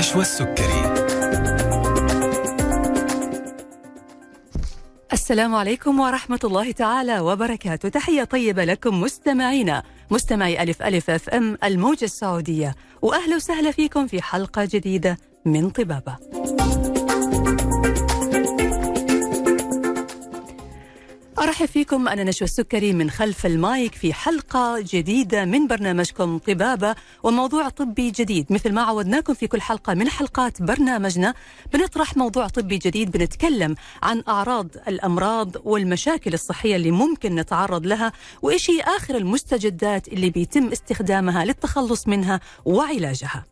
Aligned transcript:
نشوى 0.00 0.22
السكري 0.22 0.94
السلام 5.12 5.54
عليكم 5.54 6.00
ورحمة 6.00 6.38
الله 6.44 6.72
تعالى 6.72 7.20
وبركاته. 7.20 7.88
تحية 7.88 8.24
طيبة 8.24 8.64
لكم 8.64 9.00
مستمعينا. 9.00 9.82
مستمعي 10.10 10.62
ألف 10.62 10.82
ألف 10.82 11.10
FM 11.10 11.58
الموجة 11.64 12.04
السعودية. 12.04 12.74
وأهلا 13.02 13.36
وسهلا 13.36 13.70
فيكم 13.70 14.06
في 14.06 14.22
حلقة 14.22 14.68
جديدة 14.72 15.18
من 15.44 15.70
طبابة. 15.70 16.16
أرحب 21.40 21.66
فيكم 21.66 22.08
أنا 22.08 22.24
نشوى 22.24 22.46
السكري 22.46 22.92
من 22.92 23.10
خلف 23.10 23.46
المايك 23.46 23.94
في 23.94 24.12
حلقة 24.14 24.80
جديدة 24.80 25.44
من 25.44 25.66
برنامجكم 25.66 26.38
طبابة 26.38 26.94
وموضوع 27.22 27.68
طبي 27.68 28.10
جديد. 28.10 28.46
مثل 28.52 28.72
ما 28.72 28.82
عودناكم 28.82 29.34
في 29.34 29.46
كل 29.46 29.60
حلقة 29.60 29.94
من 29.94 30.08
حلقات 30.08 30.62
برنامجنا 30.62 31.34
بنطرح 31.72 32.16
موضوع 32.16 32.48
طبي 32.48 32.78
جديد 32.78 33.10
بنتكلم 33.10 33.74
عن 34.02 34.22
أعراض 34.28 34.68
الأمراض 34.88 35.56
والمشاكل 35.64 36.34
الصحية 36.34 36.76
اللي 36.76 36.90
ممكن 36.90 37.34
نتعرض 37.34 37.86
لها 37.86 38.12
وإيش 38.42 38.70
هي 38.70 38.80
آخر 38.80 39.16
المستجدات 39.16 40.08
اللي 40.08 40.30
بيتم 40.30 40.68
استخدامها 40.68 41.44
للتخلص 41.44 42.08
منها 42.08 42.40
وعلاجها. 42.64 43.44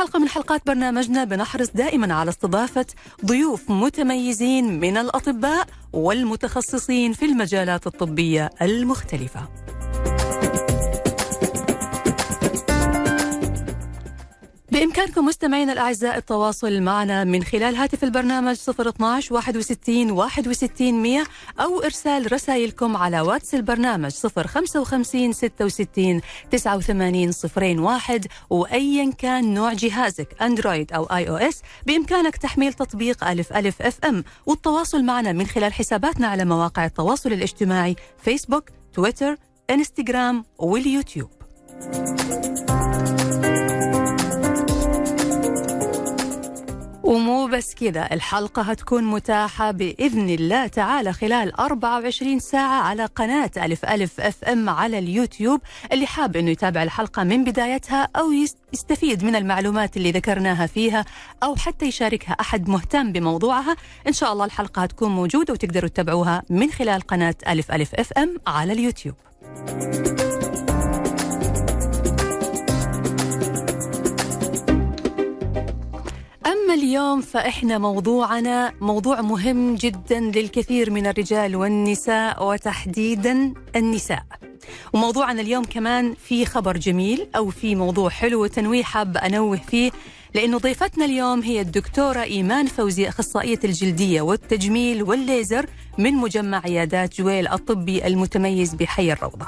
حلقة 0.00 0.18
من 0.18 0.28
حلقات 0.28 0.66
برنامجنا 0.66 1.24
بنحرص 1.24 1.70
دائما 1.74 2.14
على 2.14 2.28
استضافة 2.30 2.86
ضيوف 3.24 3.70
متميزين 3.70 4.80
من 4.80 4.96
الأطباء 4.96 5.66
والمتخصصين 5.92 7.12
في 7.12 7.24
المجالات 7.24 7.86
الطبية 7.86 8.50
المختلفة. 8.62 9.48
بإمكانكم 14.80 15.24
مستمعينا 15.24 15.72
الأعزاء 15.72 16.16
التواصل 16.16 16.82
معنا 16.82 17.24
من 17.24 17.44
خلال 17.44 17.76
هاتف 17.76 18.04
البرنامج 18.04 18.56
012 18.68 19.34
61 19.34 20.10
61 20.10 21.02
100 21.02 21.24
أو 21.60 21.82
إرسال 21.82 22.32
رسائلكم 22.32 22.96
على 22.96 23.20
واتس 23.20 23.54
البرنامج 23.54 24.10
055 24.10 25.32
66 25.32 26.20
89 26.50 27.32
01 27.78 28.26
وأيا 28.50 29.12
كان 29.18 29.54
نوع 29.54 29.72
جهازك 29.72 30.42
أندرويد 30.42 30.92
أو 30.92 31.04
iOS 31.04 31.62
بإمكانك 31.86 32.36
تحميل 32.36 32.72
تطبيق 32.72 33.24
ألف 33.24 33.52
ألف 33.52 33.82
FM 33.82 34.24
والتواصل 34.46 35.04
معنا 35.04 35.32
من 35.32 35.46
خلال 35.46 35.72
حساباتنا 35.72 36.26
على 36.26 36.44
مواقع 36.44 36.84
التواصل 36.84 37.32
الاجتماعي 37.32 37.96
فيسبوك 38.22 38.70
تويتر 38.94 39.36
انستغرام 39.70 40.44
واليوتيوب. 40.58 41.30
ومو 47.10 47.46
بس 47.46 47.74
كذا 47.74 48.08
الحلقة 48.12 48.62
هتكون 48.62 49.04
متاحة 49.04 49.70
بإذن 49.70 50.28
الله 50.28 50.66
تعالى 50.66 51.12
خلال 51.12 51.60
24 51.60 52.38
ساعة 52.38 52.82
على 52.82 53.04
قناة 53.06 53.50
ألف 53.56 53.84
ألف 53.84 54.20
أف 54.20 54.44
أم 54.44 54.68
على 54.68 54.98
اليوتيوب. 54.98 55.60
اللي 55.92 56.06
حاب 56.06 56.36
أنه 56.36 56.50
يتابع 56.50 56.82
الحلقة 56.82 57.24
من 57.24 57.44
بدايتها 57.44 58.08
أو 58.16 58.32
يستفيد 58.72 59.24
من 59.24 59.36
المعلومات 59.36 59.96
اللي 59.96 60.10
ذكرناها 60.10 60.66
فيها 60.66 61.04
أو 61.42 61.56
حتى 61.56 61.86
يشاركها 61.86 62.32
أحد 62.40 62.68
مهتم 62.68 63.12
بموضوعها 63.12 63.76
إن 64.06 64.12
شاء 64.12 64.32
الله 64.32 64.44
الحلقة 64.44 64.82
هتكون 64.82 65.10
موجودة 65.10 65.52
وتقدروا 65.52 65.88
تتابعوها 65.88 66.42
من 66.50 66.70
خلال 66.70 67.00
قناة 67.00 67.34
ألف 67.48 67.72
ألف 67.72 67.94
أف 67.94 68.12
أم 68.12 68.36
على 68.46 68.72
اليوتيوب. 68.72 69.14
أما 76.70 76.78
اليوم 76.78 77.20
فإحنا 77.20 77.78
موضوعنا 77.78 78.72
موضوع 78.80 79.20
مهم 79.20 79.74
جدا 79.74 80.20
للكثير 80.20 80.90
من 80.90 81.06
الرجال 81.06 81.56
والنساء 81.56 82.48
وتحديدا 82.48 83.54
النساء. 83.76 84.22
وموضوعنا 84.92 85.40
اليوم 85.40 85.64
كمان 85.64 86.14
في 86.14 86.46
خبر 86.46 86.76
جميل 86.76 87.26
أو 87.36 87.50
في 87.50 87.74
موضوع 87.74 88.10
حلو 88.10 88.42
وتنويه 88.42 88.82
حاب 88.82 89.16
أنوه 89.16 89.56
فيه 89.56 89.90
لأنه 90.34 90.58
ضيفتنا 90.58 91.04
اليوم 91.04 91.40
هي 91.40 91.60
الدكتورة 91.60 92.22
إيمان 92.22 92.66
فوزي 92.66 93.08
أخصائية 93.08 93.60
الجلدية 93.64 94.20
والتجميل 94.20 95.02
والليزر 95.02 95.66
من 95.98 96.14
مجمع 96.14 96.62
عيادات 96.64 97.20
جويل 97.20 97.48
الطبي 97.48 98.06
المتميز 98.06 98.74
بحي 98.74 99.12
الروضة. 99.12 99.46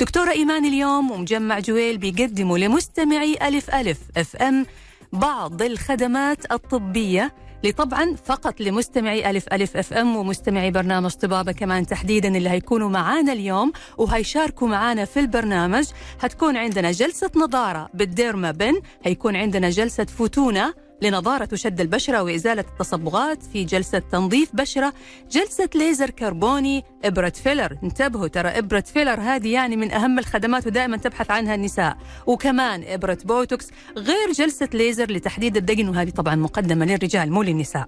دكتورة 0.00 0.30
إيمان 0.30 0.64
اليوم 0.64 1.10
ومجمع 1.10 1.58
جويل 1.58 1.98
بيقدموا 1.98 2.58
لمستمعي 2.58 3.38
ألف 3.42 3.74
ألف 3.74 3.98
FM 4.16 4.66
بعض 5.12 5.62
الخدمات 5.62 6.52
الطبية 6.52 7.34
لطبعا 7.64 8.16
فقط 8.24 8.60
لمستمعي 8.60 9.30
ألف 9.30 9.44
ألف 9.52 9.76
FM 9.76 10.16
ومستمعي 10.16 10.70
برنامج 10.70 11.10
طبابة 11.10 11.52
كمان 11.52 11.86
تحديدا 11.86 12.36
اللي 12.36 12.50
هيكونوا 12.50 12.88
معانا 12.88 13.32
اليوم 13.32 13.72
وهيشاركوا 13.98 14.68
معانا 14.68 15.04
في 15.04 15.20
البرنامج. 15.20 15.84
هتكون 16.20 16.56
عندنا 16.56 16.90
جلسة 16.92 17.30
نضارة 17.36 17.88
بال 17.94 18.50
Dermapen 18.50 18.80
هيكون 19.04 19.36
عندنا 19.36 19.70
جلسة 19.70 20.04
فوتونا 20.04 20.74
لنضارة 21.02 21.48
وشد 21.52 21.80
البشرة 21.80 22.22
وإزالة 22.22 22.64
التصبغات 22.68 23.42
في 23.42 23.64
جلسة 23.64 23.98
تنظيف 23.98 24.56
بشرة 24.56 24.92
جلسة 25.30 25.68
ليزر 25.74 26.10
كربوني 26.10 26.84
إبرة 27.04 27.32
فيلر. 27.44 27.78
انتبهوا 27.84 28.28
ترى 28.28 28.48
إبرة 28.48 28.80
فيلر 28.80 29.20
هذه 29.20 29.52
يعني 29.52 29.76
من 29.76 29.92
أهم 29.92 30.18
الخدمات 30.18 30.66
ودائما 30.66 30.96
تبحث 30.96 31.30
عنها 31.30 31.54
النساء. 31.54 31.96
وكمان 32.26 32.84
إبرة 32.86 33.18
بوتوكس 33.24 33.70
غير 33.96 34.32
جلسة 34.32 34.68
ليزر 34.74 35.10
لتحديد 35.10 35.56
الدقن 35.56 35.88
وهذه 35.88 36.10
طبعا 36.10 36.34
مقدمة 36.34 36.84
للرجال 36.84 37.32
مو 37.32 37.42
للنساء. 37.42 37.86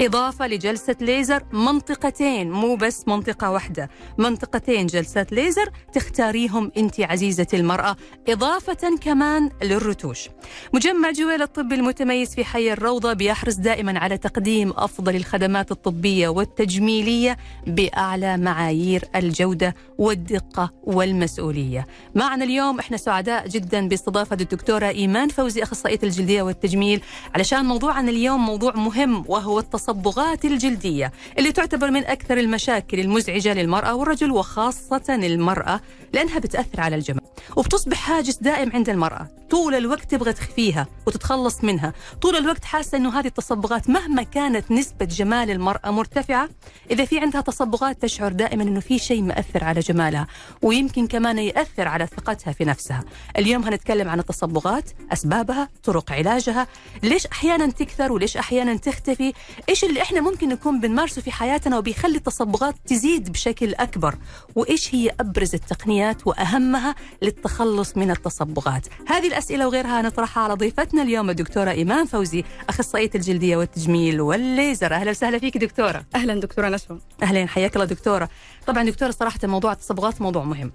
إضافة 0.00 0.46
لجلسة 0.46 0.96
ليزر 1.00 1.42
منطقتين 1.52 2.50
مو 2.50 2.76
بس 2.76 3.08
منطقة 3.08 3.50
واحدة. 3.50 3.90
منطقتين 4.18 4.86
جلسات 4.86 5.32
ليزر 5.32 5.70
تختاريهم 5.92 6.72
أنت 6.76 7.00
عزيزة 7.00 7.46
المرأة 7.54 7.96
إضافة 8.28 8.96
كمان 9.00 9.50
للرتوش. 9.62 10.28
مجمع 10.74 11.10
جويل 11.10 11.42
الطبي 11.42 11.74
المتميز 11.74 12.34
في 12.34 12.44
حي 12.52 12.72
الروضة 12.72 13.12
بيحرص 13.12 13.54
دائما 13.54 13.98
على 13.98 14.18
تقديم 14.18 14.72
أفضل 14.76 15.16
الخدمات 15.16 15.70
الطبية 15.70 16.28
والتجميلية 16.28 17.36
بأعلى 17.66 18.36
معايير 18.36 19.04
الجودة 19.16 19.74
والدقة 19.98 20.72
والمسؤولية. 20.82 21.86
معنا 22.14 22.44
اليوم 22.44 22.78
إحنا 22.78 22.96
سعداء 22.96 23.48
جدا 23.48 23.88
باستضافة 23.88 24.36
الدكتورة 24.40 24.88
إيمان 24.88 25.28
فوزي 25.28 25.62
أخصائية 25.62 25.98
الجلدية 26.02 26.42
والتجميل. 26.42 27.00
علشان 27.34 27.64
موضوعنا 27.64 28.10
اليوم 28.10 28.46
موضوع 28.46 28.72
مهم 28.76 29.24
وهو 29.28 29.58
التصبغات 29.58 30.44
الجلدية 30.44 31.12
اللي 31.38 31.52
تعتبر 31.52 31.90
من 31.90 32.04
أكثر 32.04 32.38
المشاكل 32.38 33.00
المزعجة 33.00 33.54
للمرأة 33.54 33.94
والرجل 33.94 34.30
وخاصة 34.30 35.04
المرأة 35.08 35.80
لأنها 36.12 36.38
بتأثر 36.38 36.80
على 36.80 36.96
الجمال 36.96 37.22
وبتصبح 37.56 38.10
هاجس 38.10 38.36
دائم 38.36 38.70
عند 38.72 38.88
المرأة. 38.88 39.37
طول 39.50 39.74
الوقت 39.74 40.10
تبغى 40.10 40.32
تخفيها 40.32 40.86
وتتخلص 41.06 41.64
منها. 41.64 41.92
طول 42.22 42.36
الوقت 42.36 42.64
حاسة 42.64 42.98
أنه 42.98 43.20
هذه 43.20 43.26
التصبغات 43.26 43.90
مهما 43.90 44.22
كانت 44.22 44.70
نسبة 44.70 45.04
جمال 45.04 45.50
المرأة 45.50 45.90
مرتفعة 45.90 46.48
إذا 46.90 47.04
في 47.04 47.18
عندها 47.18 47.40
تصبغات 47.40 48.02
تشعر 48.02 48.32
دائما 48.32 48.62
أنه 48.62 48.80
في 48.80 48.98
شيء 48.98 49.22
مأثر 49.22 49.64
على 49.64 49.80
جمالها 49.80 50.26
ويمكن 50.62 51.06
كمان 51.06 51.38
يأثر 51.38 51.88
على 51.88 52.06
ثقتها 52.06 52.52
في 52.52 52.64
نفسها. 52.64 53.04
اليوم 53.38 53.62
هنتكلم 53.62 54.08
عن 54.08 54.18
التصبغات 54.18 54.90
أسبابها 55.12 55.68
طرق 55.84 56.12
علاجها 56.12 56.66
ليش 57.02 57.26
أحيانا 57.26 57.66
تكثر 57.66 58.12
وليش 58.12 58.36
أحيانا 58.36 58.76
تختفي؟ 58.76 59.32
إيش 59.68 59.84
اللي 59.84 60.02
إحنا 60.02 60.20
ممكن 60.20 60.48
نكون 60.48 60.80
بنمارسه 60.80 61.22
في 61.22 61.30
حياتنا 61.30 61.78
وبيخلي 61.78 62.16
التصبغات 62.16 62.74
تزيد 62.86 63.32
بشكل 63.32 63.74
أكبر؟ 63.74 64.14
وإيش 64.54 64.94
هي 64.94 65.10
أبرز 65.20 65.54
التقنيات 65.54 66.26
وأهمها 66.26 66.94
للتخلص 67.22 67.96
من 67.96 68.10
التصبغات؟ 68.10 68.86
هذه 69.08 69.26
الأسئلة 69.38 69.66
وغيرها 69.66 70.02
نطرحها 70.02 70.42
على 70.42 70.54
ضيفتنا 70.54 71.02
اليوم 71.02 71.30
الدكتورة 71.30 71.70
إيمان 71.70 72.06
فوزي 72.06 72.44
أخصائية 72.68 73.10
الجلدية 73.14 73.56
والتجميل 73.56 74.20
والليزر. 74.20 74.94
أهلا 74.94 75.10
وسهلا 75.10 75.38
فيك 75.38 75.56
دكتورة. 75.56 76.04
أهلا 76.14 76.40
دكتورة 76.40 76.68
نشوى 76.68 76.98
أهلا 77.22 77.46
حياك 77.46 77.74
الله 77.76 77.84
دكتورة. 77.84 78.28
طبعا 78.66 78.84
دكتورة 78.84 79.10
صراحة 79.10 79.38
موضوع 79.44 79.72
التصبغات 79.72 80.20
موضوع 80.20 80.44
مهم. 80.44 80.72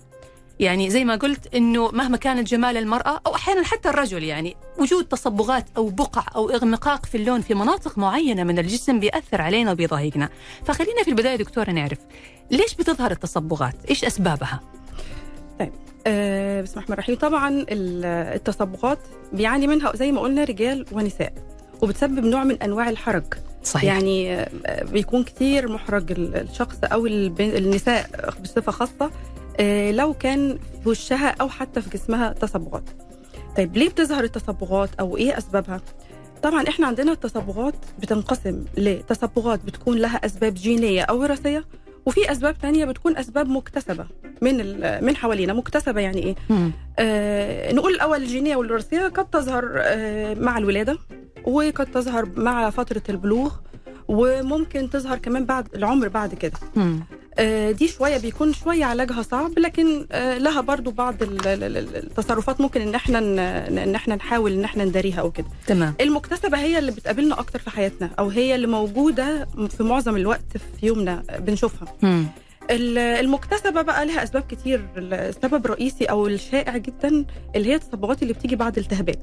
يعني 0.60 0.90
زي 0.90 1.06
ما 1.06 1.16
قلت 1.16 1.56
إنه 1.56 1.92
مهما 1.92 2.18
كانت 2.18 2.48
جمال 2.48 2.78
المرأة 2.78 3.22
أو 3.28 3.36
أحيانا 3.36 3.64
حتى 3.64 3.90
الرجل 3.90 4.24
يعني 4.24 4.56
وجود 4.80 5.06
تصبغات 5.06 5.66
أو 5.78 5.90
بقع 5.90 6.26
أو 6.36 6.50
إغمقاق 6.50 7.06
في 7.06 7.18
اللون 7.18 7.42
في 7.42 7.54
مناطق 7.54 7.98
معينة 7.98 8.44
من 8.44 8.60
الجسم 8.60 9.00
بيأثر 9.00 9.42
علينا 9.42 9.72
وبيضايقنا. 9.72 10.30
فخلينا 10.66 11.04
في 11.04 11.10
البداية 11.10 11.36
دكتورة 11.36 11.72
نعرف 11.72 11.98
ليش 12.52 12.76
بتظهر 12.76 13.12
التصبغات؟ 13.12 13.76
إيش 13.90 14.06
أسبابها؟ 14.06 14.60
طيب 15.60 15.72
آه 16.08 16.62
بسم 16.62 16.72
الله 16.72 16.84
الرحمن 16.84 16.94
الرحيم. 16.94 17.16
طبعا 17.16 17.50
ال- 17.50 18.06
التصبغات 18.36 19.00
بيعاني 19.34 19.68
منها 19.68 19.96
زي 19.96 20.12
ما 20.12 20.22
قلنا 20.22 20.44
رجال 20.44 20.86
ونساء 20.92 21.34
وبتسبب 21.82 22.26
نوع 22.26 22.44
من 22.44 22.62
أنواع 22.62 22.90
الحرج. 22.90 23.24
صحيح. 23.64 23.84
يعني 23.94 24.34
آه، 24.36 24.84
بيكون 24.84 25.24
كتير 25.24 25.72
محرج 25.72 26.12
ال- 26.12 26.36
الشخص 26.36 26.78
أو 26.84 27.06
النساء 27.08 28.10
بصفة 28.44 28.72
خاصة 28.72 29.12
آه، 29.60 29.92
لو 29.92 30.14
كان 30.14 30.60
في 30.84 30.90
وشها 30.90 31.36
أو 31.42 31.50
حتى 31.50 31.82
في 31.82 31.90
جسمها 31.90 32.34
تصبغات. 32.34 32.84
طيب 33.58 33.78
ليه 33.78 33.90
بتظهر 33.90 34.24
التصبغات 34.24 34.90
أو 35.00 35.18
إيه 35.18 35.38
أسبابها؟ 35.38 35.82
طبعا 36.44 36.68
إحنا 36.68 36.88
عندنا 36.88 37.12
التصبغات 37.12 37.76
بتنقسم 38.00 38.66
لتصبغات 38.78 39.66
بتكون 39.66 39.98
لها 39.98 40.26
أسباب 40.26 40.54
جينية 40.54 41.02
أو 41.02 41.20
وراثية 41.22 41.66
وفي 42.06 42.32
أسباب 42.32 42.58
تانية 42.58 42.86
بتكون 42.86 43.18
أسباب 43.18 43.48
مكتسبة. 43.50 44.06
من 44.44 44.60
ال- 44.62 45.06
من 45.06 45.16
حوالينا 45.16 45.54
مكتسبة 45.54 46.02
يعني 46.02 46.24
إيه. 46.24 46.36
آه 47.00 47.74
نقول 47.74 47.94
الأول 47.94 48.22
الجينية 48.22 48.56
والوراثيه 48.56 49.08
قد 49.08 49.26
تظهر 49.30 49.72
آه 49.78 50.34
مع 50.34 50.58
الولادة 50.58 50.98
وقد 51.46 51.86
تظهر 51.86 52.26
مع 52.36 52.70
فترة 52.70 53.02
البلوغ 53.10 53.52
وممكن 54.08 54.90
تظهر 54.90 55.18
كمان 55.18 55.46
بعد 55.46 55.68
العمر 55.76 56.08
بعد 56.08 56.34
كده. 56.34 56.54
آه، 57.40 57.72
دي 57.72 57.88
شوية 57.88 58.18
بيكون 58.18 58.54
شوية 58.54 58.86
علاجها 58.86 59.22
صعب 59.22 59.60
لكن 59.60 60.06
آه، 60.12 60.38
لها 60.38 60.62
برضو 60.62 60.92
بعض 60.92 61.24
ال- 61.24 61.48
ال- 61.48 61.64
ال- 61.78 61.96
التصرفات 61.96 62.62
ممكن 62.62 62.82
إن 62.82 62.96
إحنا 62.96 63.20
إن 63.84 63.96
إحنا 63.96 64.16
نحاول 64.16 64.52
إن 64.54 64.64
إحنا 64.64 64.86
نداريها 64.86 65.20
أو 65.22 65.32
كده 65.32 65.46
تمام 65.68 65.94
المكتسبة 66.02 66.58
هي 66.58 66.80
اللي 66.80 66.92
بتقابلنا 66.92 67.40
أكتر 67.40 67.60
في 67.60 67.70
حياتنا 67.70 68.10
أو 68.20 68.30
هي 68.30 68.56
اللي 68.56 68.68
موجودة 68.68 69.48
في 69.78 69.84
معظم 69.84 70.16
الوقت 70.16 70.58
في 70.80 70.86
يومنا 70.88 71.24
بنشوفها 71.40 71.88
مم. 72.02 72.26
ال- 72.72 72.98
المكتسبة 72.98 73.82
بقى 73.82 74.06
لها 74.06 74.24
أسباب 74.24 74.44
كتير. 74.44 74.86
السبب 74.98 75.66
الرئيسي 75.66 76.06
أو 76.06 76.28
الشائع 76.28 76.78
جدا 76.78 77.26
اللي 77.56 77.70
هي 77.70 77.76
التصبغات 77.76 78.22
اللي 78.24 78.34
بتيجي 78.34 78.56
بعد 78.56 78.78
التهابات. 78.78 79.20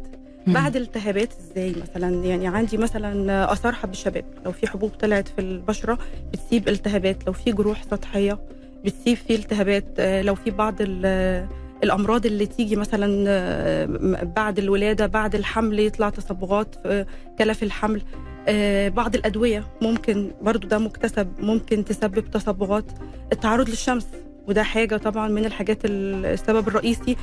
بعد 0.46 0.76
التهابات 0.76 1.28
إزاي 1.40 1.74
مثلا؟ 1.82 2.24
يعني 2.24 2.48
عندي 2.48 2.76
مثلا 2.76 3.52
آثار 3.52 3.72
حب 3.72 3.90
الشباب. 3.90 4.24
لو 4.44 4.52
في 4.52 4.66
حبوب 4.66 4.90
طلعت 4.90 5.28
في 5.28 5.38
البشرة 5.40 5.98
بتسيب 6.32 6.68
التهابات. 6.68 7.26
لو 7.26 7.32
في 7.32 7.52
جروح 7.52 7.82
سطحية 7.82 8.38
بتسيب 8.84 9.16
في 9.16 9.34
التهابات. 9.34 9.84
آه، 9.98 10.22
لو 10.22 10.34
في 10.34 10.50
بعض 10.50 10.74
ال- 10.80 11.46
الأمراض 11.84 12.26
اللي 12.26 12.46
تيجي 12.46 12.76
مثلا 12.76 13.24
آه، 13.28 13.86
بعد 14.22 14.58
الولادة 14.58 15.06
بعد 15.06 15.34
الحمل 15.34 15.78
يطلع 15.78 16.08
تصبغات 16.10 16.74
في 16.74 17.06
كلف 17.38 17.62
الحمل. 17.62 18.02
آه، 18.48 18.88
بعض 18.88 19.14
الأدوية 19.14 19.64
ممكن 19.82 20.30
برضو 20.42 20.68
ده 20.68 20.78
مكتسب 20.78 21.32
ممكن 21.38 21.84
تسبب 21.84 22.30
تصبغات. 22.30 22.84
التعرض 23.32 23.68
للشمس 23.68 24.06
وده 24.50 24.62
حاجة 24.62 24.96
طبعا 24.96 25.28
من 25.28 25.44
الحاجات 25.44 25.84
ال- 25.84 26.26
السبب 26.26 26.68
الرئيسي 26.68 27.16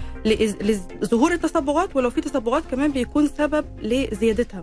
لظهور 1.01 1.31
التصبغات 1.31 1.95
ولو 1.95 2.09
في 2.09 2.21
تصبغات 2.21 2.63
كمان 2.71 2.91
بيكون 2.91 3.27
سبب 3.37 3.65
لزيادتها. 3.81 4.61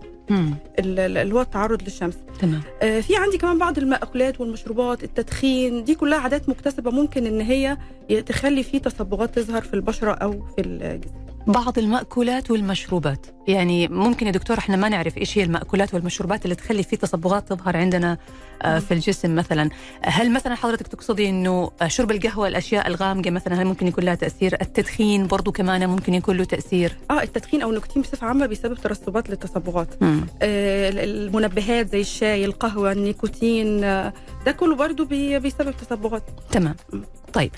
اللي 0.79 1.35
هو 1.35 1.41
التعرض 1.41 1.83
للشمس. 1.83 2.13
تمام. 2.41 2.61
آه، 2.81 2.99
في 3.01 3.15
عندي 3.15 3.37
كمان 3.37 3.57
بعض 3.57 3.77
المأكولات 3.77 4.41
والمشروبات 4.41 5.03
التدخين 5.03 5.83
دي 5.83 5.95
كلها 5.95 6.17
عادات 6.19 6.49
مكتسبة 6.49 6.91
ممكن 6.91 7.25
إن 7.25 7.41
هي 7.41 7.77
تخلي 8.25 8.63
في 8.63 8.79
تصبغات 8.79 9.39
تظهر 9.39 9.61
في 9.61 9.73
البشرة 9.73 10.11
أو 10.11 10.31
في 10.31 10.61
الجسم. 10.61 11.24
بعض 11.47 11.79
المأكولات 11.79 12.51
والمشروبات 12.51 13.25
يعني 13.47 13.87
ممكن 13.87 14.27
يا 14.27 14.31
دكتور 14.31 14.57
إحنا 14.57 14.75
ما 14.75 14.89
نعرف 14.89 15.17
إيش 15.17 15.37
هي 15.37 15.43
المأكولات 15.43 15.93
والمشروبات 15.93 16.43
اللي 16.45 16.55
تخلي 16.55 16.83
في 16.83 16.95
تصبغات 16.97 17.49
تظهر 17.49 17.77
عندنا 17.77 18.17
آه،. 18.61 18.79
في 18.79 18.93
الجسم 18.93 19.35
مثلا 19.35 19.69
هل 20.01 20.31
مثلا 20.33 20.55
حضرتك 20.55 20.87
تقصدي 20.87 21.29
إنه 21.29 21.71
آه، 21.81 21.87
شرب 21.87 22.11
القهوة 22.11 22.47
الأشياء 22.47 22.87
الغامقة 22.87 23.31
مثلا 23.31 23.61
هل 23.61 23.65
ممكن 23.65 23.87
يكون 23.87 24.03
لها 24.03 24.15
تأثير 24.15 24.57
التدخين 24.61 25.27
برضو 25.27 25.51
كمان 25.51 25.89
ممكن 25.89 26.13
يكون 26.13 26.37
له 26.37 26.43
تأثير 26.43 26.97
آه 27.11 27.21
التدخين 27.23 27.61
أو 27.61 27.69
النيكوتين 27.69 28.01
بصفة 28.01 28.27
عامة 28.27 28.45
بيسبب 28.45 28.73
ترسبات 28.75 29.29
للتصبغات 29.29 30.03
مم. 30.03 30.25
آه، 30.41 30.89
المنبهات 30.89 31.91
زي 31.91 32.01
الشاي 32.01 32.45
القهوة 32.45 32.91
النيكوتين 32.91 33.83
آه، 33.83 34.13
ده 34.45 34.51
كله 34.51 34.75
برضو 34.75 35.05
بي- 35.05 35.39
بيسبب 35.39 35.71
تصبغات 35.77 36.23
تمام 36.51 36.75
مم. 36.93 37.03
طيب 37.33 37.51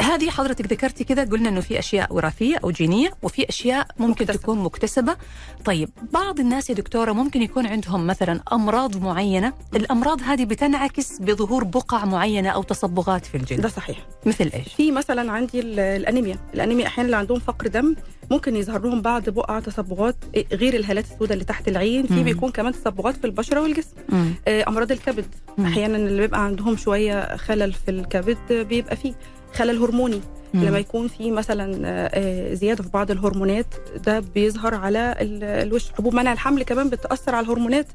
هذه 0.00 0.30
حضرتك 0.30 0.72
ذكرتي 0.72 1.04
كذا 1.04 1.24
قلنا 1.24 1.48
إنه 1.48 1.60
في 1.60 1.78
أشياء 1.78 2.14
وراثية 2.14 2.56
أو 2.64 2.70
جينية 2.70 3.10
وفي 3.22 3.48
أشياء 3.48 3.86
ممكن 3.98 4.10
مكتسبة. 4.24 4.42
تكون 4.42 4.58
مكتسبة. 4.58 5.16
طيب 5.64 5.88
بعض 6.12 6.40
الناس 6.40 6.70
يا 6.70 6.74
دكتورة 6.74 7.12
ممكن 7.12 7.42
يكون 7.42 7.66
عندهم 7.66 8.06
مثلا 8.06 8.40
أمراض 8.52 8.96
معينة 8.96 9.52
الأمراض 9.76 10.22
هذه 10.22 10.44
بتنعكس 10.44 11.18
بظهور 11.18 11.64
بقع 11.64 12.04
معينة 12.04 12.48
أو 12.48 12.62
تصبغات 12.62 13.26
في 13.26 13.36
الجلد. 13.36 13.60
ده 13.60 13.68
صحيح. 13.68 13.98
مثل 14.26 14.50
إيش؟ 14.54 14.74
في 14.74 14.90
مثلا 14.92 15.32
عندي 15.32 15.60
ال- 15.60 15.80
الأنيميا. 15.80 16.36
الأنيميا 16.54 16.86
أحيانا 16.86 17.06
اللي 17.06 17.16
عندهم 17.16 17.38
فقر 17.38 17.66
دم 17.66 17.94
ممكن 18.30 18.56
يظهر 18.56 18.82
لهم 18.82 19.02
بعض 19.02 19.28
بقع 19.30 19.60
تصبغات 19.60 20.16
غير 20.52 20.74
الهالات 20.76 21.04
السوداء 21.04 21.32
اللي 21.32 21.44
تحت 21.44 21.68
العين. 21.68 22.06
في. 22.06 22.22
بيكون 22.22 22.50
كمان 22.50 22.72
تصبغات 22.72 23.16
في 23.16 23.24
البشرة 23.24 23.60
والجسم. 23.60 23.96
مم. 24.08 24.34
آه، 24.48 24.64
أمراض 24.68 24.92
الكبد. 24.92 25.24
أحيانا 25.60 25.96
اللي 25.96 26.20
بيبقى 26.20 26.44
عندهم 26.44 26.76
شوية 26.76 27.36
خلل 27.36 27.72
في 27.72 27.90
الكبد 27.90 28.38
بيبقى 28.52 28.96
فيه. 28.96 29.14
خلل 29.54 29.78
هرموني 29.82 30.20
مم. 30.54 30.64
لما 30.64 30.78
يكون 30.78 31.08
في 31.08 31.30
مثلا 31.30 31.88
آه، 31.88 32.10
آه، 32.14 32.54
زيادة 32.54 32.82
في 32.82 32.88
بعض 32.88 33.10
الهرمونات 33.10 33.66
ده 34.06 34.20
بيظهر 34.34 34.74
على 34.74 35.14
ال- 35.20 35.44
الوش 35.44 35.92
حبوب 35.92 36.14
منع 36.14 36.32
الحمل 36.32 36.62
كمان 36.62 36.88
بتأثر 36.90 37.34
على 37.34 37.44
الهرمونات 37.44 37.86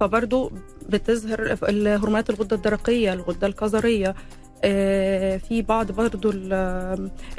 فبرضه 0.00 0.50
بتظهر 0.88 1.56
الهرمونات 1.68 2.30
الغدة 2.30 2.56
الدرقية 2.56 3.12
الغدة 3.12 3.46
الكظرية 3.46 4.14
في 5.48 5.64
بعض 5.68 5.90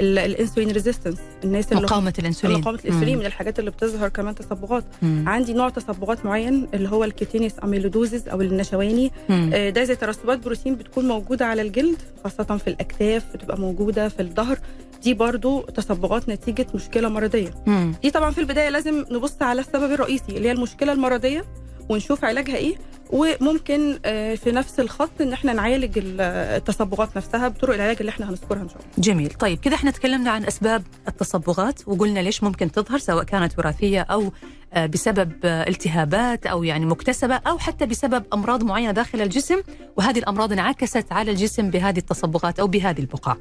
ال- 0.00 0.18
ال 0.18 0.25
insulin 0.25 0.70
resistance 0.70 1.18
الناس 1.44 1.72
اللي 1.72 1.82
مقاومة 1.82 2.14
الانسولين. 2.18 2.58
مقاومة 2.60 2.78
الانسولين 2.84 3.18
من 3.18 3.26
الحاجات 3.26 3.58
اللي 3.58 3.70
بتظهر 3.70 4.08
كمان 4.08 4.34
تصبغات. 4.34 4.84
مم. 5.02 5.24
عندي 5.28 5.52
نوع 5.52 5.68
تصبغات 5.68 6.26
معين 6.26 6.68
اللي 6.74 6.88
هو 6.88 7.04
ال 7.04 7.09
cutaneous 7.09 7.52
amyloidosis 7.64 8.28
أو 8.28 8.40
النشواني. 8.40 9.10
آه، 9.30 9.70
ده 9.70 9.84
زي 9.84 9.96
ترسبات 9.96 10.38
بروتين 10.38 10.74
بتكون 10.74 11.08
موجودة 11.08 11.46
على 11.46 11.62
الجلد 11.62 11.96
خاصة 12.24 12.56
في 12.56 12.68
الأكتاف 12.70 13.24
بتبقى 13.34 13.58
موجودة 13.60 14.08
في 14.08 14.22
الظهر. 14.22 14.58
دي 15.02 15.14
برضو 15.14 15.60
تصبغات 15.62 16.28
نتيجة 16.28 16.66
مشكلة 16.74 17.08
مرضية. 17.08 17.50
مم. 17.66 17.94
دي 18.02 18.10
طبعا 18.10 18.30
في 18.30 18.38
البداية 18.40 18.68
لازم 18.68 19.04
نبص 19.10 19.42
على 19.42 19.60
السبب 19.60 19.92
الرئيسي 19.92 20.24
اللي 20.36 20.48
هي 20.48 20.52
المشكلة 20.52 20.92
المرضية. 20.92 21.44
ونشوف 21.90 22.24
علاجها 22.24 22.56
إيه. 22.56 22.76
وممكن 23.10 23.98
آه، 24.04 24.34
في 24.34 24.52
نفس 24.52 24.80
الخط 24.80 25.20
إن 25.20 25.32
إحنا 25.32 25.52
نعالج 25.52 25.98
ال- 25.98 26.20
التصبغات 26.56 27.16
نفسها 27.16 27.48
بطرق 27.48 27.74
العلاج 27.74 27.96
اللي 28.00 28.10
إحنا 28.10 28.30
هنذكرها 28.30 28.62
إن 28.62 28.68
شاء 28.68 28.78
الله. 28.78 28.88
جميل. 28.98 29.28
طيب 29.30 29.58
كذا 29.58 29.74
إحنا 29.74 29.90
تكلمنا 29.90 30.30
عن 30.30 30.44
أسباب 30.44 30.82
التصبغات 31.08 31.88
وقلنا 31.88 32.20
ليش 32.20 32.42
ممكن 32.42 32.72
تظهر 32.72 32.98
سواء 32.98 33.24
كانت 33.24 33.58
وراثية 33.58 34.00
أو 34.00 34.32
آه، 34.72 34.86
بسبب 34.86 35.32
آه، 35.44 35.68
التهابات 35.68 36.46
أو 36.46 36.64
يعني 36.64 36.86
مكتسبة 36.86 37.34
أو 37.34 37.58
حتى 37.58 37.86
بسبب 37.86 38.24
أمراض 38.32 38.64
معينة 38.64 38.90
داخل 38.92 39.20
الجسم 39.20 39.60
وهذه 39.96 40.18
الأمراض 40.18 40.52
انعكست 40.52 41.12
على 41.12 41.30
الجسم 41.30 41.70
بهذه 41.70 41.98
التصبغات 41.98 42.60
أو 42.60 42.66
بهذه 42.66 43.00
البقع. 43.00 43.36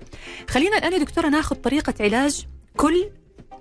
خلينا 0.49 0.77
الآن 0.77 0.93
يا 0.93 0.97
دكتورة 0.97 1.27
ناخذ 1.29 1.55
طريقة 1.55 1.93
علاج 1.99 2.45
كل 2.77 3.09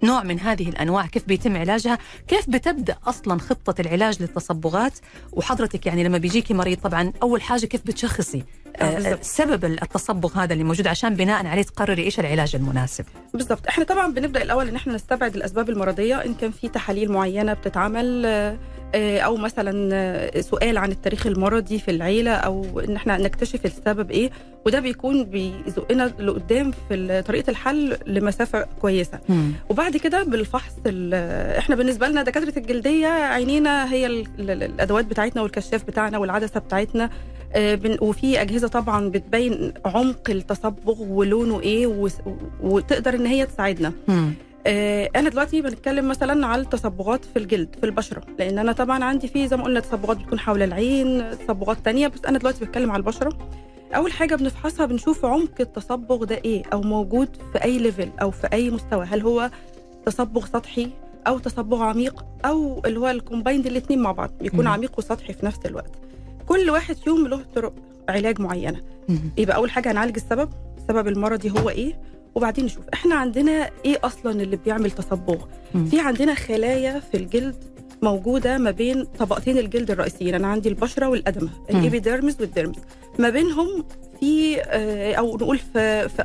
نوع 0.02 0.22
من 0.22 0.40
هذه 0.40 0.68
الأنواع 0.68 1.06
كيف 1.06 1.24
بيتم 1.28 1.56
علاجها 1.56 1.98
كيف 2.28 2.50
بتبدأ 2.50 2.96
أصلا 3.06 3.38
خطة 3.40 3.80
العلاج 3.80 4.22
للتصبغات. 4.22 4.92
وحضرتك 5.32 5.86
يعني 5.86 6.04
لما 6.04 6.18
بيجيكي 6.18 6.54
مريض 6.54 6.78
طبعا 6.78 7.12
أول 7.22 7.42
حاجة 7.42 7.66
كيف 7.66 7.80
بتشخصي؟ 7.86 8.44
آه، 8.76 8.84
آه، 8.84 8.94
بالضبط. 8.94 9.22
سبب 9.22 9.64
التصبغ 9.64 10.38
هذا 10.38 10.52
اللي 10.52 10.64
موجود 10.64 10.86
عشان 10.86 11.14
بناء 11.14 11.46
عليه 11.46 11.62
تقرري 11.62 12.02
إيش 12.02 12.20
العلاج 12.20 12.56
المناسب. 12.56 13.04
بالظبط 13.34 13.66
إحنا 13.66 13.84
طبعا 13.84 14.12
بنبدأ 14.12 14.42
الأول 14.42 14.68
إن 14.68 14.76
إحنا 14.76 14.94
نستبعد 14.94 15.36
الأسباب 15.36 15.70
المرضية 15.70 16.24
إن 16.24 16.34
كان 16.34 16.50
في 16.50 16.68
تحاليل 16.68 17.12
معينة 17.12 17.52
بتتعمل 17.52 18.22
آه، 18.26 18.56
أو 18.94 19.36
مثلا 19.36 19.90
آه، 19.94 20.40
سؤال 20.40 20.78
عن 20.78 20.90
التاريخ 20.90 21.26
المرضي 21.26 21.78
في 21.78 21.90
العيلة 21.90 22.30
أو 22.30 22.80
إن 22.80 22.96
إحنا 22.96 23.16
نكتشف 23.18 23.66
السبب 23.66 24.10
إيه. 24.10 24.30
وده 24.66 24.80
بيكون 24.80 25.24
بيزقنا 25.24 26.12
لقدام 26.18 26.70
في 26.88 27.22
طريقة 27.26 27.50
الحل 27.50 27.96
لمسافة 28.06 28.66
كويسة. 28.80 29.18
وبعد 29.68 29.96
كده 29.96 30.22
بالفحص 30.24 30.72
ال- 30.86 31.14
إحنا 31.58 31.76
بالنسبة 31.76 32.08
لنا 32.08 32.22
دكاترة 32.22 32.58
الجلدية 32.58 33.06
عينينا 33.06 33.92
هي 33.92 34.06
ال- 34.06 34.26
ال- 34.38 34.62
الأدوات 34.62 35.04
بتاعتنا 35.04 35.42
والكشاف 35.42 35.84
بتاعنا 35.84 36.18
والعدسة 36.18 36.60
بتاعتنا. 36.60 37.10
آه، 37.54 37.78
وفي 38.00 38.40
أجهزة 38.42 38.68
طبعا 38.68 39.08
بتبين 39.08 39.72
عمق 39.84 40.30
التصبغ 40.30 41.02
ولونه 41.02 41.60
إيه 41.60 42.08
وتقدر 42.62 43.14
إن 43.14 43.26
هي 43.26 43.46
تساعدنا. 43.46 43.92
مم. 44.08 44.32
آه، 44.66 45.10
أنا 45.16 45.28
دلوقتي 45.28 45.62
بنتكلم 45.62 46.08
مثلا 46.08 46.46
على 46.46 46.62
التصبغات 46.62 47.24
في 47.24 47.38
الجلد 47.38 47.76
في 47.80 47.86
البشرة 47.86 48.22
لأن 48.38 48.58
أنا 48.58 48.72
طبعا 48.72 49.04
عندي 49.04 49.28
في 49.28 49.48
زي 49.48 49.56
ما 49.56 49.64
قلنا 49.64 49.80
تصبغات 49.80 50.16
بتكون 50.16 50.38
حول 50.38 50.62
العين 50.62 51.38
تصبغات 51.38 51.78
تانية 51.84 52.08
بس 52.08 52.24
أنا 52.28 52.38
دلوقتي 52.38 52.64
بتكلم 52.64 52.90
على 52.90 53.00
البشرة 53.00 53.38
أول 53.96 54.12
حاجة 54.12 54.34
بنفحصها 54.34 54.86
بنشوف 54.86 55.24
عمق 55.24 55.50
التصبغ 55.60 56.24
ده 56.24 56.34
إيه 56.44 56.62
أو 56.72 56.80
موجود 56.80 57.28
في 57.52 57.64
أي 57.64 57.78
level 57.78 58.08
أو 58.22 58.30
في 58.30 58.48
أي 58.52 58.70
مستوى 58.70 59.04
هل 59.04 59.22
هو 59.22 59.50
تصبغ 60.06 60.46
سطحي 60.46 60.90
أو 61.26 61.38
تصبغ 61.38 61.82
عميق 61.82 62.24
أو 62.44 62.82
اللي 62.86 63.00
هو 63.00 63.08
ال 63.08 63.14
combined 63.14 63.66
الاثنين 63.66 63.98
مع 64.02 64.12
بعض 64.12 64.30
بيكون. 64.40 64.66
عميق 64.66 64.98
وسطحي 64.98 65.32
في 65.32 65.46
نفس 65.46 65.58
الوقت 65.66 65.90
كل 66.46 66.70
واحد 66.70 66.96
فيهم 66.96 67.28
له 67.28 67.40
طرق 67.54 67.72
علاج 68.08 68.40
معينة. 68.40 68.80
يبقى 69.38 69.56
أول 69.56 69.70
حاجة 69.70 69.90
هنعالج 69.92 70.16
السبب 70.16 70.48
السبب 70.78 71.08
المرضي 71.08 71.50
هو 71.50 71.70
إيه 71.70 71.94
وبعدين 72.34 72.64
نشوف 72.64 72.84
إحنا 72.94 73.14
عندنا 73.14 73.70
إيه 73.84 73.98
أصلا 74.04 74.42
اللي 74.42 74.56
بيعمل 74.56 74.90
تصبغ. 74.90 75.44
في 75.90 76.00
عندنا 76.00 76.34
خلايا 76.34 77.00
في 77.00 77.16
الجلد 77.16 77.56
موجودة 78.02 78.58
ما 78.58 78.70
بين 78.70 79.04
طبقتين 79.04 79.58
الجلد 79.58 79.90
الرئيسيين 79.90 80.34
أنا 80.34 80.46
عندي 80.48 80.68
البشرة 80.68 81.08
والأدمة 81.08 81.50
مم. 81.70 81.78
الإبيديرمس 81.80 82.40
والديرمس 82.40 82.76
ما 83.18 83.30
بينهم 83.30 83.84
في 84.20 84.60
آه، 84.62 85.14
أو 85.14 85.36
نقول 85.36 85.58
في 85.58 86.08
في 86.08 86.22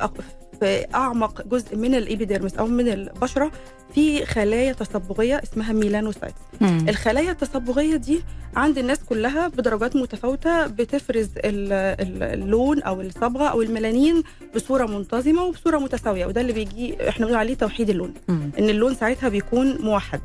في 0.60 0.86
أعمق 0.94 1.42
جزء 1.46 1.76
من 1.76 1.94
الإبيديرمس 1.94 2.54
أو 2.54 2.66
من 2.66 2.88
البشرة 2.88 3.50
في 3.94 4.26
خلايا 4.26 4.72
تصبغيه 4.72 5.40
اسمها 5.42 5.72
ميلانوسايتس. 5.72 6.36
الخلايا 6.62 7.30
التصبغيه 7.30 7.96
دي 7.96 8.20
عند 8.56 8.78
الناس 8.78 8.98
كلها 9.08 9.48
بدرجات 9.48 9.96
متفاوتة 9.96 10.66
بتفرز 10.66 11.28
ال- 11.36 11.72
ال- 11.72 12.22
اللون 12.22 12.82
أو 12.82 13.00
الصبغة 13.00 13.44
أو 13.48 13.62
الميلانين 13.62 14.22
بصورة 14.56 14.86
منتظمة 14.86 15.42
وبصورة 15.44 15.78
متساوية 15.78 16.26
وده 16.26 16.40
اللي 16.40 16.52
بيجي 16.52 17.08
إحنا 17.08 17.26
بنقول 17.26 17.38
عليه 17.40 17.54
توحيد 17.54 17.90
اللون 17.90 18.14
مم. 18.28 18.50
إن 18.58 18.68
اللون 18.68 18.94
ساعتها 18.94 19.28
بيكون 19.28 19.78
موحد 19.82 20.20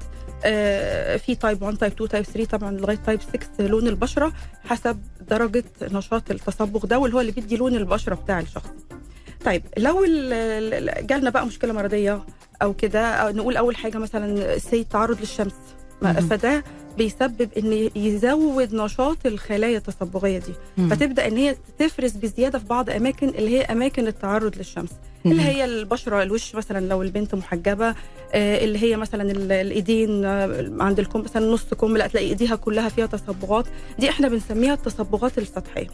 آه، 0.45 1.17
في 1.17 1.36
type 1.36 1.62
1 1.62 1.77
type 1.77 1.91
2 1.91 2.09
type 2.09 2.25
3 2.25 2.57
طبعا 2.57 2.71
لغاية 2.71 3.00
type 3.05 3.19
6 3.21 3.67
لون 3.67 3.88
البشرة 3.88 4.33
حسب 4.63 5.01
درجة 5.29 5.63
نشاط 5.81 6.31
التصبغ 6.31 6.86
ده 6.86 7.00
واللي 7.00 7.15
هو 7.15 7.21
اللي 7.21 7.31
بيدي 7.31 7.57
لون 7.57 7.75
البشرة 7.75 8.15
بتاع 8.15 8.39
الشخص 8.39 8.69
طيب 9.46 9.63
لو 9.77 10.03
ال- 10.03 10.34
ال- 10.89 11.08
جالنا 11.08 11.29
بقى 11.29 11.46
مشكلة 11.46 11.74
مرضية 11.74 12.24
أو 12.62 12.74
كده 12.74 13.05
أو 13.08 13.29
نقول 13.29 13.58
أول 13.58 13.75
حاجة 13.75 13.98
مثلا 13.98 14.58
زي 14.57 14.83
تعرض 14.84 15.19
للشمس. 15.19 15.53
فده 16.29 16.63
بيسبب 16.98 17.50
إن 17.58 17.89
يزود 17.96 18.74
نشاط 18.75 19.17
الخلايا 19.25 19.77
التصبغيه 19.77 20.38
دي. 20.39 20.53
فتبدأ 20.89 21.27
إن 21.27 21.38
هي 21.38 21.55
تفرز 21.79 22.12
بزيادة 22.12 22.60
في 22.60 22.65
بعض 22.65 22.89
أماكن 22.89 23.29
اللي 23.29 23.50
هي 23.58 23.62
أماكن 23.62 24.08
التعرض 24.08 24.58
للشمس 24.58 24.89
اللي 25.25 25.41
هي 25.41 25.65
البشرة 25.65 26.23
الوش 26.23 26.55
مثلا 26.55 26.85
لو 26.88 27.01
البنت 27.01 27.35
محجبة 27.35 27.95
آه، 28.33 28.63
اللي 28.65 28.83
هي 28.83 28.97
مثلا 28.97 29.31
ال- 29.31 29.51
الإيدين 29.51 30.25
آه، 30.25 30.71
عند 30.79 30.99
الكم 30.99 31.21
مثلا 31.21 31.51
نص 31.51 31.73
كم 31.73 31.97
لا 31.97 32.07
تلاقي 32.07 32.27
إيديها 32.27 32.55
كلها 32.55 32.89
فيها 32.89 33.05
تصبغات. 33.05 33.65
دي 33.99 34.09
إحنا 34.09 34.27
بنسميها 34.27 34.73
التصبغات 34.73 35.38
السطحية. 35.38 35.88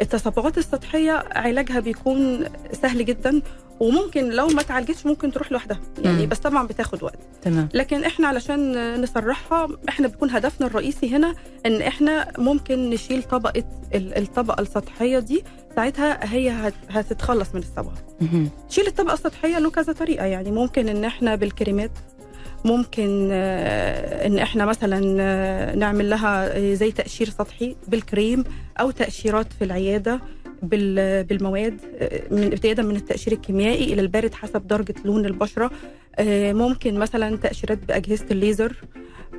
التصبغات 0.00 0.58
السطحية 0.58 1.24
علاجها 1.32 1.80
بيكون 1.80 2.44
سهل 2.82 3.04
جدا 3.04 3.42
وممكن 3.80 4.28
لو 4.30 4.46
ما 4.46 4.62
تعالجتش 4.62 5.06
ممكن 5.06 5.32
تروح 5.32 5.52
لوحدها. 5.52 5.80
يعني 6.04 6.22
مم. 6.22 6.28
بس 6.28 6.38
طبعا 6.38 6.66
بتاخد 6.66 7.02
وقت. 7.02 7.18
تمام. 7.42 7.68
لكن 7.74 8.04
إحنا 8.04 8.26
علشان 8.28 9.00
نصرحها 9.02 9.68
إحنا 9.88 10.08
بيكون 10.08 10.30
هدفنا 10.30 10.66
الرئيسي 10.66 11.16
هنا 11.16 11.34
إن 11.66 11.82
إحنا 11.82 12.32
ممكن 12.38 12.90
نشيل 12.90 13.22
طبقة 13.22 13.64
ال- 13.94 14.18
الطبقة 14.18 14.60
السطحية 14.62 15.18
دي 15.18 15.44
ساعتها 15.76 16.32
هي 16.34 16.50
هت- 16.50 16.74
هتتخلص 16.90 17.54
من 17.54 17.60
الصبغه. 17.60 17.94
تشيل 18.68 18.86
الطبقة 18.86 19.14
السطحية 19.14 19.58
له 19.58 19.70
كذا 19.70 19.92
طريقة 19.92 20.24
يعني 20.26 20.50
ممكن 20.50 20.88
إن 20.88 21.04
إحنا 21.04 21.34
بالكريمات 21.34 21.90
ممكن 22.64 23.28
آه، 23.32 24.26
إن 24.26 24.38
إحنا 24.38 24.64
مثلا 24.64 25.16
آه، 25.20 25.74
نعمل 25.74 26.10
لها 26.10 26.56
آه، 26.58 26.74
زي 26.74 26.92
تقشير 26.92 27.28
سطحي 27.28 27.76
بالكريم 27.88 28.44
أو 28.80 28.90
تقشيرات 28.90 29.46
في 29.58 29.64
العيادة 29.64 30.20
بال- 30.62 31.24
بالمواد 31.24 31.80
من 32.30 32.44
ابتداء 32.44 32.86
من 32.86 32.96
التقشير 32.96 33.32
الكيميائي 33.32 33.92
إلى 33.92 34.00
البارد 34.00 34.34
حسب 34.34 34.66
درجة 34.66 34.94
لون 35.04 35.26
البشرة. 35.26 35.70
ممكن 36.52 36.98
مثلا 36.98 37.36
تقشيرات 37.36 37.78
بأجهزة 37.88 38.24
الليزر. 38.30 38.76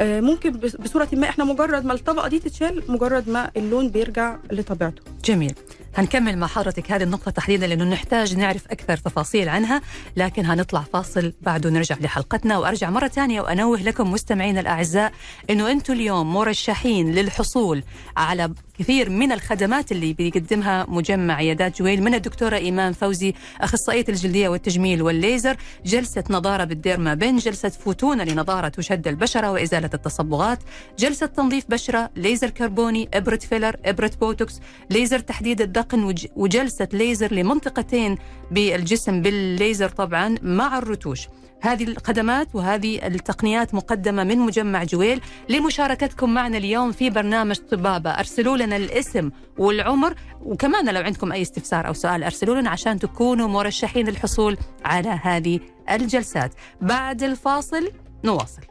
ممكن 0.01 0.51
بصورة 0.51 1.07
ما 1.13 1.29
إحنا 1.29 1.43
مجرد 1.43 1.85
ما 1.85 1.93
الطبقة 1.93 2.27
دي 2.27 2.39
تتشال 2.39 2.83
مجرد 2.87 3.29
ما 3.29 3.51
اللون 3.57 3.89
بيرجع 3.89 4.37
لطبيعته. 4.51 5.01
جميل. 5.25 5.53
هنكمل 5.97 6.37
مع 6.37 6.47
حضرتك 6.47 6.91
هذه 6.91 7.03
النقطة 7.03 7.31
تحديدا 7.31 7.67
لأنه 7.67 7.83
نحتاج 7.83 8.35
نعرف 8.35 8.67
أكثر 8.71 8.97
تفاصيل 8.97 9.49
عنها 9.49 9.81
لكن 10.17 10.45
هنطلع 10.45 10.81
فاصل 10.93 11.33
بعده 11.41 11.69
نرجع 11.69 11.95
لحلقتنا. 12.01 12.57
وأرجع 12.57 12.89
مرة 12.89 13.07
ثانية 13.07 13.41
وأنوه 13.41 13.81
لكم 13.81 14.11
مستمعينا 14.11 14.59
الأعزاء 14.59 15.11
أنه 15.49 15.71
أنتم 15.71 15.93
اليوم 15.93 16.33
مرشحين 16.33 17.11
للحصول 17.11 17.83
على 18.17 18.53
كثير 18.79 19.09
من 19.09 19.31
الخدمات 19.31 19.91
اللي 19.91 20.13
بيقدمها 20.13 20.85
مجمع 20.89 21.33
عيادات 21.33 21.79
جويل 21.79 22.03
من 22.03 22.13
الدكتورة 22.15 22.55
إيمان 22.55 22.93
فوزي 22.93 23.33
أخصائية 23.61 24.05
الجلدية 24.09 24.49
والتجميل 24.49 25.01
والليزر 25.01 25.57
جلسة 25.85 26.23
نضارة 26.29 26.63
بال 26.63 27.13
Dermapen 27.13 27.37
جلسة 27.37 27.69
فوتونا 27.69 28.23
لنضارة 28.23 28.71
وشد 28.77 29.07
البشرة 29.07 29.51
وإزالة 29.51 29.89
التصبغات 29.93 30.59
جلسة 30.99 31.25
تنظيف 31.25 31.65
بشرة 31.69 32.09
ليزر 32.15 32.49
كربوني 32.49 33.09
إبرة 33.13 33.37
فيلر 33.49 33.75
إبرة 33.85 34.11
بوتوكس 34.21 34.59
ليزر 34.89 35.14
تحديد 35.19 35.61
الذقن 35.61 36.03
وج- 36.03 36.27
وجلسة 36.35 36.87
ليزر 36.93 37.33
لمنطقتين 37.33 38.17
بالجسم 38.51 39.21
بالليزر 39.21 39.89
طبعا 39.89 40.35
مع 40.41 40.77
الرتوش. 40.77 41.27
هذه 41.61 41.83
الخدمات 41.83 42.47
وهذه 42.55 43.07
التقنيات 43.07 43.73
مقدمة 43.73 44.23
من 44.23 44.37
مجمع 44.39 44.83
جويل 44.83 45.21
لمشاركتكم 45.49 46.33
معنا 46.33 46.57
اليوم 46.57 46.91
في 46.91 47.09
برنامج 47.09 47.55
طبابة. 47.55 48.09
أرسلوا 48.09 48.57
لنا 48.57 48.75
الاسم 48.75 49.31
والعمر 49.57 50.15
وكمان 50.41 50.93
لو 50.93 51.01
عندكم 51.01 51.31
أي 51.31 51.41
استفسار 51.41 51.87
أو 51.87 51.93
سؤال 51.93 52.23
أرسلوا 52.23 52.55
لنا 52.61 52.69
عشان 52.69 52.99
تكونوا 52.99 53.47
مرشحين 53.47 54.07
للحصول 54.07 54.57
على 54.85 55.19
هذه 55.23 55.59
الجلسات. 55.91 56.53
بعد 56.81 57.23
الفاصل 57.23 57.91
نواصل. 58.25 58.61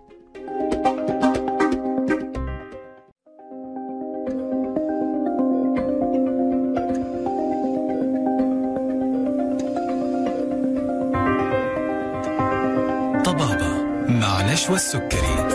مع 14.55 14.61
نشوى 14.61 14.77
السكري 14.77 15.49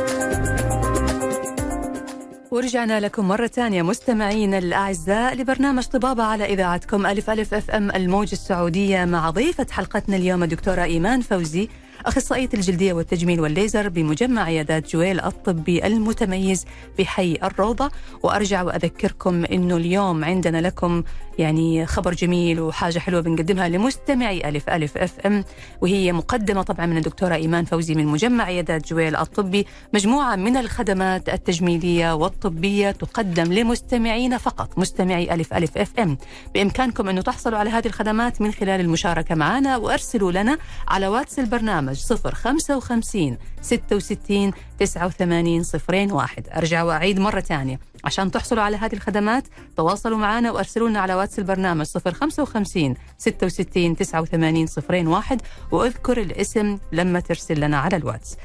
ورجعنا 2.51 2.99
لكم 2.99 3.27
مرة 3.27 3.47
ثانية 3.47 3.81
مستمعينا 3.81 4.57
الأعزاء 4.57 5.35
لبرنامج 5.35 5.83
طبابة 5.83 6.23
على 6.23 6.45
إذاعتكم 6.45 7.05
ألف 7.05 7.29
ألف 7.29 7.53
أف 7.53 7.71
أم 7.71 7.91
الموج 7.91 8.29
السعودية 8.31 9.05
مع 9.05 9.29
ضيفة 9.29 9.67
حلقتنا 9.71 10.15
اليوم 10.15 10.43
الدكتورة 10.43 10.83
إيمان 10.83 11.21
فوزي. 11.21 11.69
أخصائية 12.05 12.49
الجلدية 12.53 12.93
والتجميل 12.93 13.41
والليزر 13.41 13.89
بمجمع 13.89 14.43
عيادات 14.43 14.93
جويل 14.93 15.19
الطبي 15.19 15.85
المتميز 15.87 16.65
بحي 16.99 17.37
الروضة. 17.43 17.91
وأرجع 18.23 18.61
وأذكركم 18.61 19.45
أنه 19.45 19.77
اليوم 19.77 20.25
عندنا 20.25 20.61
لكم 20.61 21.03
يعني 21.39 21.85
خبر 21.85 22.13
جميل 22.13 22.59
وحاجة 22.59 22.99
حلوة 22.99 23.21
بنقدمها 23.21 23.69
لمستمعي 23.69 24.49
ألف 24.49 24.69
ألف 24.69 24.97
FM 24.97 25.43
وهي 25.81 26.11
مقدمة 26.11 26.61
طبعا 26.61 26.85
من 26.85 26.97
الدكتورة 26.97 27.35
إيمان 27.35 27.65
فوزي 27.65 27.95
من 27.95 28.05
مجمع 28.05 28.43
عيادات 28.43 28.87
جويل 28.87 29.15
الطبي 29.15 29.65
مجموعة 29.93 30.35
من 30.35 30.57
الخدمات 30.57 31.29
التجميلية 31.29 32.15
والطبية 32.15 32.91
تقدم 32.91 33.53
لمستمعين 33.53 34.37
فقط 34.37 34.79
مستمعي 34.79 35.33
ألف 35.33 35.53
ألف 35.53 35.77
FM. 35.77 36.17
بإمكانكم 36.53 37.09
أنه 37.09 37.21
تحصلوا 37.21 37.57
على 37.59 37.69
هذه 37.69 37.87
الخدمات 37.87 38.41
من 38.41 38.51
خلال 38.51 38.81
المشاركة 38.81 39.35
معنا 39.35 39.77
وأرسلوا 39.77 40.31
لنا 40.31 40.57
على 40.87 41.07
واتس 41.07 41.39
البرنامج 41.39 41.88
055 41.95 43.37
66 43.61 44.51
89 44.79 45.63
صفرين 45.63 46.11
واحد. 46.11 46.49
أرجع 46.49 46.83
وأعيد 46.83 47.19
مرة 47.19 47.39
ثانية. 47.39 47.79
عشان 48.03 48.31
تحصلوا 48.31 48.63
على 48.63 48.77
هذه 48.77 48.93
الخدمات 48.93 49.47
تواصلوا 49.77 50.17
معنا 50.17 50.51
وأرسلوا 50.51 50.89
لنا 50.89 50.99
على 50.99 51.15
واتس 51.15 51.39
البرنامج 51.39 51.85
055 51.85 52.95
66 53.17 53.95
89 53.95 54.67
صفرين 54.67 55.07
واحد. 55.07 55.41
وأذكر 55.71 56.21
الاسم 56.21 56.77
لما 56.91 57.19
ترسل 57.19 57.59
لنا 57.59 57.77
على 57.77 57.95
الواتس. 57.95 58.35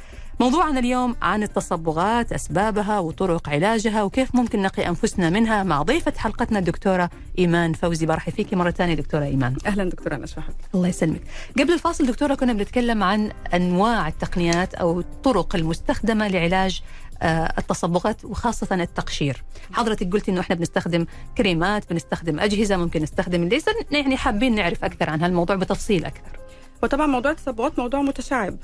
موضوعنا 0.41 0.81
اليوم 0.81 1.17
عن 1.23 1.43
التصبغات 1.43 2.33
أسبابها 2.33 2.99
وطرق 2.99 3.49
علاجها 3.49 4.03
وكيف 4.03 4.35
ممكن 4.35 4.63
نقي 4.63 4.89
أنفسنا 4.89 5.31
منها 5.31 5.63
مع 5.63 5.83
ضيفة 5.83 6.13
حلقتنا 6.17 6.59
الدكتورة 6.59 7.11
إيمان 7.39 7.73
فوزي. 7.73 8.07
برحب 8.07 8.33
فيكي 8.33 8.57
مرة 8.57 8.71
ثانية 8.71 8.95
دكتورة 8.95 9.25
إيمان. 9.25 9.55
دكتورة 9.77 10.17
نشوى 10.17 10.43
حبيبتي 10.43 10.69
الله 10.75 10.89
يسلمك. 10.89 11.21
قبل 11.59 11.73
الفاصل 11.73 12.07
دكتورة 12.07 12.35
كنا 12.35 12.53
بنتكلم 12.53 13.03
عن 13.03 13.33
أنواع 13.55 14.09
التقنيات 14.09 14.75
أو 14.75 15.01
الطرق 15.01 15.57
المستخدمة 15.57 16.29
لعلاج 16.29 16.83
آه، 17.23 17.55
التصبغات 17.59 18.25
وخاصة 18.25 18.75
التقشير. 18.75 19.45
حضرتك 19.73 20.13
قلتي 20.13 20.31
أنه 20.31 20.41
إحنا 20.41 20.55
بنستخدم 20.57 21.07
كريمات 21.39 21.91
بنستخدم 21.91 22.41
أجهزة 22.41 22.77
ممكن 22.77 23.03
نستخدم 23.03 23.43
الليزر 23.43 23.73
يعني 23.91 24.17
حابين 24.17 24.55
نعرف 24.55 24.85
أكثر 24.85 25.11
عن 25.11 25.23
هالموضوع 25.23 25.57
بتفصيل 25.57 26.05
أكثر. 26.05 26.39
وطبعا 26.83 27.07
موضوع 27.07 27.31
التصبغات 27.31 27.79
موضوع 27.79 28.03
متشعب. 28.03 28.57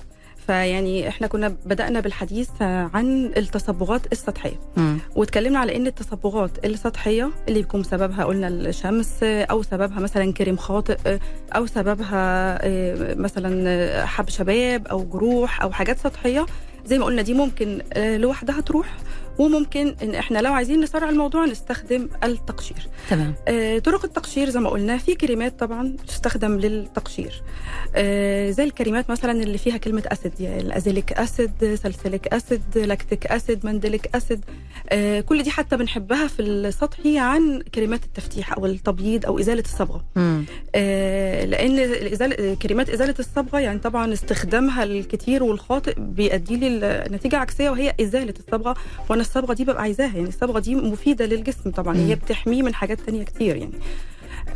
فيعني 0.51 1.09
إحنا 1.09 1.27
كنا 1.27 1.57
بدأنا 1.67 2.01
بالحديث 2.01 2.51
عن 2.63 3.33
التصبغات 3.37 4.13
السطحية. 4.13 4.61
مم. 4.77 4.99
واتكلمنا 5.17 5.59
على 5.59 5.77
إن 5.77 5.87
التصبغات 5.87 6.65
السطحية 6.65 7.31
اللي 7.49 7.61
بيكون 7.61 7.83
سببها 7.83 8.25
قلنا 8.25 8.49
الشمس 8.49 9.23
أو 9.23 9.63
سببها 9.63 10.01
مثلا 10.01 10.33
كريم 10.33 10.57
خاطئ 10.57 11.19
أو 11.57 11.67
سببها 11.67 12.59
آه، 12.67 13.15
مثلا 13.15 14.07
حب 14.07 14.29
شباب 14.29 14.87
أو 14.87 15.05
جروح 15.05 15.63
أو 15.63 15.73
حاجات 15.73 15.99
سطحية. 15.99 16.47
زي 16.87 16.99
ما 16.99 17.05
قلنا 17.05 17.23
دي 17.23 17.35
ممكن 17.35 17.79
آه، 17.93 18.17
لوحدها 18.17 18.61
تروح. 18.61 18.97
وممكن 19.41 19.95
إن 20.03 20.15
إحنا 20.15 20.39
لو 20.39 20.53
عايزين 20.53 20.81
نسرع 20.81 21.09
الموضوع 21.09 21.45
نستخدم 21.47 22.09
التقشير. 22.25 22.89
تمام. 23.11 23.35
آه، 23.49 23.79
طرق 23.79 24.05
التقشير 24.05 24.51
زي 24.51 24.61
ما 24.61 24.71
قلنا 24.71 24.99
في 24.99 25.15
كريمات 25.15 25.61
طبعا 25.61 25.97
بتستخدم 26.05 26.59
للتقشير. 26.59 27.43
آه، 27.95 28.51
زي 28.51 28.65
الكريمات 28.65 29.11
مثلا 29.11 29.33
اللي 29.33 29.59
فيها 29.59 29.77
كلمة 29.77 30.03
acid 30.07 30.33
يعني 30.41 30.61
ال 30.61 30.67
azelaic 30.67 31.13
acid 31.13 31.75
salicylic 31.75 32.27
acid 32.27 32.63
lactic 32.77 33.27
acid 33.27 33.67
mandelic 33.67 34.17
acid. 34.17 34.45
آه، 34.91 35.21
كل 35.21 35.43
دي 35.43 35.51
حتى 35.51 35.77
بنحبها 35.77 36.27
في 36.27 36.43
السطحي 36.43 37.19
عن 37.19 37.63
كريمات 37.75 38.05
التفتيح 38.05 38.53
أو 38.53 38.67
التبييض 38.67 39.27
أو 39.27 39.39
إزالة 39.39 39.63
الصبغة. 39.63 40.05
آه، 40.75 41.45
لأن 41.45 42.55
كريمات 42.55 42.91
إزالة 42.91 43.15
الصبغة 43.19 43.59
يعني 43.59 43.79
طبعا 43.79 44.13
استخدامها 44.13 44.85
الكتير 44.85 45.43
والخاطئ 45.43 45.95
بيؤدي 45.99 46.57
لي 46.57 47.05
نتيجه 47.11 47.37
عكسية 47.37 47.71
وهي 47.71 47.95
إزالة 48.01 48.35
الصبغة. 48.47 48.75
وأنا 49.09 49.23
الصبغة 49.31 49.55
دي 49.55 49.65
ببقى 49.65 49.83
عايزاها 49.83 50.17
يعني 50.17 50.29
الصبغة 50.29 50.59
دي 50.59 50.75
مفيدة 50.75 51.27
للجسم 51.27 51.71
طبعا 51.71 51.95
مم. 51.95 52.07
هي 52.07 52.15
بتحميه 52.15 52.63
من 52.63 52.75
حاجات 52.75 53.01
تانية 53.01 53.23
كتير 53.23 53.57
يعني. 53.57 53.73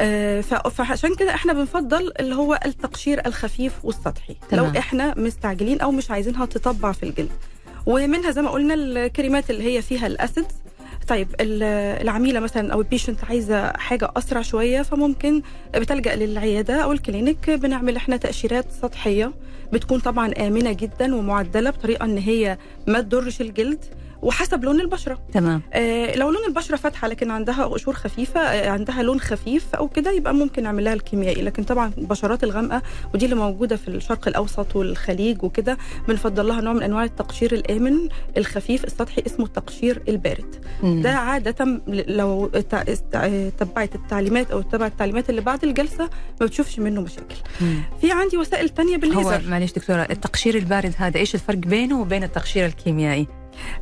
آه، 0.01 0.41
فعشان 0.41 1.15
كده 1.15 1.35
إحنا 1.35 1.53
بنفضل 1.53 2.13
اللي 2.21 2.35
هو 2.35 2.59
التقشير 2.67 3.27
الخفيف 3.27 3.85
والسطحي. 3.85 4.37
تمام. 4.51 4.65
لو 4.73 4.79
إحنا 4.79 5.15
مستعجلين 5.19 5.81
أو 5.81 5.91
مش 5.91 6.11
عايزينها 6.11 6.47
تطبع 6.47 6.93
في 6.93 7.03
الجلد. 7.03 7.31
ومنها 7.87 8.31
زي 8.31 8.43
ما 8.43 8.51
قلنا 8.51 8.75
الكريمات 8.75 9.51
اللي 9.51 9.65
هي 9.77 9.83
فيها 9.83 10.07
الأسيد. 10.07 10.47
طيب 11.09 11.29
ال- 11.41 11.63
العميلة 12.03 12.41
مثلا 12.41 12.73
أو 12.73 12.81
ال 12.81 12.86
patient 12.86 13.25
عايزة 13.25 13.73
حاجة 13.73 14.09
أسرع 14.17 14.43
شوية 14.43 14.83
فممكن 14.83 15.43
بتلجأ 15.75 16.17
للعيادة 16.17 16.75
أو 16.85 16.93
ال 16.93 17.01
clinic 17.01 17.51
بنعمل 17.51 17.97
إحنا 17.97 18.17
تقشيرات 18.17 18.67
سطحية. 18.83 19.33
بتكون 19.73 20.01
طبعا 20.01 20.33
آمنة 20.33 20.73
جدا 20.73 21.15
ومعدلة 21.15 21.71
بطريقة 21.71 22.05
إن 22.05 22.19
هي 22.19 22.59
ما 22.87 23.01
تضرش 23.01 23.41
الجلد. 23.41 23.85
وحسب 24.25 24.65
لون 24.65 24.81
البشرة 24.81 25.19
تمام 25.33 25.63
آه، 25.73 26.17
لو 26.17 26.31
لون 26.31 26.45
البشرة 26.49 26.77
فاتحة 26.77 27.09
لكن 27.09 27.31
عندها 27.31 27.65
قشور 27.65 27.95
خفيفة 27.95 28.41
آه، 28.41 28.71
عندها 28.71 29.03
لون 29.03 29.21
خفيف 29.21 29.75
أو 29.75 29.89
كده 29.89 30.11
يبقى 30.13 30.35
ممكن 30.35 30.63
نعمل 30.63 30.85
لها 30.85 30.93
الكيميائي 30.95 31.43
لكن 31.43 31.63
طبعا 31.65 31.93
البشرات 31.99 32.45
الغامقة 32.45 32.83
ودي 33.15 33.25
اللي 33.25 33.37
موجودة 33.37 33.77
في 33.77 33.89
الشرق 33.89 34.29
الأوسط 34.29 34.77
والخليج 34.77 35.43
وكده 35.43 35.79
بنفضل 36.09 36.49
لها 36.49 36.61
نوع 36.61 36.73
من 36.73 36.83
أنواع 36.83 37.05
التقشير 37.05 37.53
الآمن 37.55 38.09
الخفيف 38.37 38.85
السطحي 38.85 39.23
اسمه 39.27 39.47
التقشير 39.47 40.03
البارد 40.09 40.65
مم. 40.83 41.03
ده 41.03 41.11
عادة 41.13 41.81
لو 41.89 42.51
است- 42.55 43.17
تبعت 43.59 43.95
التعليمات 43.95 44.51
أو 44.51 44.61
تبع 44.63 44.87
التعليمات 44.87 45.31
اللي 45.31 45.41
بعد 45.41 45.65
الجلسة 45.65 46.11
ما 46.41 46.47
بتشوفش 46.47 46.79
منه 46.79 47.01
مشاكل 47.01 47.37
مم. 47.61 47.83
في 48.01 48.13
عندي 48.13 48.37
وسائل 48.37 48.69
تانية 48.69 48.95
هو 48.97 49.01
بالليزر 49.01 49.43
معلش 49.49 49.73
دكتورة 49.73 50.07
التقشير 50.11 50.55
البارد 50.55 50.95
هذا 50.97 51.19
إيش 51.21 51.35
الفرق 51.35 51.57
بينه 51.59 52.01
وبين 52.01 52.23
التقشير 52.25 52.67
الكيميائي؟ 52.67 53.27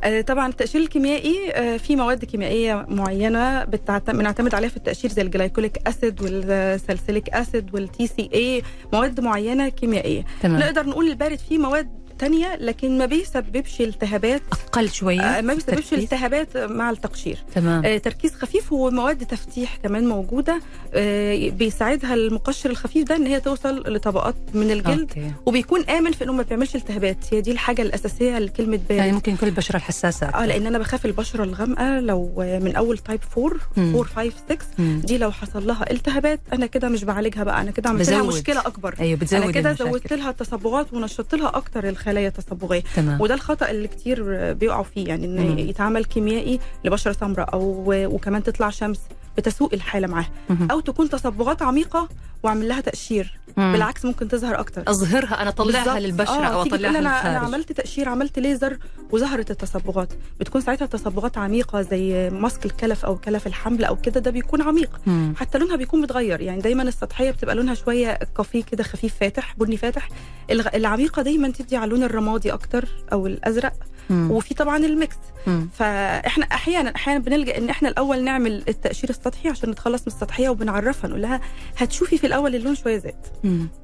آه، 0.03 0.21
طبعا 0.21 0.47
التقشير 0.47 0.81
الكيميائي 0.81 1.51
آه، 1.51 1.77
في 1.77 1.95
مواد 1.95 2.25
كيميائية 2.25 2.85
معينة 2.89 3.63
بنعتمد 4.07 4.55
عليها 4.55 4.69
في 4.69 4.77
التقشير 4.77 5.11
زي 5.11 5.21
ال 5.21 5.28
glycolic 5.28 5.87
acid 5.87 6.21
وال 6.21 6.41
salicylic 6.41 7.29
acid 7.29 7.75
وال 7.75 8.07
TCA 8.07 8.61
مواد 8.93 9.19
معينة 9.19 9.69
كيميائية. 9.69 10.25
تمام. 10.41 10.59
نقدر 10.59 10.85
نقول 10.87 11.07
البارد 11.07 11.39
فيه 11.49 11.57
مواد 11.57 12.02
تانية 12.23 12.55
لكن 12.55 12.97
ما 12.97 13.05
بيسببش 13.05 13.81
التهابات 13.81 14.41
أقل 14.51 14.89
شوية 14.89 15.21
آه، 15.21 15.41
ما 15.41 15.53
بيسببش 15.53 15.73
التركيز؟ 15.79 15.99
التهابات 16.03 16.57
مع 16.57 16.89
التقشير 16.89 17.37
تمام 17.55 17.85
آه، 17.85 17.97
تركيز 17.97 18.33
خفيف 18.33 18.73
ومواد 18.73 19.25
تفتيح 19.25 19.75
كمان 19.83 20.07
موجودة 20.07 20.61
آه، 20.93 21.49
بيساعدها 21.49 22.13
المقشر 22.13 22.69
الخفيف 22.69 23.07
ده 23.07 23.15
إن 23.15 23.25
هي 23.27 23.39
توصل 23.39 23.93
لطبقات 23.95 24.35
من 24.53 24.71
الجلد 24.71 24.99
أوكي. 24.99 25.31
وبيكون 25.45 25.81
آمن 25.83 26.11
في 26.11 26.23
إنه 26.23 26.33
ما 26.33 26.43
بيعملش 26.43 26.75
التهابات 26.75 27.17
هي 27.31 27.41
دي 27.41 27.51
الحاجة 27.51 27.81
الأساسية 27.81 28.39
لكلمة 28.39 28.77
بارد 28.89 28.91
يعني 28.99 29.11
ممكن 29.11 29.35
كل 29.35 29.47
البشرة 29.47 29.75
الحساسة 29.77 30.27
آه 30.27 30.29
أكثر. 30.29 30.45
لأن 30.45 30.67
أنا 30.67 30.77
بخاف 30.79 31.05
البشرة 31.05 31.43
الغامقة 31.43 31.99
لو 31.99 32.33
من 32.61 32.75
أول 32.75 32.97
type 32.97 33.19
4 33.37 33.59
مم. 33.77 33.95
4 33.95 34.03
5 34.15 34.31
6 34.49 34.57
مم. 34.79 35.01
دي 35.05 35.17
لو 35.17 35.31
حصل 35.31 35.67
لها 35.67 35.91
التهابات 35.91 36.39
أنا 36.53 36.65
كده 36.65 36.89
مش 36.89 37.03
بعالجها 37.03 37.43
بقى 37.43 37.61
أنا 37.61 37.71
كده 37.71 37.89
عملت 37.89 38.09
لها 38.09 38.21
بزود. 38.21 38.33
مشكلة 38.35 38.59
أكبر 38.59 38.95
أيوه 38.99 39.19
بتزود 39.19 39.41
أنا 39.41 39.51
كده. 39.51 39.73
زودت 39.73 40.13
لها 40.13 40.29
التصبغات 40.29 40.93
ونشطت 40.93 41.35
لها 41.35 41.47
أكتر 41.57 41.89
الخلايا 41.89 42.12
التصبغيه 42.19 42.83
تمام. 42.95 43.21
وده 43.21 43.33
الخطأ 43.33 43.69
اللي 43.69 43.87
كتير 43.87 44.23
بيقعوا 44.53 44.83
فيه 44.83 45.07
يعني 45.07 45.25
إن 45.25 45.51
مم. 45.51 45.59
يتعمل 45.59 46.05
كيميائي 46.05 46.59
لبشرة 46.85 47.11
سمراء 47.11 47.53
أو 47.53 47.83
وكمان 47.87 48.43
تطلع 48.43 48.69
شمس. 48.69 48.99
بتسوء 49.37 49.73
الحالة 49.73 50.07
معاها. 50.07 50.29
مهم. 50.49 50.71
أو 50.71 50.79
تكون 50.79 51.09
تصبغات 51.09 51.61
عميقة 51.61 52.09
واعمل 52.43 52.67
لها 52.67 52.81
تقشير 52.81 53.39
مم. 53.57 53.71
بالعكس 53.71 54.05
ممكن 54.05 54.27
تظهر 54.27 54.59
أكتر. 54.59 54.83
أظهرها 54.87 55.41
أنا 55.41 55.49
اطلعها. 55.49 55.99
للبشرة 55.99 56.33
آه، 56.33 56.53
أو 56.53 56.61
أطلعها 56.61 56.99
أنا 56.99 57.29
أنا 57.29 57.37
عملت 57.39 57.71
تقشير 57.71 58.09
عملت 58.09 58.39
ليزر 58.39 58.77
وظهرت 59.11 59.51
التصبغات. 59.51 60.13
بتكون 60.39 60.61
ساعتها 60.61 60.85
تصبغات 60.85 61.37
عميقة 61.37 61.81
زي 61.81 62.29
ماسك 62.29 62.65
الكلف 62.65 63.05
أو 63.05 63.17
كلف 63.17 63.47
الحمل 63.47 63.83
أو 63.83 63.95
كده 63.95 64.19
ده 64.19 64.31
بيكون 64.31 64.61
عميق. 64.61 64.89
مم. 65.05 65.33
حتى 65.37 65.57
لونها 65.57 65.75
بيكون 65.75 66.01
متغير 66.01 66.41
يعني 66.41 66.61
دايما 66.61 66.83
السطحية 66.83 67.31
بتبقى 67.31 67.55
لونها 67.55 67.73
شوية 67.73 68.19
كافيه 68.37 68.63
كده 68.63 68.83
خفيف 68.83 69.15
فاتح 69.19 69.55
بني 69.57 69.77
فاتح. 69.77 70.09
العميقة 70.51 71.21
دايما 71.21 71.49
تدي 71.51 71.75
على 71.75 71.85
اللون 71.85 72.03
الرمادي 72.03 72.53
أكتر 72.53 72.87
أو 73.13 73.27
الأزرق. 73.27 73.73
مم. 74.09 74.31
وفي 74.31 74.53
طبعا 74.53 74.77
ال 74.77 74.87
mix 74.87 75.15
مم. 75.47 75.69
فإحنا 75.77 76.45
أحيانا 76.45 76.95
أحيانا 76.95 77.19
بنلجأ 77.19 77.57
إن 77.57 77.69
إحنا 77.69 77.89
الأول 77.89 78.23
نعمل 78.23 78.63
التقشير 78.67 79.09
السطحي 79.09 79.49
عشان 79.49 79.69
نتخلص 79.69 80.01
من 80.01 80.07
السطحية 80.07 80.49
وبنعرفها 80.49 81.07
نقول 81.09 81.21
لها 81.21 81.41
هتشوفي 81.77 82.17
في 82.17 82.27
الأول 82.27 82.55
اللون 82.55 82.75
شوية 82.75 82.97
زاد. 82.97 83.15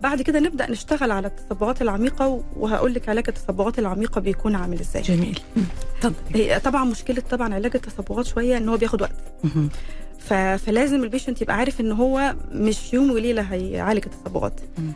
بعد 0.01 0.21
كده 0.21 0.39
نبدأ 0.39 0.71
نشتغل 0.71 1.11
على 1.11 1.27
التصبغات 1.27 1.81
العميقة 1.81 2.43
وهقول 2.57 2.93
لك 2.93 3.09
علاج 3.09 3.23
التصبغات 3.27 3.79
العميقة 3.79 4.21
بيكون 4.21 4.55
عامل 4.55 4.79
إزاي 4.79 5.01
جميل. 5.01 5.39
طب 6.01 6.13
هي 6.35 6.59
طبعا 6.59 6.83
مشكلة 6.85 7.23
طبعا 7.31 7.53
علاج 7.53 7.71
التصبغات 7.75 8.25
شوية 8.25 8.57
إن 8.57 8.69
هو 8.69 8.77
بياخد 8.77 9.01
وقت. 9.01 9.15
فلازم 10.57 11.03
ال 11.03 11.08
patient 11.08 11.41
يبقى 11.41 11.55
عارف 11.55 11.81
إن 11.81 11.91
هو 11.91 12.35
مش 12.51 12.93
يوم 12.93 13.11
وليلة 13.11 13.41
هيعالج 13.41 14.03
التصبغات. 14.05 14.53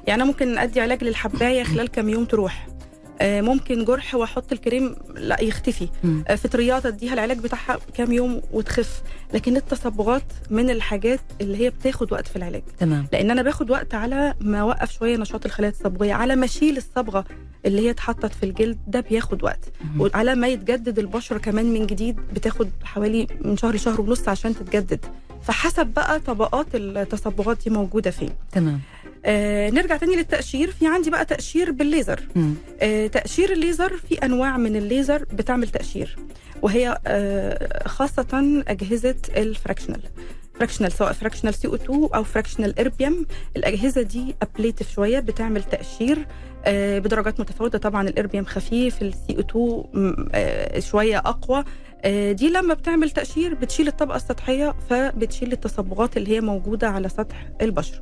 يعني 0.08 0.22
أنا 0.22 0.26
ممكن 0.32 0.58
أدي 0.58 0.82
علاج 0.82 1.04
للحباية 1.04 1.64
خلال 1.64 1.88
كام 1.88 2.10
يوم 2.10 2.26
تروح 2.26 2.68
ممكن 3.22 3.86
جرح 3.86 4.16
واحط 4.16 4.52
الكريم 4.52 4.96
لا 5.16 5.42
يختفي. 5.42 5.88
مم. 6.04 6.24
آه، 6.28 6.36
فطريات 6.36 6.86
اديها 6.86 7.14
العلاج 7.14 7.38
بتاعها 7.40 7.80
كام 7.94 8.12
يوم 8.12 8.42
وتخف. 8.52 9.02
لكن 9.34 9.58
التصبغات 9.58 10.24
من 10.50 10.70
الحاجات 10.70 11.20
اللي 11.42 11.58
هي 11.58 11.70
بتاخد 11.70 12.14
وقت 12.14 12.28
في 12.28 12.36
العلاج. 12.36 12.64
تمام. 12.80 13.08
لأن 13.14 13.32
أنا 13.32 13.42
باخد 13.42 13.72
وقت 13.72 13.94
على 13.94 14.34
ما 14.42 14.60
أوقف 14.60 14.92
شوية 14.92 15.18
نشاط 15.18 15.46
الخلايا 15.46 15.72
التصبغية. 15.72 16.14
على 16.14 16.36
ما 16.36 16.46
أشيل 16.46 16.78
الصبغة 16.78 17.26
اللي 17.66 17.82
هي 17.82 17.90
اتحطت 17.90 18.34
في 18.34 18.44
الجلد 18.46 18.78
ده 18.88 19.00
بياخد 19.00 19.44
وقت. 19.44 19.72
مهم. 19.84 20.02
وعلى 20.02 20.36
ما 20.36 20.48
يتجدد 20.48 21.00
البشرة 21.00 21.38
كمان 21.38 21.74
من 21.74 21.86
جديد 21.88 22.16
بتاخد 22.34 22.70
حوالي 22.84 23.28
من 23.42 23.58
شهر 23.58 23.76
لشهر 23.76 24.02
ونص 24.02 24.30
عشان 24.30 24.56
تتجدد. 24.56 25.06
فحسب 25.42 25.88
بقى 25.88 26.20
طبقات 26.20 26.68
التصبغات 26.76 27.58
دي 27.64 27.70
موجودة 27.70 28.12
فين. 28.12 28.30
تمام. 28.52 28.80
آه 29.26 29.70
نرجع 29.70 29.98
تاني 29.98 30.16
للتقشير 30.16 30.72
في 30.72 30.88
عندي 30.88 31.10
بقى 31.10 31.26
تقشير 31.26 31.72
بالليزر. 31.72 32.20
آه 32.82 33.08
تقشير 33.08 33.52
الليزر 33.52 33.98
في 33.98 34.16
أنواع 34.26 34.58
من 34.58 34.76
الليزر 34.76 35.24
بتعمل 35.34 35.68
تقشير 35.70 36.18
وهي 36.62 36.98
آه 37.08 37.88
خاصة 37.88 38.64
أجهزة 38.68 39.16
ال 39.38 39.44
fractional 39.44 40.02
fractional 40.60 40.92
سواء 40.92 41.14
fractional 41.14 41.54
CO2 41.54 41.68
أو 41.68 41.76
fractional 41.76 42.80
erbium 42.80 43.26
الأجهزة 43.58 44.02
دي 44.02 44.36
ablative 44.42 44.92
شوية 44.92 45.20
بتعمل 45.20 45.64
تقشير 45.64 46.28
آه، 46.66 47.00
بدرجات 47.00 47.40
متفاوتة. 47.40 47.78
طبعا 47.78 48.08
ال 48.08 48.13
erbium 48.13 48.46
خفيف 48.46 49.02
ال 49.02 49.36
CO2 49.56 50.82
شوية 50.82 51.18
أقوى. 51.18 51.64
آه، 52.06 52.32
دي 52.32 52.50
لما 52.50 52.74
بتعمل 52.74 53.10
تقشير 53.10 53.54
بتشيل 53.54 53.88
الطبقة 53.88 54.16
السطحية 54.16 54.76
فبتشيل 54.90 55.52
التصبغات 55.52 56.18
اللي 56.18 56.36
هي 56.36 56.42
موجودة 56.42 56.90
على 56.90 57.10
سطح 57.10 57.48
البشره 57.62 58.02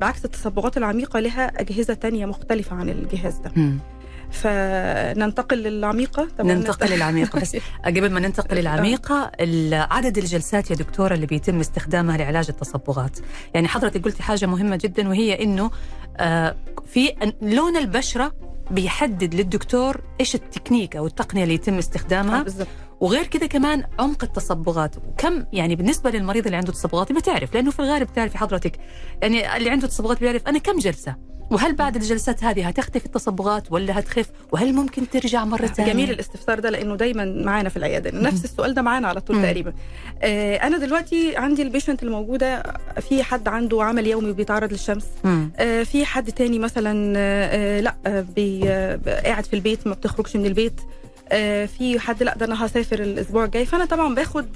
بعكس 0.00 0.24
التصبغات 0.24 0.76
العميقة 0.76 1.20
لها 1.20 1.60
أجهزة 1.60 1.94
تانية 1.94 2.26
مختلفة 2.26 2.76
عن 2.76 2.88
الجهاز 2.88 3.34
ده. 3.38 3.52
فننتقل 4.30 5.58
للعميقة. 5.58 6.28
طبعا 6.38 6.54
ننتقل 6.54 6.90
للعميقة. 6.96 7.40
بس 7.40 7.56
قبل 7.84 8.10
ما 8.10 8.20
ننتقل 8.20 8.56
للعميقة 8.56 9.30
ال- 9.40 9.74
عدد 9.90 10.18
الجلسات 10.18 10.70
يا 10.70 10.76
دكتورة 10.76 11.14
اللي 11.14 11.26
بيتم 11.26 11.60
استخدامها 11.60 12.16
لعلاج 12.16 12.46
التصبغات. 12.48 13.18
يعني 13.54 13.68
حضرتك 13.68 14.04
قلتي 14.04 14.22
حاجة 14.22 14.46
مهمة 14.46 14.76
جدا 14.82 15.08
وهي 15.08 15.42
إنه 15.42 15.70
آه، 16.16 16.56
في 16.86 17.12
لون 17.42 17.76
البشرة 17.76 18.32
بيحدد 18.70 19.34
للدكتور 19.34 20.00
إيش 20.20 20.34
التكنيك 20.34 20.96
أو 20.96 21.06
التقنية 21.06 21.42
اللي 21.42 21.54
يتم 21.54 21.74
آه، 21.74 21.78
استخدامها 21.78 22.42
بالظبط 22.42 22.68
وغير 23.00 23.26
كده 23.26 23.46
كمان 23.46 23.84
عمق 23.98 24.24
التصبغات. 24.24 24.96
وكم 24.96 25.44
يعني 25.52 25.76
بالنسبة 25.76 26.10
للمريض 26.10 26.44
اللي 26.44 26.56
عنده 26.56 26.72
تصبغات 26.72 27.12
بتعرف 27.12 27.54
لأنه 27.54 27.70
في 27.70 27.78
الغالب 27.80 28.12
تعرفي 28.12 28.38
حضرتك 28.38 28.80
يعني 29.22 29.56
اللي 29.56 29.70
عنده 29.70 29.86
تصبغات 29.86 30.20
بيعرف 30.20 30.48
أنا 30.48 30.58
كم 30.58 30.78
جلسة. 30.78 31.16
وهل 31.50 31.74
بعد 31.74 31.96
الجلسات 31.96 32.44
هذه 32.44 32.68
هتختفي 32.68 33.06
التصبغات 33.06 33.72
ولا 33.72 33.98
هتخف؟ 33.98 34.26
وهل 34.52 34.72
ممكن 34.74 35.10
ترجع 35.10 35.44
مرة 35.44 35.66
ثانية؟ 35.66 35.92
جميل 35.92 36.10
الاستفسار 36.10 36.60
ده 36.60 36.70
لأنه 36.70 36.96
دايما 36.96 37.24
معانا 37.24 37.68
في 37.68 37.76
العيادة. 37.76 38.10
نفس 38.20 38.44
السؤال 38.44 38.74
ده 38.74 38.82
معانا 38.82 39.08
على 39.08 39.20
طول. 39.20 39.42
تقريبا. 39.42 39.72
آه 40.22 40.56
أنا 40.56 40.78
دلوقتي 40.78 41.36
عندي 41.36 41.62
ال 41.62 41.67
patient 41.67 42.02
الموجودة 42.02 42.62
في 43.00 43.22
حد 43.22 43.48
عنده 43.48 43.84
عمل 43.84 44.06
يومي 44.06 44.30
وبيتعرض 44.30 44.72
للشمس. 44.72 45.06
آه 45.58 45.82
في 45.82 46.04
حد 46.04 46.32
تاني 46.32 46.58
مثلا 46.58 47.12
آه 47.16 47.78
آه، 47.78 47.80
لأ 47.80 47.94
آه 48.06 48.24
آه 48.38 49.00
قاعد 49.24 49.44
في 49.44 49.54
البيت 49.54 49.86
ما 49.86 49.94
بتخرجش 49.94 50.36
من 50.36 50.46
البيت. 50.46 50.80
في 51.78 51.96
حد 51.98 52.22
لا 52.22 52.34
ده 52.36 52.46
أنا 52.46 52.66
هسافر 52.66 52.98
الأسبوع 53.00 53.44
الجاي. 53.44 53.66
فانا 53.66 53.84
طبعا 53.84 54.14
باخد 54.14 54.46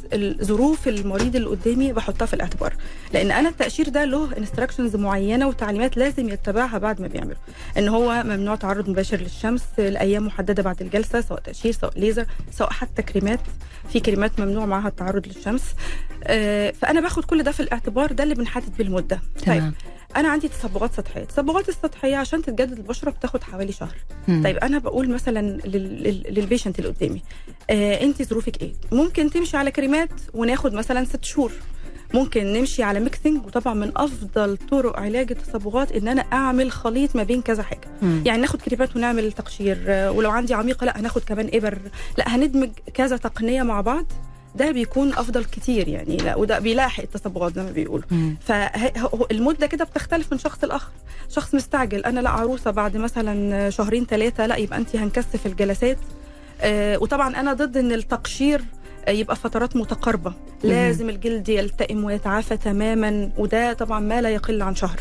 ظروف 0.42 0.88
المريض 0.88 1.36
اللي 1.36 1.48
قدامي 1.48 1.92
بحطها 1.92 2.26
في 2.26 2.34
الاعتبار 2.34 2.74
لأن 3.12 3.30
أنا 3.30 3.48
التقشير 3.48 3.88
ده 3.88 4.04
له 4.04 4.36
instructions 4.38 4.96
معينة 4.96 5.48
وتعليمات 5.48 5.96
لازم 5.96 6.28
يتبعها 6.28 6.78
بعد 6.78 7.00
ما 7.00 7.06
بيعمله. 7.08 7.36
إن 7.78 7.88
هو 7.88 8.22
ممنوع 8.24 8.54
تعرض 8.56 8.90
مباشر 8.90 9.16
للشمس 9.16 9.62
لأيام 9.78 10.26
محددة 10.26 10.62
بعد 10.62 10.82
الجلسة 10.82 11.20
سواء 11.20 11.40
تقشير 11.40 11.72
سواء 11.72 11.98
ليزر 11.98 12.26
سواء 12.52 12.70
حتى 12.70 13.02
كريمات. 13.02 13.40
في 13.92 14.00
كريمات 14.00 14.40
ممنوع 14.40 14.66
معاها 14.66 14.88
التعرض 14.88 15.26
للشمس. 15.26 15.62
آه، 16.24 16.70
فأنا 16.70 17.00
باخد 17.00 17.24
كل 17.24 17.42
ده 17.42 17.52
في 17.52 17.60
الاعتبار 17.60 18.12
ده 18.12 18.24
اللي 18.24 18.34
بنحدد 18.34 18.76
بالمدة. 18.78 19.20
طيب 19.46 19.72
أنا 20.16 20.28
عندي 20.28 20.48
تصبغات 20.48 20.94
سطحية. 20.94 21.22
التصبغات 21.22 21.68
السطحية 21.68 22.16
عشان 22.16 22.42
تتجدد 22.42 22.72
البشرة 22.78 23.10
بتاخد 23.10 23.42
حوالي 23.42 23.72
شهر. 23.72 23.94
مم. 24.28 24.42
طيب 24.44 24.56
أنا 24.56 24.78
بقول 24.78 25.10
مثلا 25.10 25.40
لل- 25.40 26.02
لل- 26.02 26.24
لل 26.34 26.44
patient 26.44 26.78
اللي 26.78 26.90
قدامي 26.90 27.22
آه 27.70 28.00
انت 28.02 28.22
ظروفك 28.22 28.62
إيه؟ 28.62 28.72
ممكن 28.92 29.30
تمشي 29.30 29.56
على 29.56 29.70
كريمات 29.70 30.10
وناخد 30.34 30.72
مثلا 30.74 31.04
ست 31.04 31.24
شهور. 31.24 31.52
ممكن 32.14 32.52
نمشي 32.52 32.82
على 32.82 33.00
mixing 33.00 33.46
وطبعا 33.46 33.74
من 33.74 33.92
أفضل 33.96 34.56
طرق 34.70 35.00
علاج 35.00 35.30
التصبغات 35.32 35.92
إن 35.92 36.08
أنا 36.08 36.20
أعمل 36.32 36.72
خليط 36.72 37.16
ما 37.16 37.22
بين 37.22 37.42
كذا 37.42 37.62
حاجة. 37.62 37.88
مم. 38.02 38.22
يعني 38.26 38.40
ناخد 38.42 38.60
كريمات 38.62 38.96
ونعمل 38.96 39.32
تقشير 39.32 39.84
آه، 39.88 40.10
ولو 40.12 40.30
عندي 40.30 40.54
عميقة 40.54 40.84
لا 40.84 41.00
هناخد 41.00 41.22
كمان 41.24 41.50
إبر. 41.54 41.78
لا 42.18 42.36
هندمج 42.36 42.70
كذا 42.94 43.16
تقنية 43.16 43.62
مع 43.62 43.80
بعض. 43.80 44.06
ده 44.54 44.70
بيكون 44.70 45.12
أفضل 45.12 45.44
كتير 45.44 45.88
يعني 45.88 46.16
لا 46.16 46.36
وده 46.36 46.58
بيلاحق 46.58 47.02
التصبغات 47.02 47.54
زي 47.54 47.62
ما 47.62 47.70
بيقولوا. 47.70 48.06
فالمده 48.40 49.66
كده 49.66 49.84
بتختلف 49.84 50.32
من 50.32 50.38
شخص 50.38 50.64
لآخر. 50.64 50.90
شخص 51.28 51.54
مستعجل 51.54 52.04
أنا 52.04 52.20
لا 52.20 52.30
عروسة 52.30 52.70
بعد 52.70 52.96
مثلا 52.96 53.70
شهرين 53.70 54.06
ثلاثة 54.06 54.46
لا 54.46 54.56
يبقى 54.56 54.78
انت 54.78 54.96
هنكثف 54.96 55.46
الجلسات. 55.46 55.98
آه، 56.60 56.98
وطبعا 56.98 57.40
أنا 57.40 57.52
ضد 57.52 57.76
إن 57.76 57.92
التقشير 57.92 58.64
آه، 59.06 59.10
يبقى 59.10 59.36
فترات 59.36 59.76
متقاربة. 59.76 60.32
لازم 60.62 61.08
الجلد 61.08 61.48
يلتئم 61.48 62.04
ويتعافى 62.04 62.56
تماما 62.56 63.30
وده 63.38 63.72
طبعا 63.72 64.00
ما 64.00 64.20
لا 64.20 64.28
يقل 64.30 64.62
عن 64.62 64.74
شهر. 64.74 65.00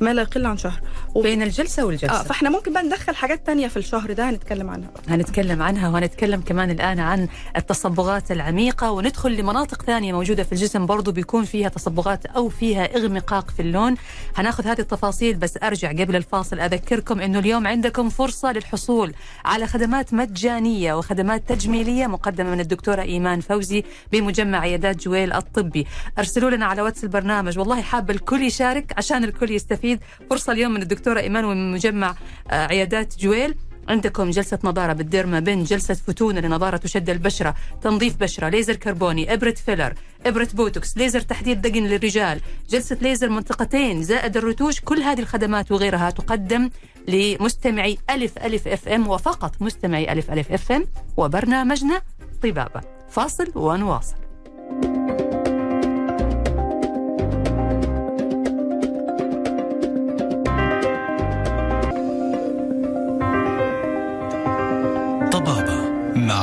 ما 0.00 0.14
لا 0.14 0.22
يقل 0.22 0.46
عن 0.46 0.56
شهر. 0.58 0.80
و- 1.14 1.22
بين 1.22 1.42
الجلسة 1.42 1.84
والجلسة. 1.84 2.20
آه 2.20 2.22
فإحنا 2.22 2.50
ممكن 2.50 2.72
بقى 2.72 2.82
ندخل 2.82 3.14
حاجات 3.14 3.46
تانية 3.46 3.68
في 3.68 3.76
الشهر 3.76 4.12
ده 4.12 4.30
هنتكلم 4.30 4.70
عنها. 4.70 4.88
بقى. 4.90 5.02
هنتكلم 5.14 5.62
عنها 5.62 5.88
وهنتكلم 5.88 6.40
كمان 6.40 6.70
الآن 6.70 7.00
عن 7.00 7.28
التصبغات 7.56 8.32
العميقة. 8.32 8.90
وندخل 8.90 9.36
لمناطق 9.36 9.82
ثانية 9.82 10.12
موجودة 10.12 10.42
في 10.42 10.52
الجسم 10.52 10.86
برضو 10.86 11.12
بيكون 11.12 11.44
فيها 11.44 11.68
تصبغات 11.68 12.26
أو 12.26 12.48
فيها 12.48 12.96
إغمقاق 12.96 13.50
في 13.50 13.62
اللون. 13.62 13.94
هناخذ 14.36 14.66
هذه 14.66 14.80
التفاصيل 14.80 15.36
بس 15.36 15.58
أرجع 15.62 15.88
قبل 15.90 16.16
الفاصل 16.16 16.60
أذكركم 16.60 17.20
أنه 17.20 17.38
اليوم 17.38 17.66
عندكم 17.66 18.08
فرصة 18.08 18.52
للحصول 18.52 19.14
على 19.44 19.66
خدمات 19.66 20.14
مجانية 20.14 20.94
وخدمات 20.94 21.48
تجميلية 21.48 22.06
مقدمة 22.06 22.50
من 22.50 22.60
الدكتورة 22.60 23.02
إيمان 23.02 23.40
فوزي 23.40 23.84
بمجمع 24.12 24.58
عيادات 24.60 24.96
جويل 25.04 25.32
الطبي. 25.32 25.86
أرسلوا 26.18 26.50
لنا 26.50 26.66
على 26.66 26.82
واتس 26.82 27.04
البرنامج. 27.04 27.58
والله 27.58 27.82
حابة 27.82 28.14
الكل 28.14 28.42
يشارك 28.42 28.92
عشان 28.96 29.24
الكل 29.24 29.50
يستفيد. 29.50 29.89
فرصة 30.30 30.52
اليوم 30.52 30.72
من 30.72 30.82
الدكتورة 30.82 31.20
إيمان 31.20 31.44
ومن 31.44 31.72
مجمع 31.72 32.14
آه، 32.50 32.66
عيادات 32.66 33.18
جويل. 33.18 33.54
عندكم 33.88 34.30
جلسة 34.30 34.58
نضارة 34.64 34.92
بال 34.92 35.06
derma 35.06 35.40
pen 35.40 35.64
جلسة 35.64 35.94
فوتونا 35.94 36.40
لنضارة 36.40 36.76
تشد 36.76 37.10
البشرة 37.10 37.54
تنظيف 37.82 38.16
بشرة 38.16 38.48
ليزر 38.48 38.76
كربوني 38.76 39.32
إبرة 39.32 39.54
فيلر 39.66 39.94
إبرة 40.26 40.48
بوتوكس 40.54 40.96
ليزر 40.96 41.20
تحديد 41.20 41.62
دقن 41.62 41.84
للرجال 41.84 42.40
جلسة 42.70 42.96
ليزر 43.00 43.28
منطقتين 43.28 44.02
زائد 44.02 44.36
الرتوش. 44.36 44.80
كل 44.80 44.98
هذه 45.02 45.20
الخدمات 45.20 45.72
وغيرها 45.72 46.10
تقدم 46.10 46.70
لمستمعي 47.08 47.98
ألف 48.10 48.38
ألف 48.38 48.68
أف 48.68 48.88
إم 48.88 49.08
وفقط 49.08 49.62
مستمعي 49.62 50.12
ألف 50.12 50.30
ألف 50.30 50.52
أف 50.52 50.72
إم 50.72 50.86
وبرنامجنا 51.16 52.02
طبابة. 52.42 52.80
فاصل 53.10 53.52
ونواصل. 53.54 54.29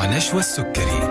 نشوى 0.09 0.39
السكري. 0.39 1.06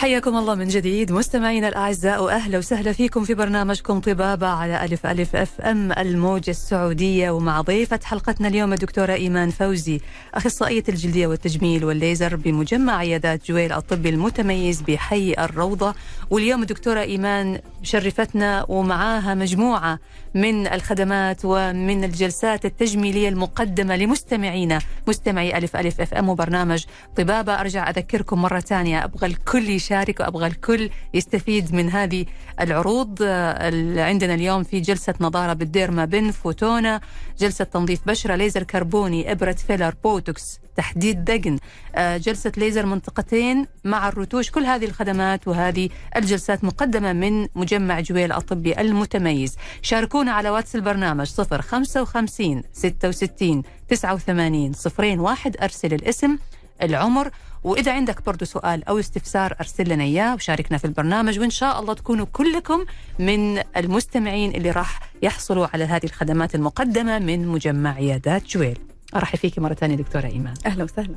حياكم 0.00 0.36
الله 0.36 0.54
من 0.54 0.68
جديد. 0.68 1.12
مستمعينا 1.12 1.68
الأعزاء 1.68 2.24
وأهلا 2.24 2.58
وسهلا 2.58 2.92
فيكم 2.92 3.24
في 3.24 3.34
برنامجكم 3.34 4.00
طبابة 4.00 4.46
على 4.46 4.84
ألف 4.84 5.06
ألف 5.06 5.36
أف 5.36 5.60
أم 5.60 5.92
الموجه 5.92 6.50
السعودية. 6.50 7.30
ومع 7.30 7.60
ضيفة 7.60 8.00
حلقتنا 8.04 8.48
اليوم 8.48 8.72
الدكتورة 8.72 9.12
إيمان 9.12 9.50
فوزي 9.50 10.00
أخصائية 10.34 10.84
الجلدية 10.88 11.26
والتجميل 11.26 11.84
والليزر 11.84 12.36
بمجمع 12.36 12.96
عيادات 12.96 13.46
جويل 13.48 13.72
الطبي 13.72 14.08
المتميز 14.08 14.80
بحي 14.80 15.34
الروضة. 15.38 15.94
واليوم 16.30 16.62
الدكتورة 16.62 17.00
إيمان 17.00 17.60
شرفتنا 17.82 18.64
ومعاها 18.68 19.34
مجموعة 19.34 19.98
من 20.34 20.66
الخدمات 20.66 21.40
ومن 21.44 22.04
الجلسات 22.04 22.64
التجميلية 22.64 23.28
المقدمة 23.28 23.96
لمستمعينا 23.96 24.78
مستمعي 25.08 25.58
ألف 25.58 25.76
ألف 25.76 26.00
أف 26.00 26.14
أم 26.14 26.28
وبرنامج 26.28 26.84
طبابة. 27.16 27.60
أرجع 27.60 27.90
أذكركم 27.90 28.42
مرة 28.42 28.60
ثانية 28.60 29.04
أبغى 29.04 29.26
الكل 29.26 29.80
يشارك 29.90 30.20
وأبغى 30.20 30.46
الكل 30.46 30.90
يستفيد 31.14 31.74
من 31.74 31.90
هذه 31.90 32.26
العروض. 32.60 33.18
آه، 33.22 33.68
اللي 33.68 34.00
عندنا 34.00 34.34
اليوم 34.34 34.62
في 34.62 34.80
جلسة 34.80 35.14
نضاره 35.20 35.52
بال 35.52 35.67
derma 35.67 36.04
pen 36.04 36.30
فوتونا 36.30 37.00
جلسة 37.38 37.64
تنظيف 37.64 38.00
بشرة 38.06 38.34
ليزر 38.36 38.62
كربوني 38.62 39.32
إبرة 39.32 39.52
فيلر 39.52 39.94
بوتوكس 40.04 40.58
تحديد 40.76 41.24
دقن. 41.24 41.58
آه، 41.94 42.16
جلسة 42.16 42.52
ليزر 42.56 42.86
منطقتين 42.86 43.66
مع 43.84 44.08
الرتوش. 44.08 44.50
كل 44.50 44.64
هذه 44.64 44.84
الخدمات 44.84 45.48
وهذه 45.48 45.88
الجلسات 46.16 46.64
مقدمة 46.64 47.12
من 47.12 47.48
مجمع 47.54 48.00
جويل 48.00 48.32
الطبي 48.32 48.80
المتميز. 48.80 49.56
شاركونا 49.82 50.32
على 50.32 50.50
واتس 50.50 50.76
البرنامج 50.76 51.26
055 51.26 52.62
66 52.72 53.62
89 53.88 54.72
01 55.18 55.56
أرسل 55.62 55.94
الاسم 55.94 56.38
العمر 56.82 57.30
وإذا 57.64 57.92
عندك 57.92 58.24
برضو 58.26 58.44
سؤال 58.44 58.84
أو 58.84 58.98
استفسار 58.98 59.56
أرسل 59.60 59.88
لنا 59.88 60.04
إياه 60.04 60.34
وشاركنا 60.34 60.78
في 60.78 60.84
البرنامج 60.84 61.38
وإن 61.38 61.50
شاء 61.50 61.80
الله 61.80 61.94
تكونوا 61.94 62.26
كلكم 62.32 62.84
من 63.18 63.62
المستمعين 63.76 64.54
اللي 64.54 64.70
راح 64.70 65.00
يحصلوا 65.22 65.66
على 65.74 65.84
هذه 65.84 66.04
الخدمات 66.04 66.54
المقدمة 66.54 67.18
من 67.18 67.48
مجمع 67.48 67.94
عيادات 67.94 68.46
جويل. 68.46 68.78
أرحب 69.16 69.38
فيكي 69.38 69.60
مرة 69.60 69.74
ثانية 69.74 69.96
دكتورة 69.96 70.26
إيمان. 70.26 70.54
أهلا 70.66 70.84
وسهلا. 70.84 71.14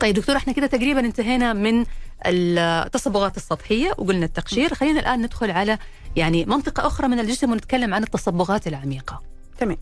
طيب 0.00 0.14
دكتور 0.14 0.36
إحنا 0.36 0.52
كده 0.52 0.66
تقريبا 0.66 1.00
انتهينا 1.00 1.52
من 1.52 1.84
التصبغات 2.26 3.36
السطحية 3.36 3.90
وقلنا 3.98 4.24
التقشير. 4.26 4.74
خلينا 4.74 5.00
الآن 5.00 5.22
ندخل 5.22 5.50
على 5.50 5.78
يعني 6.16 6.44
منطقة 6.44 6.86
أخرى 6.86 7.08
من 7.08 7.20
الجسم 7.20 7.52
ونتكلم 7.52 7.94
عن 7.94 8.02
التصبغات 8.02 8.66
العميقة. 8.66 9.35
تمام. 9.58 9.76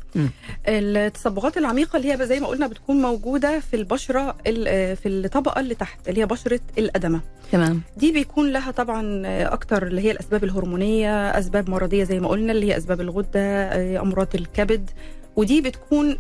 التصبغات 0.68 1.58
العميقة 1.58 1.96
اللي 1.96 2.12
هي 2.12 2.26
زي 2.26 2.40
ما 2.40 2.46
قلنا 2.46 2.66
بتكون 2.66 3.02
موجودة 3.02 3.60
في 3.60 3.76
البشرة 3.76 4.37
ال- 4.46 4.96
في 4.96 5.08
الطبقة 5.08 5.60
اللي 5.60 5.74
تحت 5.74 6.08
اللي 6.08 6.20
هي 6.20 6.26
بشرة 6.26 6.60
الأدمة. 6.78 7.20
تمام. 7.52 7.80
دي 7.96 8.12
بيكون 8.12 8.52
لها 8.52 8.70
طبعا 8.70 9.22
أكتر 9.26 9.87
اللي 9.87 10.00
هي 10.00 10.10
الأسباب 10.10 10.44
الهرمونية 10.44 11.38
أسباب 11.38 11.70
مرضية 11.70 12.04
زي 12.04 12.20
ما 12.20 12.28
قلنا 12.28 12.52
اللي 12.52 12.66
هي 12.72 12.76
أسباب 12.76 13.00
الغدة 13.00 14.00
أمراض 14.00 14.28
الكبد. 14.34 14.90
ودي 15.37 15.60
بتكون 15.60 16.16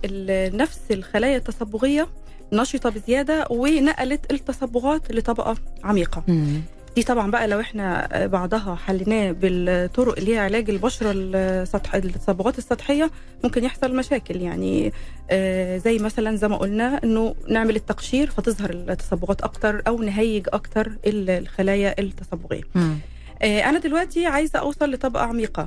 نفس 0.56 0.80
الخلايا 0.90 1.36
التصبغية 1.36 2.08
نشطة 2.52 2.90
بزيادة 2.90 3.46
ونقلت 3.50 4.32
التصبغات 4.32 5.12
لطبقة 5.12 5.56
عميقة. 5.84 6.22
مم. 6.28 6.60
دي 6.96 7.02
طبعا 7.02 7.30
بقى 7.30 7.48
لو 7.48 7.60
إحنا 7.60 8.08
بعضها 8.26 8.74
حليناه 8.74 9.32
بالطرق 9.32 10.18
اللي 10.18 10.34
هي 10.34 10.38
علاج 10.38 10.70
البشرة 10.70 11.12
السطح 11.16 11.94
التصبغات 11.94 12.58
السطحية 12.58 13.10
ممكن 13.44 13.64
يحصل 13.64 13.96
مشاكل 13.96 14.36
يعني 14.36 14.92
آه، 15.30 15.78
زي 15.78 15.98
مثلا 15.98 16.36
زي 16.36 16.48
ما 16.48 16.56
قلنا 16.56 17.00
إنه 17.04 17.34
نعمل 17.48 17.76
التقشير 17.76 18.30
فتظهر 18.30 18.70
التصبغات 18.70 19.40
أكتر 19.42 19.82
أو 19.86 19.98
نهيج 20.02 20.46
أكتر 20.52 20.86
ال- 21.06 21.30
الخلايا 21.30 22.00
التصبغية. 22.00 22.62
آه، 23.42 23.60
أنا 23.60 23.78
دلوقتي 23.78 24.26
عايزة 24.26 24.58
أوصل 24.58 24.90
لطبقة 24.90 25.22
عميقة 25.22 25.66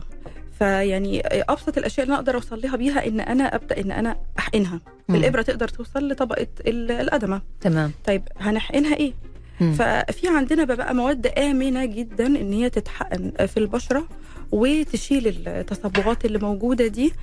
فيعني 0.59 1.27
آه، 1.27 1.45
أبسط 1.49 1.77
الأشياء 1.77 2.03
اللي 2.03 2.13
أنا 2.13 2.21
أقدر 2.21 2.35
أوصل 2.35 2.61
لها 2.63 2.75
بيها 2.75 3.07
إن 3.07 3.19
أنا 3.19 3.55
أبدأ 3.55 3.81
إن 3.81 3.91
أنا 3.91 4.17
أحقنها. 4.39 4.79
الإبرة 5.09 5.41
تقدر 5.41 5.67
توصل 5.67 6.07
لطبقة 6.11 6.47
ال- 6.67 6.91
الادمه 6.91 7.41
تمام 7.61 7.91
طيب 8.05 8.23
هنحقنها 8.39 8.95
إيه. 8.95 9.13
ففي 9.59 10.27
عندنا 10.27 10.63
بقى 10.63 10.95
مواد 10.95 11.27
آمنة 11.27 11.85
جدا 11.85 12.25
إن 12.25 12.53
هي 12.53 12.69
تتحقن 12.69 13.31
في 13.47 13.57
البشرة 13.57 14.07
وتشيل 14.51 15.47
التصبغات 15.47 16.25
اللي 16.25 16.37
موجودة 16.39 16.87
دي 16.87 17.13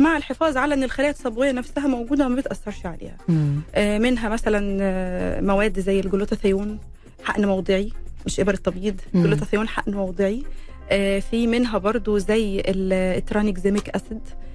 مع 0.00 0.16
الحفاظ 0.16 0.56
على 0.56 0.74
إن 0.74 0.82
الخلايا 0.82 1.10
التصبغية 1.10 1.52
نفسها 1.52 1.86
موجودة 1.86 2.26
وما 2.26 2.36
بتأثرش 2.36 2.86
عليها 2.86 3.16
مم. 3.28 3.60
آه، 3.74 3.98
منها 3.98 4.28
مثلا 4.28 4.78
آه، 4.80 5.40
مواد 5.40 5.80
زي 5.80 6.00
الجلوتاثيون 6.00 6.78
حقن 7.24 7.46
موضعي 7.46 7.92
مش 8.26 8.40
إبرة 8.40 8.56
تبييض 8.56 9.00
مم. 9.14 9.22
جلوتاثيون 9.22 9.68
حقن 9.68 9.92
موضعي 9.94 10.42
آه، 10.90 11.18
في 11.18 11.46
منها 11.46 11.78
برضو 11.78 12.18
زي 12.18 12.60
ال- 12.60 12.92
ال 12.92 13.01
tranexamic 13.01 13.88
acid 13.88 14.20
آه، 14.20 14.49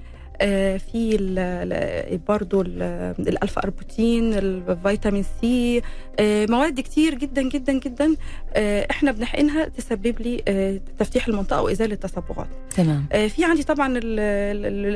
في 0.78 1.16
ال- 1.16 1.40
ال- 1.40 2.18
برضو 2.18 2.62
ال- 2.62 3.14
ال 3.20 3.27
alpha 3.27 3.64
arbutin 3.64 4.34
الفيتامين 4.34 5.26
سي 5.42 5.82
آه، 6.20 6.46
مواد 6.50 6.80
كتير 6.80 7.14
جدا 7.16 7.42
جدا 7.50 7.74
جدا 7.74 8.16
آه، 8.54 8.88
إحنا 8.92 9.12
بنحقنها 9.12 9.66
تسبب 9.68 10.22
لي 10.22 10.42
آه، 10.48 10.80
تفتيح 11.00 11.28
المنطقة 11.28 11.62
وإزالة 11.62 11.96
تصبغات 11.96 12.48
تمام 12.76 13.06
آه، 13.12 13.28
في 13.28 13.46
عندي 13.46 13.64
طبعا 13.64 13.88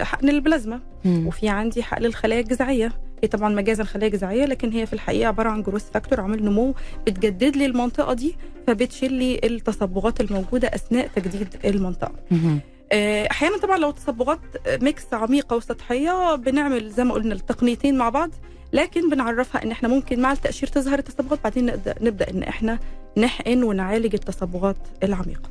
حقن 0.04 0.30
البلازما 0.30 0.80
مم. 1.06 1.28
وفي 1.28 1.50
عندي 1.50 1.84
حقن 1.84 2.06
الخلايا 2.06 2.42
الجذعية 2.42 2.92
هي 3.24 3.28
طبعا 3.30 3.50
مجازا 3.56 3.84
خلايا 3.84 4.10
جذعيه 4.10 4.46
لكن 4.46 4.72
هي 4.72 4.86
في 4.86 4.94
الحقيقة 4.94 5.28
عبارة 5.28 5.50
عن 5.50 5.64
growth 5.64 5.90
factor 5.94 6.22
عامل 6.22 6.46
نمو 6.46 6.76
بتجدد 7.08 7.56
لي 7.58 7.66
المنطقة 7.66 8.14
دي 8.14 8.36
فبتشيل 8.68 9.14
لي 9.14 9.40
التصبغات 9.44 10.22
الموجودة 10.22 10.68
أثناء 10.68 11.08
تجديد 11.16 11.48
المنطقة 11.66 12.12
مم. 12.32 12.60
آه، 12.92 13.28
أحيانا 13.32 13.58
طبعا 13.58 13.78
لو 13.78 13.92
تصبغات 13.92 14.40
mix 14.68 15.14
عميقة 15.14 15.56
وسطحية 15.56 16.36
بنعمل 16.36 16.90
زي 16.90 17.04
ما 17.04 17.14
قلنا 17.14 17.34
التقنيتين 17.36 17.98
مع 17.98 18.10
بعض. 18.10 18.30
لكن 18.74 19.10
بنعرفها 19.10 19.64
إن 19.64 19.72
إحنا 19.72 19.90
ممكن 19.90 20.20
مع 20.22 20.32
التاشير 20.32 20.70
تظهر 20.70 21.00
التصبغات 21.00 21.40
بعدين 21.44 21.66
نبدا 21.66 21.96
نبدأ 22.02 22.30
إن 22.30 22.44
إحنا 22.44 22.80
نحقن 23.18 23.64
ونعالج 23.64 24.14
التصبغات 24.14 24.78
العميقة. 25.04 25.50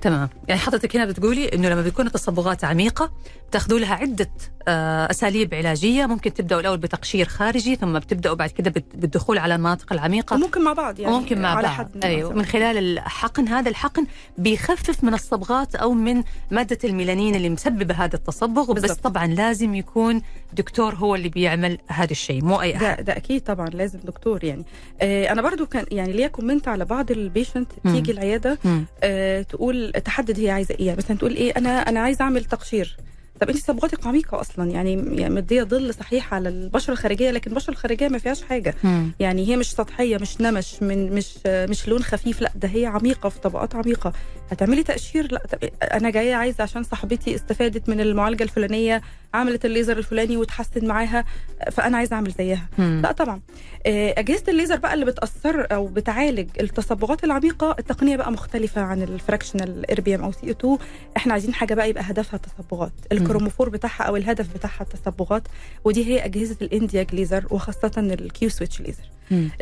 تمام. 0.00 0.28
يعني 0.48 0.60
حضرتك 0.60 0.96
هنا 0.96 1.04
بتقولي 1.04 1.48
إنه 1.48 1.68
لما 1.68 1.82
بتكون 1.82 2.06
التصبغات 2.06 2.64
عميقة 2.64 3.12
بتاخذوا 3.48 3.78
لها 3.78 3.94
عدة 3.94 4.30
آه، 4.68 5.10
أساليب 5.10 5.54
علاجية 5.54 6.06
ممكن 6.06 6.34
تبدأوا 6.34 6.60
الأول 6.60 6.78
بتقشير 6.78 7.28
خارجي 7.28 7.76
ثم 7.76 7.98
بتبدأوا 7.98 8.34
بعد 8.34 8.50
كده 8.50 8.70
بالدخول 8.94 9.38
على 9.38 9.54
المناطق 9.54 9.92
العميقة. 9.92 10.34
وممكن 10.34 10.64
مع 10.64 10.72
بعض 10.72 11.00
يعني 11.00 11.14
وممكن 11.14 11.42
مع 11.42 11.48
على 11.48 11.62
بعض. 11.62 11.76
حد 11.76 12.04
أيوه. 12.04 12.32
من 12.32 12.44
خلال 12.44 12.78
الحقن 12.98 13.48
هذا 13.48 13.68
الحقن 13.68 14.06
بيخفف 14.38 15.04
من 15.04 15.14
الصبغات 15.14 15.74
أو 15.74 15.92
من 15.92 16.22
مادة 16.50 16.78
الميلانين 16.84 17.34
اللي 17.34 17.48
مسببة 17.50 17.94
هذا 17.94 18.16
التصبغ 18.16 18.72
بس. 18.72 18.92
طبعا 18.92 19.26
لازم 19.26 19.74
يكون 19.74 20.22
دكتور 20.52 20.94
هو 20.94 21.14
اللي 21.14 21.28
بيعمل 21.28 21.78
هذا 21.88 22.10
الشيء 22.10 22.44
مو 22.44 22.60
أي 22.60 22.76
أحد 22.76 22.82
ده 22.96 23.02
ده 23.02 23.16
أكيد 23.16 23.40
طبعا 23.40 23.68
لازم 23.68 23.98
دكتور 24.04 24.44
يعني 24.44 24.64
آه 25.00 25.32
أنا 25.32 25.42
برضو 25.42 25.66
كان 25.66 25.84
يعني 25.90 26.12
ليا 26.12 26.28
comment 26.28 26.68
على 26.68 26.84
بعض 26.84 27.10
ال 27.10 27.17
patient. 27.17 27.72
تيجي 27.84 28.12
العيادة. 28.12 28.58
آه 29.02 29.42
تقول 29.42 29.92
تحدد 30.04 30.40
هي 30.40 30.50
عايزة 30.50 30.74
إيه 30.74 30.86
يعني 30.86 30.98
مثلا 30.98 31.16
تقول 31.16 31.34
إيه 31.34 31.52
أنا 31.56 31.88
أنا 31.88 32.00
عايزة 32.00 32.22
أعمل 32.22 32.44
تقشير 32.44 32.96
طب 33.40 33.48
انت 33.48 33.58
تصبغاتك 33.58 34.06
عميقه 34.06 34.40
أصلا 34.40 34.70
يعني 34.70 34.92
يعني 35.20 35.34
مدية 35.34 35.62
ظل 35.62 35.94
صحيح 35.94 36.34
على 36.34 36.48
البشرة 36.48 36.92
الخارجية 36.92 37.30
لكن 37.30 37.50
البشرة 37.50 37.70
الخارجية 37.70 38.08
ما 38.08 38.18
فيهاش 38.18 38.42
حاجة. 38.42 38.74
مم. 38.84 39.12
يعني 39.20 39.48
هي 39.48 39.56
مش 39.56 39.70
سطحية 39.72 40.16
مش 40.18 40.40
نمش 40.40 40.82
من 40.82 41.12
مش 41.12 41.38
مش 41.46 41.88
لون 41.88 42.02
خفيف 42.02 42.40
لا 42.40 42.52
ده 42.54 42.68
هي 42.68 42.86
عميقة 42.86 43.28
في 43.28 43.40
طبقات 43.40 43.74
عميقة. 43.74 44.12
هتعملي 44.50 44.82
تقشير 44.82 45.32
لا 45.32 45.42
طب 45.52 45.68
أنا 45.92 46.10
جاية 46.10 46.34
عايزة 46.34 46.62
عشان 46.62 46.82
صاحبتي 46.82 47.34
استفادت 47.34 47.88
من 47.88 48.00
المعالجة 48.00 48.42
الفلانية 48.42 49.02
عملت 49.34 49.64
الليزر 49.64 49.98
الفلاني 49.98 50.36
وتحسن 50.36 50.86
معاها 50.86 51.24
فأنا 51.72 51.96
عايزة 51.96 52.16
أعمل 52.16 52.30
زيها. 52.38 52.68
مم. 52.78 53.00
لا 53.02 53.12
طبعا. 53.12 53.40
آه، 53.86 54.14
أجهزة 54.18 54.44
الليزر 54.48 54.76
بقى 54.76 54.94
اللي 54.94 55.04
بتأثر 55.04 55.66
أو 55.72 55.86
بتعالج 55.86 56.48
التصبغات 56.60 57.24
العميقة 57.24 57.76
التقنية 57.78 58.16
بقى 58.16 58.32
مختلفة 58.32 58.80
عن 58.82 59.02
ال 59.02 59.10
fractional 59.10 59.90
erbium 59.90 60.22
أو 60.24 60.32
CO2 60.32 60.78
إحنا 61.16 61.32
عايزين 61.32 61.54
حاجة 61.54 61.74
بقى 61.74 61.90
يبقى 61.90 62.02
هدفها 62.06 62.40
التصبغات. 62.46 62.92
ال 63.30 63.33
chromophore 63.33 63.68
بتاعها 63.68 64.02
أو 64.02 64.16
الهدف 64.16 64.54
بتاعها 64.54 64.80
التصبغات 64.80 65.42
ودي 65.84 66.06
هي 66.06 66.24
أجهزة 66.24 66.56
ال 66.62 66.69
ND:YAG 66.69 67.14
ليزر 67.14 67.44
وخاصة 67.50 67.92
ال 67.96 68.48
Q-switch 68.48 68.80
ليزر. 68.80 69.02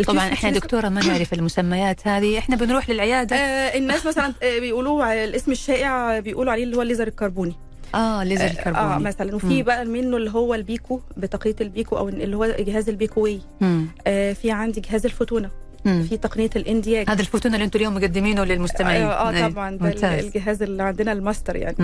طبعا 0.07 0.33
إحنا 0.33 0.51
دكتورة 0.51 0.89
ما 0.89 1.07
نعرف 1.07 1.33
المسميات 1.33 2.09
هذه 2.09 2.39
إحنا 2.39 2.57
بنروح 2.57 2.91
للعيادة. 2.91 3.37
آه 3.37 3.79
الناس 3.79 4.07
مثلا 4.07 4.35
آه، 4.43 4.59
بيقولوا 4.59 5.25
الاسم 5.25 5.53
الشائع 5.53 6.21
بيقولوا 6.21 6.53
عليه 6.53 6.65
اللي 6.65 6.77
هو 6.77 6.83
الليزر 6.83 7.09
الكربوني. 7.09 7.55
آه 7.95 8.25
ليزر 8.25 8.45
آه 8.45 8.51
الكربوني. 8.51 9.05
مثلا 9.05 9.35
وفي 9.37 9.47
مم. 9.47 9.63
بقى 9.63 9.85
منه 9.85 10.17
اللي 10.17 10.31
هو 10.31 10.55
ال 10.55 10.64
pico 10.64 11.01
بتقنيه 11.17 11.57
ال 11.61 11.68
pico 11.68 11.97
أو 11.97 12.09
اللي 12.09 12.37
هو 12.37 12.47
جهاز 12.59 12.89
ال 12.89 13.21
PicoWay. 13.21 13.41
مم. 13.61 13.87
آه 14.07 14.33
في 14.33 14.51
عندي 14.51 14.81
جهاز 14.81 15.05
ال 15.05 15.10
Fotona. 15.10 15.51
مم. 15.85 16.03
في 16.11 16.17
تقنية 16.17 16.51
ال 16.57 16.64
ND:YAG 16.64 17.11
هذا 17.11 17.21
ال 17.21 17.26
Fotona 17.26 17.55
اللي 17.55 17.65
أنتم 17.65 17.79
اليوم 17.79 17.95
مقدمينه 17.95 18.45
للمستمعين 18.45 19.03
آه, 19.03 19.31
أي. 19.31 19.45
آه 19.45 19.49
طبعا 19.49 19.77
ده 19.77 19.87
ممتاز. 19.87 20.25
الجهاز 20.25 20.63
اللي 20.63 20.83
عندنا 20.83 21.13
الماستر 21.13 21.57
يعني 21.57 21.77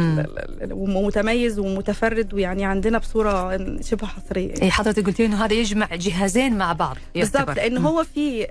ومتميز 0.71 1.59
ومتفرد 1.59 2.35
ويعني 2.35 2.65
عندنا 2.65 2.99
بصورة 2.99 3.57
شبه 3.83 4.07
حصرية 4.07 4.49
يعني. 4.49 4.71
حضرتك 4.71 5.07
قلت 5.07 5.19
لي 5.21 5.27
إنه 5.27 5.45
هذا 5.45 5.55
يجمع 5.55 5.89
جهازين 5.95 6.59
مع 6.59 6.73
بعض 6.73 6.97
يعتبر. 7.15 7.55
لأن. 7.55 7.79
هو 7.79 8.05
في 8.15 8.47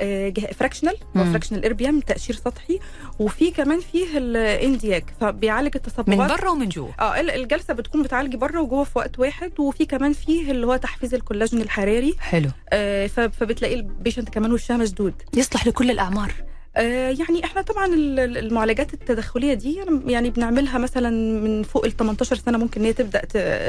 fractional. 0.60 0.95
fractional 1.15 1.65
erbium 1.65 1.99
تقشير 1.99 2.36
سطحي 2.36 2.79
وفي 3.19 3.51
كمان 3.51 3.79
فيه 3.91 4.17
ال 4.17 4.30
ND:YAG 4.30 5.06
فبيعالج 5.21 5.67
من 5.67 5.75
التصبغات 5.75 6.39
برا 6.39 6.49
ومن 6.49 6.69
جوا 6.69 6.88
آه 6.99 7.19
ال- 7.19 7.29
الجلسة 7.32 7.73
بتكون 7.73 8.03
بتعالجي 8.03 8.38
بره 8.38 8.62
وجوه 8.62 8.84
في 8.84 8.97
وقت 8.99 9.19
واحد 9.19 9.51
وفي 9.60 9.86
كمان 9.86 10.13
فيه 10.13 10.51
اللي 10.51 10.67
هو 10.67 10.75
تحفيز 10.75 11.13
الكولاجين 11.13 11.62
الحراري 11.62 12.15
حلو 12.19 12.49
آه 12.73 13.08
فبتلاقي 13.08 13.73
ال 13.73 13.81
patient 13.81 14.29
كمان 14.29 14.51
وشها 14.53 14.77
مشدود 14.77 15.13
يصلح 15.38 15.67
لكل 15.67 15.91
الأعمار. 15.91 16.34
آه 16.39 16.52
يعني 16.81 17.43
إحنا 17.43 17.62
طبعا 17.62 17.86
ال- 17.86 18.19
ال- 18.19 18.38
المعالجات 18.38 18.93
التدخلية 18.93 19.53
دي 19.53 19.75
يعني- 19.75 20.01
يعني 20.12 20.29
بنعملها 20.29 20.77
مثلا 20.77 21.09
من 21.41 21.63
فوق 21.63 21.86
ال 21.86 21.97
18 21.97 22.36
سنة 22.36 22.57
ممكن 22.57 22.81
إن 22.81 22.86
هي 22.88 22.93
تبدأ 22.93 23.21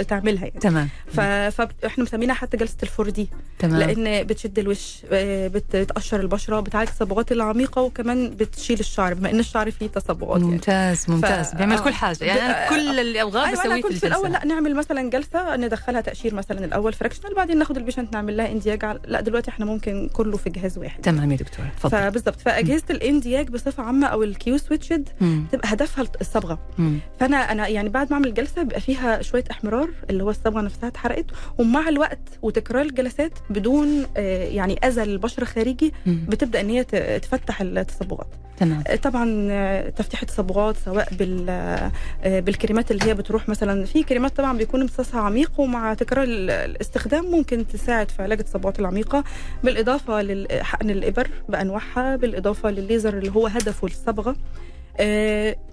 تعملها 0.03 0.45
يعني. 0.47 0.61
تمام. 0.61 0.89
فاحنا 1.13 2.05
مسمينها 2.05 2.35
حتى 2.35 2.57
جلسة 2.57 2.77
ال 2.83 3.11
4D 3.11 3.29
تمام. 3.59 3.77
لأن 3.81 4.27
بتشد 4.27 4.59
الوش 4.59 4.97
آه، 5.13 5.49
بت- 5.49 5.77
بتقشر 5.77 6.21
البشرة 6.21 6.61
بتعالج 6.61 6.89
التصبغات 6.89 7.33
العميقة 7.33 7.83
وكمان 7.83 8.31
بتشيل 8.31 8.81
الشعر 8.81 9.15
بما 9.15 9.31
إن 9.31 9.39
الشعر 9.41 9.71
فيه 9.71 9.87
تصبغات 9.87 10.41
يعني. 10.41 10.53
ممتاز 10.53 11.05
ممتاز. 11.09 11.47
ف- 11.51 11.55
بيعمل 11.55 11.77
آه. 11.77 11.81
كل 11.85 11.93
حاجة 11.95 12.25
يعني 12.25 12.41
أنا 12.41 12.67
ب- 12.67 12.71
كل 12.71 13.01
اللي 13.01 13.23
أبغاه 13.23 13.45
أنا 13.49 13.53
بسويه 13.53 13.83
في 13.83 13.95
في 13.95 14.07
الأول 14.07 14.33
لأ 14.33 14.45
نعمل 14.45 14.75
مثلا 14.75 15.11
جلسة 15.11 15.57
ندخلها 15.57 16.01
تقشير 16.01 16.35
مثلا 16.35 16.65
الأول 16.65 16.93
fractional 16.93 17.35
بعدين 17.35 17.59
ناخد 17.59 17.77
ال 17.77 17.81
patient 17.81 18.13
نعمل 18.13 18.37
لها 18.37 18.53
ND:YAG 18.53 18.85
لأ 19.07 19.21
دلوقتي 19.21 19.51
إحنا 19.51 19.65
ممكن 19.67 20.09
كله 20.13 20.37
في 20.37 20.51
جهاز 20.51 20.79
واحد. 20.79 21.01
تمام 21.01 21.33
يا 21.33 21.37
دكتوره 21.37 21.69
تفضل 21.79 21.91
فبالظبط 21.91 22.41
فأجهزة 22.41 22.85
ال 22.95 23.02
ND:YAG 23.02 23.49
بصفة 23.49 23.83
عامة 23.83 24.07
أو 24.07 24.23
ال 24.23 24.57
Q-switched 24.59 25.09
مم. 25.21 25.45
تبقى 25.53 25.73
هدفها 25.73 26.05
الصبغة 26.21 26.59
مم. 26.79 26.99
فأنا 27.21 27.37
أنا 27.37 27.69
يعني 27.69 27.89
بعد 27.89 28.07
ما 28.11 28.15
أعمل 28.15 28.35
جلسة 28.35 28.63
بيبقى 28.63 28.81
فيها 28.81 29.23
شوية 29.23 29.45
إحمرار 29.51 29.89
اللي 30.11 30.25
هو 30.25 30.31
الصبغة 30.31 30.61
نفسها 30.61 30.89
اتحرقت 30.89 31.27
ومع 31.59 31.89
الوقت 31.89 32.19
وتكرار 32.43 32.83
الجلسات 32.83 33.33
بدون 33.51 34.07
آه، 34.17 34.45
يعني 34.45 34.79
اذى 34.87 35.05
للبشره 35.05 35.45
خارجي. 35.45 35.93
بتبدأ 36.07 36.61
إن 36.61 36.71
هي 36.71 36.85
تفتح 37.19 37.61
التصبغات 37.61 38.27
تمام. 38.57 38.83
آه، 38.87 38.97
طبعا 38.97 39.47
آه، 39.51 39.89
تفتيح 39.91 40.23
التصبغات 40.23 40.77
سواء 40.77 41.09
بال 41.15 41.47
آه، 41.49 42.41
بالكريمات 42.41 42.91
اللي 42.91 43.05
هي 43.05 43.15
بتروح 43.15 43.49
مثلا 43.49 43.85
في 43.85 44.03
كريمات 44.03 44.37
طبعا 44.37 44.57
بيكون 44.59 44.81
امتصاصها 44.81 45.21
عميق 45.21 45.61
ومع 45.61 45.95
تكرار 45.95 46.25
ال- 46.25 46.51
الاستخدام 46.51 47.25
ممكن 47.25 47.67
تساعد 47.67 48.11
في 48.11 48.23
علاج 48.23 48.39
التصبغات 48.39 48.81
العميقة 48.81 49.25
بالإضافة 49.65 50.23
لحقن 50.23 50.91
الإبر 50.91 51.29
بأنواعها 51.49 52.17
بالإضافة 52.17 52.71
للليزر 52.71 53.19
اللي 53.19 53.31
هو 53.37 53.47
هدفه 53.47 53.87
الصبغة. 53.87 54.37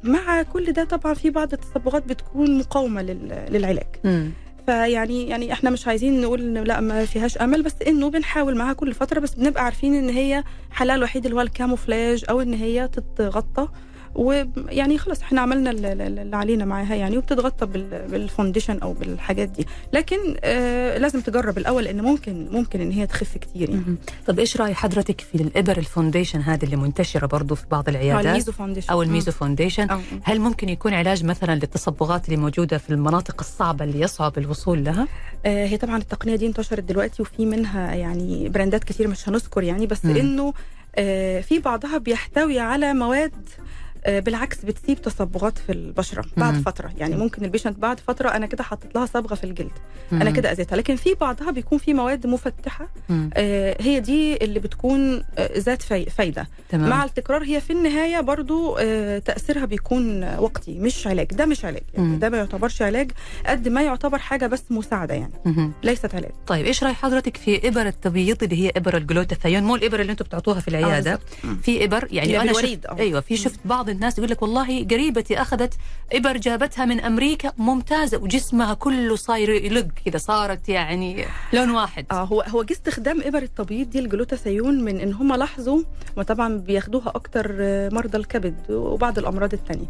مع 0.03 0.43
كل 0.43 0.71
ده 0.73 0.83
طبعا 0.83 1.13
في 1.13 1.29
بعض 1.29 1.53
التصبغات 1.53 2.07
بتكون 2.07 2.57
مقاومة 2.57 3.01
لل- 3.01 3.45
للعلاج. 3.49 3.87
مم. 4.03 4.31
فيعني 4.65 5.27
يعني 5.29 5.53
إحنا 5.53 5.69
مش 5.69 5.87
عايزين 5.87 6.21
نقول 6.21 6.53
لأ 6.53 6.79
ما 6.79 7.05
فيهاش 7.05 7.37
أمل 7.37 7.63
بس 7.63 7.75
إنه 7.87 8.09
بنحاول 8.09 8.55
معاها 8.57 8.73
كل 8.73 8.93
فترة 8.93 9.19
بس 9.19 9.33
بنبقى 9.33 9.63
عارفين 9.63 9.93
إن 9.95 10.09
هي 10.09 10.43
حلها 10.71 10.95
الوحيد 10.95 11.25
اللي 11.25 11.37
هو 11.37 11.41
ال 11.41 11.49
camouflage 11.49 12.25
أو 12.29 12.41
إن 12.41 12.53
هي 12.53 12.87
تتغطى. 12.87 13.67
ويعني 14.15 14.97
خلاص 14.97 15.21
إحنا 15.21 15.41
عملنا 15.41 15.69
ال- 15.71 15.85
ال- 15.85 16.19
اللي 16.19 16.35
علينا 16.35 16.65
معاها 16.65 16.95
يعني 16.95 17.17
وبتتغطى 17.17 17.65
بال- 17.65 18.07
بال 18.11 18.23
foundation 18.23 18.79
أو 18.79 18.93
بالحاجات 18.93 19.49
دي 19.49 19.67
لكن 19.93 20.17
آه 20.43 20.97
لازم 20.97 21.21
تجرب 21.21 21.57
الأول 21.57 21.83
لأن 21.83 22.01
ممكن 22.01 22.47
ممكن 22.51 22.81
إن 22.81 22.91
هي 22.91 23.07
تخف 23.07 23.37
كتير 23.37 23.69
يعني. 23.69 23.95
طب 24.27 24.39
إيش 24.39 24.57
رأي 24.57 24.73
حضرتك 24.73 25.21
في 25.21 25.35
الإبر 25.35 25.77
ال 25.77 25.83
foundation 25.83 26.39
هذه 26.41 26.63
اللي 26.65 26.75
منتشرة 26.75 27.25
برضو 27.27 27.55
في 27.55 27.65
بعض 27.71 27.83
آه، 27.89 27.91
العيادات 27.91 28.25
ال 28.25 28.30
meso 28.30 28.51
foundation 28.51 28.91
أو 28.91 29.01
ال 29.01 29.07
meso 29.07 29.31
foundation 29.31 29.89
آه. 29.91 30.01
هل 30.23 30.39
ممكن 30.39 30.69
يكون 30.69 30.93
علاج 30.93 31.23
مثلا 31.25 31.55
للتصبغات 31.55 32.25
اللي 32.25 32.37
موجودة 32.37 32.77
في 32.77 32.89
المناطق 32.89 33.35
الصعبة 33.39 33.85
اللي 33.85 33.99
يصعب 34.01 34.37
الوصول 34.37 34.83
لها؟ 34.83 35.07
آه، 35.45 35.65
هي 35.67 35.77
طبعا 35.77 35.97
التقنية 35.97 36.35
دي 36.35 36.47
انتشرت 36.47 36.83
دلوقتي 36.83 37.21
وفي 37.21 37.45
منها 37.45 37.95
يعني 37.95 38.49
brand 38.49 38.78
ات 38.78 38.83
كتير 38.83 39.07
مش 39.07 39.29
هنذكر 39.29 39.63
يعني 39.63 39.87
بس. 39.87 40.05
إنه 40.05 40.53
آه، 40.95 41.41
في 41.41 41.59
بعضها 41.59 41.97
بيحتوي 41.97 42.59
على 42.59 42.93
مواد 42.93 43.31
آه، 43.33 43.90
بالعكس 44.07 44.65
بتسيب 44.65 45.01
تصبغات 45.01 45.57
في 45.57 45.71
البشرة 45.71 46.25
بعد 46.37 46.53
مم. 46.53 46.61
فترة 46.61 46.91
يعني 46.97 47.15
ممكن 47.15 47.45
ال 47.45 47.49
patient 47.50 47.79
بعد 47.79 47.99
فترة 47.99 48.29
أنا 48.29 48.45
كده 48.45 48.63
حطيت 48.63 48.95
لها 48.95 49.05
صبغة 49.05 49.35
في 49.35 49.43
الجلد 49.43 49.71
أنا 50.11 50.29
مم. 50.29 50.35
كده 50.35 50.51
أذيتها 50.51 50.75
لكن 50.75 50.95
في 50.95 51.13
بعضها 51.21 51.51
بيكون 51.51 51.77
في 51.77 51.93
مواد 51.93 52.27
مفتحة 52.27 52.87
مم. 53.09 53.29
آه، 53.33 53.77
هي 53.79 53.99
دي 53.99 54.35
اللي 54.35 54.59
بتكون 54.59 55.23
آه، 55.37 55.57
ذات 55.59 55.81
في- 55.81 56.09
فايدة 56.09 56.47
تمام 56.69 56.89
مع 56.89 57.03
التكرار 57.03 57.43
هي 57.43 57.61
في 57.61 57.73
النهاية 57.73 58.19
برضو 58.21 58.77
آه، 58.79 59.19
تأثيرها 59.19 59.65
بيكون 59.65 60.23
وقتي 60.39 60.79
مش 60.79 61.07
علاج 61.07 61.27
ده 61.27 61.45
مش 61.45 61.65
علاج 61.65 61.83
مم. 61.97 62.03
يعني 62.05 62.17
ده 62.17 62.29
ما 62.29 62.37
يعتبرش 62.37 62.81
علاج 62.81 63.11
قد 63.45 63.67
ما 63.67 63.81
يعتبر 63.81 64.17
حاجة 64.19 64.47
بس 64.47 64.63
مساعدة 64.69 65.13
يعني 65.13 65.33
مهم. 65.45 65.73
ليست 65.83 66.15
علاج 66.15 66.31
طيب 66.47 66.65
إيش 66.65 66.83
رأي 66.83 66.93
حضرتك 66.93 67.37
في 67.37 67.67
إبر 67.67 67.87
التبييض 67.87 68.43
اللي 68.43 68.63
هي 68.65 68.71
إبر 68.77 68.97
الجلوتاثيون 68.97 69.63
مو 69.63 69.75
الإبر 69.75 69.99
اللي 70.01 70.11
أنتم 70.11 70.25
بتعطوها 70.25 70.59
في 70.59 70.67
العيادة. 70.67 71.19
مم. 71.43 71.57
في 71.63 71.83
إبر 71.83 72.07
يعني 72.11 72.41
أنا 72.41 72.53
شفت 72.53 72.85
آه. 72.85 72.97
أيوه 72.99 73.21
في 73.21 73.37
شفت 73.37 73.59
بعض 73.65 73.89
الناس 73.91 74.17
يقول 74.17 74.29
لك 74.31 74.41
والله 74.41 74.83
قريبتي 74.87 75.41
أخذت 75.41 75.73
إبر 76.13 76.37
جابتها 76.37 76.85
من 76.85 76.99
أمريكا 76.99 77.51
ممتازة 77.57 78.17
وجسمها 78.17 78.73
كله 78.73 79.15
صاير 79.15 79.49
يلق 79.49 79.87
كذا 80.05 80.17
صارت 80.17 80.69
يعني 80.69 81.25
لون 81.53 81.69
واحد. 81.69 82.05
آه 82.11 82.23
هو 82.23 82.41
هو 82.41 82.63
جه 82.63 82.73
استخدام 82.73 83.21
إبر 83.21 83.41
التبييض 83.43 83.89
دي 83.89 83.99
الجلوتاثيون 83.99 84.83
من 84.83 84.99
إن 84.99 85.13
هم 85.13 85.33
لاحظوا 85.33 85.83
وطبعا 86.17 86.57
بياخدوها 86.57 87.09
أكتر 87.15 87.55
آه، 87.59 87.89
مرضى 87.89 88.17
الكبد 88.17 88.55
وبعض 88.71 89.19
الأمراض 89.19 89.53
التانية. 89.53 89.85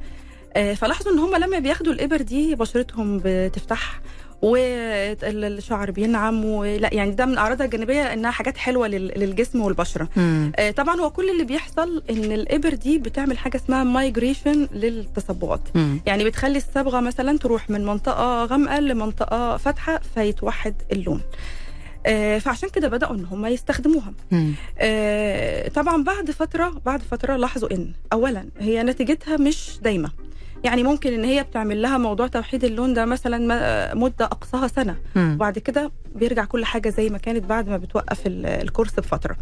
آه، 0.56 0.74
فلاحظوا 0.74 1.12
إن 1.14 1.20
هم 1.20 1.36
لما 1.36 1.60
بياخدوا 1.60 1.94
الإبر 1.94 2.22
دي 2.22 2.56
بشرتهم 2.56 3.22
بتفتح 3.26 4.02
والشعر 4.42 5.92
بينعم 5.92 6.46
ولا 6.46 6.94
يعني 6.94 7.12
ده 7.12 7.26
من 7.26 7.38
اعراضها 7.38 7.66
الجانبيه 7.66 8.14
إنها 8.14 8.32
حاجات 8.32 8.58
حلوة 8.58 8.88
لل- 8.88 9.12
للجسم 9.20 9.62
والبشرة 9.62 10.10
مم. 10.16 10.52
آه، 10.56 10.72
طبعا 10.72 11.00
هو 11.02 11.10
كل 11.10 11.30
اللي 11.30 11.44
بيحصل 11.44 12.04
إن 12.10 12.32
الإبر 12.32 12.74
دي 12.74 12.98
بتعمل 12.98 13.38
حاجة 13.38 13.58
اسمها 13.58 13.84
migration 13.84 14.68
للتصبغات. 14.74 15.62
يعني 16.06 16.24
بتخلي 16.24 16.58
الصبغة 16.58 17.00
مثلا 17.00 17.38
تروح 17.38 17.70
من 17.70 17.86
منطقة 17.86 18.46
غامقة 18.46 18.80
لمنطقة 18.80 19.58
فاتحة 19.58 20.02
فيتوحد 20.16 20.74
اللون 20.92 21.22
آه، 22.06 22.38
فعشان 22.40 22.70
كده 22.70 22.88
بدأوا 22.88 23.16
إن 23.16 23.26
هم 23.26 23.46
يستخدموها. 23.46 24.14
آه، 24.80 25.68
طبعا 25.68 26.04
بعد 26.04 26.32
فترة 26.32 26.82
بعد 26.86 27.02
فترة 27.02 27.36
لاحظوا 27.36 27.72
إن 27.74 27.92
اولا 28.14 28.46
هي 28.60 28.84
نتيجتها 28.84 29.38
مش 29.38 29.70
دايمة 29.82 30.12
يعني 30.64 30.84
ممكن 30.84 31.14
إن 31.14 31.24
هي 31.24 31.44
بتعمل 31.44 31.82
لها 31.82 31.98
موضوع 31.98 32.28
توحيد 32.28 32.64
اللون 32.64 32.94
ده 32.94 33.06
مثلا 33.06 33.94
مدة 33.96 34.26
أقصاها 34.26 34.68
سنة 34.68 34.96
مم. 35.16 35.32
وبعد 35.36 35.60
كده 35.60 35.92
بيرجع 36.16 36.46
كل 36.46 36.66
حاجة 36.66 36.90
زي 36.90 37.10
ما 37.10 37.18
كانت 37.18 37.44
بعد 37.46 37.70
ما 37.70 37.78
بتوقف 37.78 38.28
ال- 38.28 38.46
الكورس 38.46 38.94
بفترة. 39.00 39.36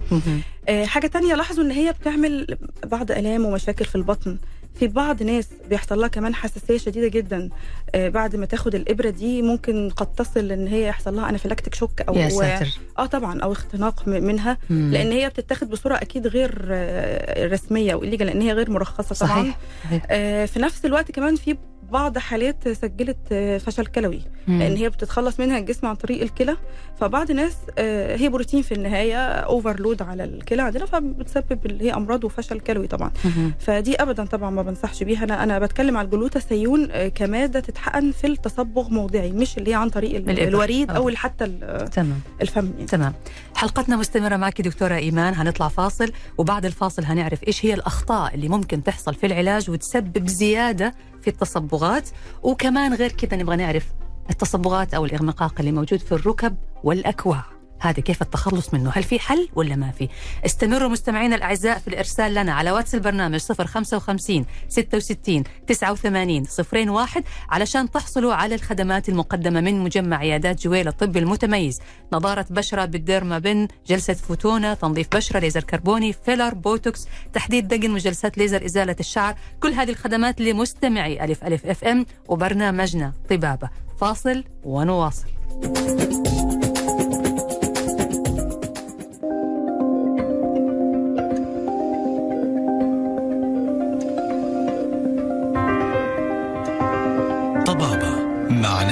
آه، 0.69 0.86
حاجة 0.86 1.08
تانية 1.08 1.36
لاحظوا 1.36 1.63
إن 1.63 1.71
هي 1.71 1.91
بتعمل 1.91 2.58
بعض 2.86 3.12
آلام 3.12 3.45
ومشاكل 3.45 3.86
في 3.86 3.95
البطن 3.95 4.38
في 4.75 4.88
بعض 4.88 5.23
ناس 5.23 5.47
بيحصل 5.69 5.99
لها 5.99 6.08
كمان 6.08 6.36
حساسية 6.36 6.77
شديدة 6.77 7.08
جدا 7.08 7.49
آه، 7.95 8.10
بعد 8.10 8.36
ما 8.36 8.45
تاخد 8.45 8.75
الإبرة 8.75 9.10
دي 9.10 9.41
ممكن 9.41 9.89
قد 9.89 10.13
تصل 10.13 10.51
إن 10.51 10.67
هي 10.67 10.88
يحصل 10.88 11.15
لها 11.15 11.29
anaphylactic 11.29 11.75
shock 11.75 12.01
أو 12.01 12.13
يا 12.15 12.29
ساتر 12.29 12.79
آه 12.99 13.05
طبعا 13.05 13.41
أو 13.41 13.51
اختناق 13.51 14.08
منها 14.08 14.58
مم. 14.69 14.91
لأن 14.91 15.12
هي 15.12 15.29
بتتاخد 15.29 15.69
بصورة 15.69 15.95
أكيد 15.95 16.27
غير 16.27 16.65
آه، 16.71 17.47
رسمية 17.47 17.93
أو 17.93 18.03
الليجا 18.03 18.25
لأن 18.25 18.41
هي 18.41 18.53
غير 18.53 18.71
مرخصة 18.71 19.25
طبعا 19.25 19.41
صحيح 19.41 19.58
صحيح. 19.84 20.03
آه، 20.10 20.45
في 20.45 20.60
نفس 20.60 20.86
الوقت 20.86 21.12
كمان 21.12 21.36
في 21.36 21.58
بعض 21.91 22.17
حالات 22.17 22.67
سجلت 22.69 23.17
آه، 23.31 23.57
فشل 23.57 23.85
كلوي 23.85 24.21
مم. 24.47 24.59
لأن 24.59 24.75
هي 24.75 24.89
بتتخلص 24.89 25.39
منها 25.39 25.57
الجسم 25.57 25.87
عن 25.87 25.95
طريق 25.95 26.21
الكلى 26.21 26.57
فبعض 26.99 27.29
الناس 27.29 27.53
آه، 27.77 28.15
هي 28.15 28.29
بروتين 28.29 28.61
في 28.61 28.71
النهاية 28.71 29.17
overload 29.29 30.01
على 30.01 30.23
الكلى 30.23 30.61
عندنا 30.61 30.85
فبتسبب 30.85 31.65
اللي 31.65 31.83
هي 31.83 31.93
أمراض 31.93 32.23
وفشل 32.23 32.59
كلوي 32.59 32.87
طبعا 32.87 33.11
مم. 33.25 33.53
فدي 33.59 33.95
ابدا 33.95 34.25
طبعا 34.25 34.49
ما 34.49 34.61
بنصحش 34.61 35.03
بيها 35.03 35.23
أنا 35.23 35.43
أنا 35.43 35.59
بتكلم 35.59 35.97
على 35.97 36.05
الجلوتاثيون 36.05 36.87
آه، 36.91 37.07
كمادة 37.07 37.59
تتحقن 37.59 38.11
في 38.11 38.27
التصبغ 38.27 38.89
موضعي 38.89 39.31
مش 39.31 39.57
اللي 39.57 39.69
هي 39.71 39.75
عن 39.75 39.89
طريق 39.89 40.15
ال- 40.15 40.29
الإبر. 40.29 40.47
الوريد 40.47 40.91
آه. 40.91 40.95
أو 40.95 41.09
حتى 41.15 41.45
تمام 41.93 42.19
الفم 42.41 42.71
يعني. 42.75 42.85
تمام 42.85 43.13
حلقتنا 43.55 43.95
مستمرة 43.97 44.35
معك 44.37 44.61
دكتورة 44.61 44.95
إيمان 44.95 45.33
هنطلع 45.33 45.67
فاصل 45.67 46.11
وبعد 46.37 46.65
الفاصل 46.65 47.03
هنعرف 47.03 47.47
إيش 47.47 47.65
هي 47.65 47.73
الأخطاء 47.73 48.35
اللي 48.35 48.49
ممكن 48.49 48.83
تحصل 48.83 49.13
في 49.15 49.25
العلاج 49.25 49.69
وتسبب 49.69 50.27
زيادة 50.27 50.93
في 51.21 51.29
التصبغات. 51.29 52.10
وكمان 52.43 52.93
غير 52.93 53.12
كذا 53.12 53.38
نبغى 53.38 53.55
نعرف 53.55 53.86
التصبغات 54.29 54.93
أو 54.93 55.05
الإغمقاق 55.05 55.53
اللي 55.60 55.71
موجود 55.71 55.99
في 55.99 56.12
الركب 56.12 56.55
والأكواع. 56.84 57.59
هذا 57.79 58.01
كيف 58.01 58.21
التخلص 58.21 58.73
منه؟ 58.73 58.91
هل 58.95 59.03
في 59.03 59.19
حل 59.19 59.49
ولا 59.55 59.75
ما 59.75 59.91
في؟ 59.91 60.09
استمروا 60.45 60.89
مستمعينا 60.89 61.35
الأعزاء 61.35 61.79
في 61.79 61.87
الإرسال 61.87 62.33
لنا 62.33 62.53
على 62.53 62.71
واتس 62.71 62.95
البرنامج 62.95 63.39
055 63.39 64.45
66 64.67 65.43
89 65.67 66.45
01 66.89 67.23
علشان 67.49 67.91
تحصلوا 67.91 68.33
على 68.33 68.55
الخدمات 68.55 69.09
المقدمة 69.09 69.61
من 69.61 69.83
مجمع 69.83 70.17
عيادات 70.17 70.61
جويل 70.61 70.87
الطب 70.87 71.17
المتميز. 71.17 71.79
نضارة 72.13 72.45
بشرة 72.49 72.85
بالديرما 72.85 73.39
بن 73.39 73.67
جلسة 73.87 74.13
فوتونا 74.13 74.73
تنظيف 74.73 75.07
بشرة 75.15 75.39
ليزر 75.39 75.63
كربوني 75.63 76.13
فيلر 76.13 76.53
بوتوكس 76.53 77.07
تحديد 77.33 77.67
دقن 77.67 77.93
وجلسات 77.93 78.37
ليزر 78.37 78.65
إزالة 78.65 78.95
الشعر. 78.99 79.35
كل 79.59 79.73
هذه 79.73 79.89
الخدمات 79.89 80.41
لمستمعي 80.41 81.23
ألف 81.23 81.43
ألف 81.43 81.65
أف 81.65 81.83
أم 81.83 82.05
وبرنامجنا 82.27 83.13
طبابة. 83.29 83.69
فاصل 84.01 84.43
ونواصل. 84.63 85.27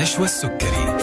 نشوى 0.08 0.26
السكري 0.26 0.98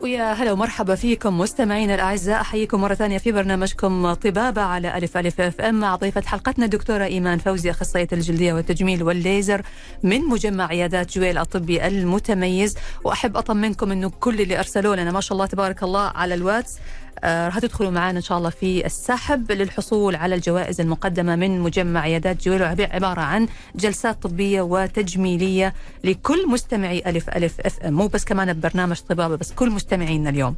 ويا 0.00 0.32
هلا 0.32 0.52
ومرحبا 0.52 0.94
فيكم 0.94 1.38
مستمعينا 1.38 1.94
الأعزاء. 1.94 2.40
أحييكم 2.40 2.80
مرة 2.80 2.94
ثانية 2.94 3.18
في 3.18 3.32
برنامجكم 3.32 4.12
طبابة 4.12 4.62
على 4.62 4.98
ألف 4.98 5.16
ألف 5.16 5.40
أف 5.40 5.60
أم. 5.60 5.74
مع 5.74 5.96
ضيفة 5.96 6.22
حلقتنا 6.26 6.64
الدكتورة 6.64 7.04
إيمان 7.04 7.38
فوزي 7.38 7.70
أخصائية 7.70 8.08
الجلدية 8.12 8.52
والتجميل 8.52 9.02
والليزر 9.02 9.62
من 10.02 10.20
مجمع 10.20 10.66
عيادات 10.66 11.18
جويل 11.18 11.38
الطبي 11.38 11.86
المتميز. 11.86 12.76
وأحب 13.04 13.36
أطمنكم 13.36 13.92
إنه 13.92 14.10
كل 14.20 14.40
اللي 14.40 14.58
أرسلوا 14.58 14.96
لنا 14.96 15.10
ما 15.10 15.20
شاء 15.20 15.32
الله 15.32 15.46
تبارك 15.46 15.82
الله 15.82 16.08
على 16.08 16.34
الواتس 16.34 16.78
راح 17.24 17.58
تدخلوا 17.58 17.90
معنا 17.90 18.18
إن 18.18 18.22
شاء 18.22 18.38
الله 18.38 18.50
في 18.50 18.86
السحب 18.86 19.52
للحصول 19.52 20.16
على 20.16 20.34
الجوائز 20.34 20.80
المقدمة 20.80 21.36
من 21.36 21.60
مجمع 21.60 22.00
عيادات 22.00 22.42
جويل. 22.44 22.62
عبارة 22.62 23.20
عن 23.20 23.48
جلسات 23.76 24.22
طبية 24.22 24.62
وتجميلية 24.62 25.74
لكل 26.04 26.48
مستمعي 26.48 27.02
ألف 27.06 27.28
ألف 27.28 27.60
أف 27.60 27.80
إم. 27.80 27.94
مو 27.94 28.06
بس 28.06 28.24
كمان 28.24 28.52
ببرنامج 28.52 29.00
طبابة 29.00 29.36
بس 29.36 29.52
كل 29.52 29.70
مستمعينا 29.70 30.30
اليوم. 30.30 30.56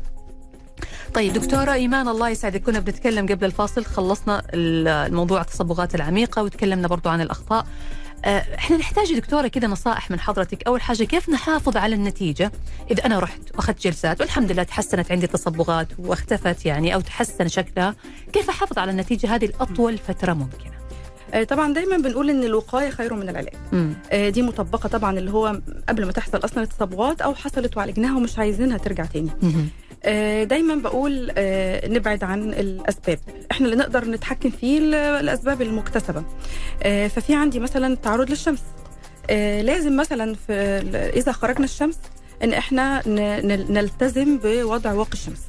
طيب 1.14 1.32
دكتورة 1.32 1.72
إيمان 1.72 2.08
الله 2.08 2.28
يسعدك. 2.28 2.62
كنا 2.62 2.80
بنتكلم 2.80 3.26
قبل 3.26 3.44
الفاصل 3.44 3.84
خلصنا 3.84 4.42
الموضوع 4.54 5.40
التصبغات 5.40 5.94
العميقة 5.94 6.42
وتكلمنا 6.42 6.88
برضو 6.88 7.08
عن 7.08 7.20
الأخطاء. 7.20 7.60
آه، 7.60 7.66
إحنا 8.24 8.76
نحتاج 8.76 9.14
دكتورة 9.14 9.48
كذا 9.48 9.68
نصائح 9.68 10.10
من 10.10 10.20
حضرتك. 10.20 10.66
أول 10.66 10.82
حاجة 10.82 11.04
كيف 11.04 11.28
نحافظ 11.28 11.76
على 11.76 11.94
النتيجة؟ 11.94 12.52
إذا 12.90 13.06
أنا 13.06 13.18
رحت 13.18 13.40
وأخذت 13.54 13.82
جلسات 13.82 14.20
والحمد 14.20 14.52
لله 14.52 14.62
تحسنت 14.62 15.12
عندي 15.12 15.26
تصبغات 15.26 15.88
واختفت 15.98 16.66
يعني 16.66 16.94
أو 16.94 17.00
تحسن 17.00 17.48
شكلها 17.48 17.94
كيف 18.32 18.48
أحافظ 18.48 18.78
على 18.78 18.90
النتيجة 18.90 19.34
هذه 19.34 19.46
لأطول 19.46 19.98
فترة 19.98 20.32
ممكنة؟ 20.32 20.70
آه، 21.34 21.44
طبعا 21.44 21.74
دايما 21.74 21.96
بنقول 21.96 22.30
إن 22.30 22.44
الوقاية 22.44 22.90
خير 22.90 23.14
من 23.14 23.28
العلاج. 23.28 23.54
مم. 23.72 23.94
آه، 24.10 24.28
دي 24.28 24.42
مطبقة 24.42 24.88
طبعا 24.88 25.18
اللي 25.18 25.30
هو 25.30 25.60
قبل 25.88 26.06
ما 26.06 26.12
تحصل 26.12 26.38
أصلا 26.44 26.62
التصبغات 26.62 27.20
أو 27.20 27.34
حصلت 27.34 27.76
وعالجناها 27.76 28.16
ومش 28.16 28.38
عايزينها 28.38 28.78
ترجع 28.78 29.04
تاني. 29.04 29.30
مم. 29.42 29.68
آه، 30.04 30.44
دايما 30.44 30.74
بقول 30.74 31.32
آه، 31.36 31.88
نبعد 31.88 32.24
عن 32.24 32.42
الأسباب. 32.54 33.18
إحنا 33.50 33.66
اللي 33.66 33.76
نقدر 33.76 34.04
نتحكم 34.04 34.50
فيه 34.50 34.78
ال- 34.78 34.94
الأسباب 34.94 35.62
المكتسبة. 35.62 36.22
آه، 36.82 37.08
ففي 37.08 37.34
عندي 37.34 37.60
مثلا 37.60 37.86
التعرض 37.86 38.30
للشمس. 38.30 38.62
لازم 39.62 39.96
مثلا 39.96 40.34
في 40.46 40.52
إذا 41.16 41.32
خرجنا 41.32 41.64
الشمس 41.64 41.98
إن 42.44 42.52
إحنا 42.52 43.08
نلتزم 43.70 44.38
بوضع 44.38 44.92
واقي 44.92 45.12
الشمس. 45.12 45.40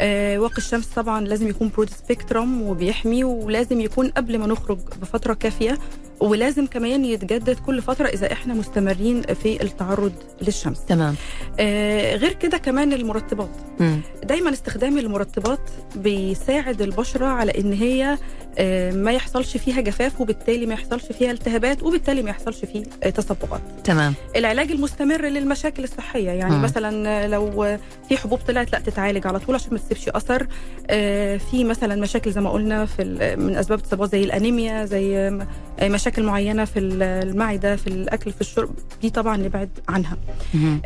آه، 0.00 0.38
واقي 0.38 0.58
الشمس 0.58 0.86
طبعا 0.86 1.20
لازم 1.20 1.48
يكون 1.48 1.70
برود 1.76 1.90
سبيكترم 1.90 2.62
وبيحمي 2.62 3.24
ولازم 3.24 3.80
يكون 3.80 4.08
قبل 4.08 4.38
ما 4.38 4.46
نخرج 4.46 4.78
بفترة 5.02 5.34
كافية 5.34 5.78
ولازم 6.20 6.66
كمان 6.66 7.04
يتجدد 7.04 7.58
كل 7.66 7.82
فترة 7.82 8.06
إذا 8.08 8.32
إحنا 8.32 8.54
مستمرين 8.54 9.22
في 9.22 9.62
التعرض 9.62 10.12
للشمس. 10.42 10.84
تمام. 10.84 11.14
آه، 11.60 12.16
غير 12.16 12.32
كده 12.32 12.58
كمان 12.58 12.92
المرطبات. 12.92 13.50
مم. 13.80 14.00
دايما 14.24 14.50
استخدام 14.50 14.98
المرطبات 14.98 15.60
بيساعد 15.96 16.82
البشرة 16.82 17.26
على 17.26 17.52
إن 17.58 17.72
هي 17.72 18.18
آه، 18.58 18.92
ما 18.92 19.12
يحصلش 19.12 19.56
فيها 19.56 19.80
جفاف 19.80 20.20
وبالتالي 20.20 20.66
ما 20.66 20.74
يحصلش 20.74 21.04
فيها 21.04 21.30
التهابات 21.30 21.82
وبالتالي 21.82 22.22
ما 22.22 22.30
يحصلش 22.30 22.64
فيه 22.64 22.82
آه، 23.02 23.10
تصبغات. 23.10 23.60
تمام. 23.84 24.14
العلاج 24.36 24.70
المستمر 24.70 25.22
للمشاكل 25.22 25.84
الصحية 25.84 26.30
يعني 26.30 26.54
مم. 26.54 26.62
مثلا 26.62 27.26
لو 27.28 27.78
في 28.08 28.16
حبوب 28.16 28.38
طلعت 28.38 28.72
لا 28.72 28.78
تتعالج 28.78 29.26
على 29.26 29.38
طول 29.38 29.54
عشان 29.54 29.72
ما 29.72 29.78
تسيبش 29.78 30.08
أثر 30.08 30.46
آه، 30.90 31.36
في 31.36 31.64
مثلا 31.64 32.00
مشاكل 32.00 32.32
زي 32.32 32.40
ما 32.40 32.50
قلنا 32.50 32.86
في 32.86 33.04
من 33.38 33.56
أسباب 33.56 33.78
التصبغات 33.78 34.12
زي 34.12 34.24
الأنيميا 34.24 34.84
زي 34.84 35.38
مشاكل 35.82 36.22
معينة 36.22 36.64
في 36.64 36.78
ال- 36.78 37.02
المعدة 37.02 37.76
في 37.76 37.86
الأكل 37.86 38.32
في 38.32 38.40
الشرب 38.40 38.70
دي 39.02 39.10
طبعا 39.10 39.36
نبعد 39.36 39.68
عنها. 39.88 40.16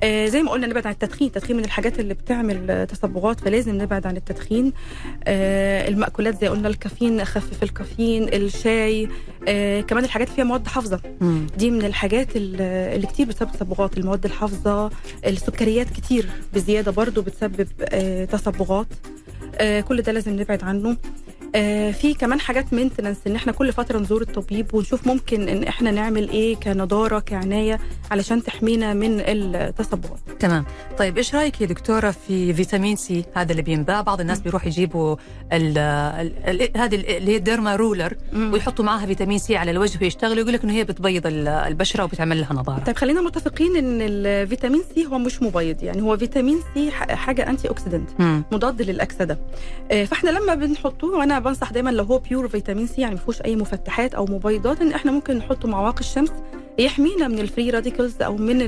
آه، 0.02 0.26
زي 0.26 0.42
ما 0.42 0.50
قلنا 0.50 0.66
نبعد 0.66 0.86
عن 0.86 0.92
التدخين. 0.92 1.26
التدخين 1.28 1.56
من 1.56 1.64
الحاجات 1.64 2.00
اللي 2.00 2.14
بتعمل 2.14 2.70
آه، 2.70 2.84
تصبغات 2.84 3.40
فلازم 3.40 3.82
نبعد 3.82 4.06
عن 4.06 4.16
التدخين. 4.16 4.72
آه، 5.24 5.88
المأكولات 5.88 6.40
زي 6.40 6.48
قلنا 6.48 6.68
الكافيين 6.68 7.16
نخفف 7.16 7.62
الكافيين 7.62 8.28
الشاي 8.34 9.08
آه، 9.48 9.80
كمان 9.80 10.04
الحاجات 10.04 10.26
اللي 10.26 10.36
فيها 10.36 10.44
مواد 10.44 10.66
حافظة. 10.68 11.00
دي 11.58 11.70
من 11.70 11.84
الحاجات 11.84 12.36
ال- 12.36 12.60
اللي 12.94 13.06
كتير 13.06 13.26
بتسبب 13.26 13.52
تصبغات. 13.52 13.98
المواد 13.98 14.24
الحافظة 14.24 14.90
السكريات 15.26 15.90
كتير 15.90 16.28
بزيادة 16.54 16.90
برضو 16.92 17.22
بتسبب 17.22 17.68
آه، 17.82 18.24
تصبغات. 18.24 18.86
آه، 19.56 19.80
كل 19.80 20.02
ده 20.02 20.12
لازم 20.12 20.40
نبعد 20.40 20.64
عنه. 20.64 20.96
آه 21.54 21.90
في 21.90 22.14
كمان 22.14 22.40
حاجات 22.40 22.72
maintenance 22.72 23.16
إن 23.26 23.36
إحنا 23.36 23.52
كل 23.52 23.72
فترة 23.72 23.98
نزور 23.98 24.22
الطبيب 24.22 24.74
ونشوف 24.74 25.06
ممكن 25.06 25.48
إن 25.48 25.64
إحنا 25.64 25.90
نعمل 25.90 26.28
إيه 26.30 26.56
كنضارة 26.56 27.18
كعناية 27.18 27.78
علشان 28.10 28.42
تحمينا 28.42 28.94
من 28.94 29.20
التصبغات. 29.26 30.20
تمام. 30.40 30.64
طيب 30.98 31.16
إيش 31.18 31.34
رأيك 31.34 31.60
يا 31.60 31.66
دكتورة 31.66 32.10
في 32.10 32.54
فيتامين 32.54 32.96
سي؟ 32.96 33.24
هذا 33.36 33.50
اللي 33.52 33.62
بينباع 33.62 34.00
بعض 34.00 34.20
الناس 34.20 34.40
بيروح 34.40 34.66
يجيبوا 34.66 35.16
هذه 35.52 36.94
ال- 36.94 37.06
اللي 37.16 37.32
هي 37.32 37.36
ال 37.36 37.43
derma 37.43 37.76
roller 37.76 38.14
ويحطوا 38.36 38.84
معها 38.84 39.06
فيتامين 39.06 39.38
سي 39.38 39.56
على 39.56 39.70
الوجه 39.70 39.98
ويشتغلوا 40.02 40.40
يقول 40.42 40.52
لك 40.52 40.64
إنه 40.64 40.72
هي 40.72 40.84
بتبيض 40.84 41.26
ال- 41.26 41.48
البشرة 41.48 42.04
وبتعمل 42.04 42.40
لها 42.40 42.52
نضارة. 42.52 42.84
طيب 42.84 42.96
خلينا 42.96 43.20
متفقين 43.20 43.76
إن 43.76 43.98
الفيتامين 44.00 44.82
سي 44.94 45.06
هو 45.06 45.18
مش 45.18 45.42
مبيض 45.42 45.82
يعني 45.82 46.02
هو 46.02 46.16
فيتامين 46.16 46.58
سي 46.74 46.90
حاجة 46.90 47.50
antioxidant. 47.50 48.10
مضاد 48.52 48.82
للأكسدة. 48.82 49.38
آه، 49.90 50.04
فإحنا 50.04 50.30
لما 50.30 50.54
بنحطوه 50.54 51.18
وأنا 51.18 51.41
بنصح 51.42 51.72
دايما 51.72 51.90
لو 51.90 52.04
هو 52.04 52.18
pure 52.18 52.48
فيتامين 52.48 52.86
سي 52.86 53.00
يعني 53.00 53.14
ما 53.14 53.20
فيهوش 53.20 53.42
أي 53.42 53.56
مفتحات 53.56 54.14
أو 54.14 54.24
مبيضات 54.24 54.80
إن 54.80 54.92
إحنا 54.92 55.12
ممكن 55.12 55.36
نحطه 55.36 55.68
مع 55.68 55.80
واقي 55.80 56.00
الشمس 56.00 56.30
يحمينا 56.78 57.28
من 57.28 57.38
ال 57.38 57.45
free 57.45 57.70
radicals 57.70 58.22
أو 58.22 58.36
من 58.36 58.58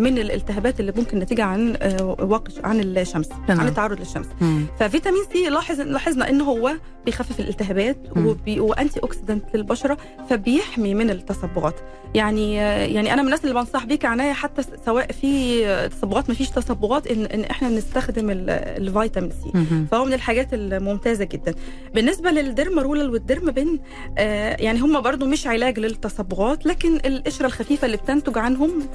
من 0.00 0.18
الالتهابات 0.18 0.80
اللي 0.80 0.92
ممكن 0.96 1.18
نتيجة 1.18 1.44
عن 1.44 1.76
آه، 1.82 2.16
واقي 2.20 2.52
عن 2.64 2.80
الشمس 2.80 3.28
تمام. 3.28 3.60
عن 3.60 3.68
التعرض 3.68 3.98
للشمس 4.00 4.26
مم. 4.40 4.66
ففيتامين 4.80 5.22
سي 5.32 5.48
لاحظ 5.48 5.80
لاحظنا 5.80 6.28
إن 6.30 6.40
هو 6.40 6.72
بيخفف 7.06 7.40
الالتهابات. 7.40 7.96
وبي... 8.16 8.60
و 8.60 9.00
antioxidant 9.02 9.44
للبشرة 9.56 9.98
فبيحمي 10.30 10.94
من 10.94 11.10
التصبغات 11.10 11.74
يعني 12.14 12.54
يعني 12.54 13.12
أنا 13.12 13.22
من 13.22 13.26
الناس 13.28 13.44
اللي 13.44 13.54
بنصح 13.54 13.84
بيه 13.84 13.94
كعنايه 13.96 14.32
حتى 14.32 14.62
سواء 14.86 15.12
في 15.12 15.88
تصبغات 15.88 16.28
ما 16.28 16.34
فيش 16.34 16.50
تصبغات 16.50 17.06
إن, 17.06 17.24
إن 17.24 17.40
إحنا 17.44 17.68
نستخدم 17.68 18.30
ال- 18.30 18.50
الفيتامين 18.50 19.30
سي 19.30 19.50
مم. 19.54 19.86
فهو 19.90 20.04
من 20.04 20.12
الحاجات 20.12 20.48
الممتازة 20.52 21.24
جدا 21.24 21.54
بالنسبة 21.94 22.30
لل 22.30 22.45
derma 22.45 22.82
roller 22.82 23.10
وال 23.10 23.21
derma 23.21 23.50
pen 23.52 23.78
آه 24.18 24.56
يعني 24.62 24.78
هم 24.80 25.00
برضو 25.00 25.26
مش 25.26 25.46
علاج 25.46 25.78
للتصبغات 25.78 26.66
لكن 26.66 26.96
القشره 27.04 27.39
الخفيفة 27.46 27.86
اللي 27.86 27.96
بتنتج 27.96 28.38
عنهم 28.38 28.88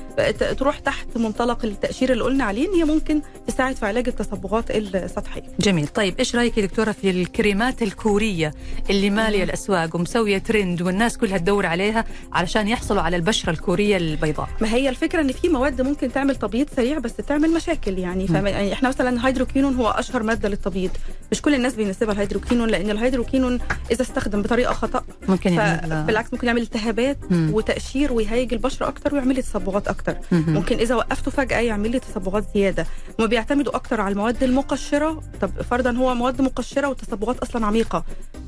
تروح 0.57 0.79
تحت 0.79 1.07
منطلق 1.15 1.65
التقشير 1.65 2.11
اللي 2.11 2.23
قلنا 2.23 2.43
عليه 2.43 2.67
إن 2.67 2.73
هي 2.73 2.83
ممكن 2.83 3.21
تساعد 3.47 3.75
في 3.75 3.85
علاج 3.85 4.07
التصبغات 4.07 4.71
السطحية. 4.71 5.43
جميل. 5.59 5.87
طيب 5.87 6.15
إيش 6.19 6.35
رأيك 6.35 6.57
يا 6.57 6.65
دكتورة 6.65 6.91
في 6.91 7.09
الكريمات 7.09 7.81
الكورية 7.81 8.53
اللي 8.89 9.09
مالية 9.09 9.43
الأسواق 9.43 9.95
ومسوية 9.95 10.37
ترند 10.37 10.81
والناس 10.81 11.17
كلها 11.17 11.37
تدور 11.37 11.65
عليها 11.65 12.05
علشان 12.33 12.67
يحصلوا 12.67 13.01
على 13.01 13.15
البشرة 13.15 13.51
الكورية 13.51 13.97
البيضاء؟ 13.97 14.49
ما 14.61 14.73
هي 14.73 14.89
الفكرة 14.89 15.21
إن 15.21 15.31
في 15.31 15.49
مواد 15.49 15.81
ممكن 15.81 16.11
تعمل 16.11 16.35
تبييض 16.35 16.67
سريع 16.75 16.99
بس 16.99 17.13
تعمل 17.15 17.53
مشاكل 17.53 17.99
يعني. 17.99 18.27
فما 18.27 18.49
يعني 18.49 18.73
إحنا 18.73 18.89
مثلا 18.89 19.27
هيدروكينون 19.27 19.75
هو 19.75 19.89
أشهر 19.89 20.23
مادة 20.23 20.49
للتبييض. 20.49 20.91
مش 21.31 21.41
كل 21.41 21.55
الناس 21.55 21.73
بيناسبها 21.75 22.13
الهيدروكينون 22.13 22.69
لأن 22.69 22.89
الهيدروكينون 22.89 23.59
إذا 23.91 24.01
استخدم 24.01 24.41
بطريقة 24.41 24.73
خطأ 24.73 25.03
ممكن 25.27 25.53
يعمل 25.53 25.89
فبالعكس 25.89 26.33
ممكن 26.33 26.47
يعمل 26.47 26.61
التهابات 26.61 27.17
مم. 27.29 27.49
وتقشير 27.53 28.13
ويهيج 28.35 28.53
البشره 28.53 28.87
أكتر 28.87 29.13
ويعمل 29.15 29.35
لي 29.35 29.41
تصبغات 29.41 29.87
أكتر. 29.87 30.17
مم. 30.31 30.45
ممكن 30.47 30.77
إذا 30.77 30.95
وقفته 30.95 31.31
فجأة 31.31 31.59
يعمل 31.59 31.91
لي 31.91 31.99
تصبغات 31.99 32.45
زيادة. 32.55 32.85
هم 33.19 33.27
بيعتمدوا 33.27 33.75
أكتر 33.75 34.01
على 34.01 34.11
المواد 34.11 34.43
المقشرة. 34.43 35.21
طب 35.41 35.61
فرضا 35.61 35.91
هو 35.91 36.15
مواد 36.15 36.41
مقشرة 36.41 36.87
والتصبغات 36.87 37.39
أصلا 37.39 37.65
عميقة. 37.65 38.05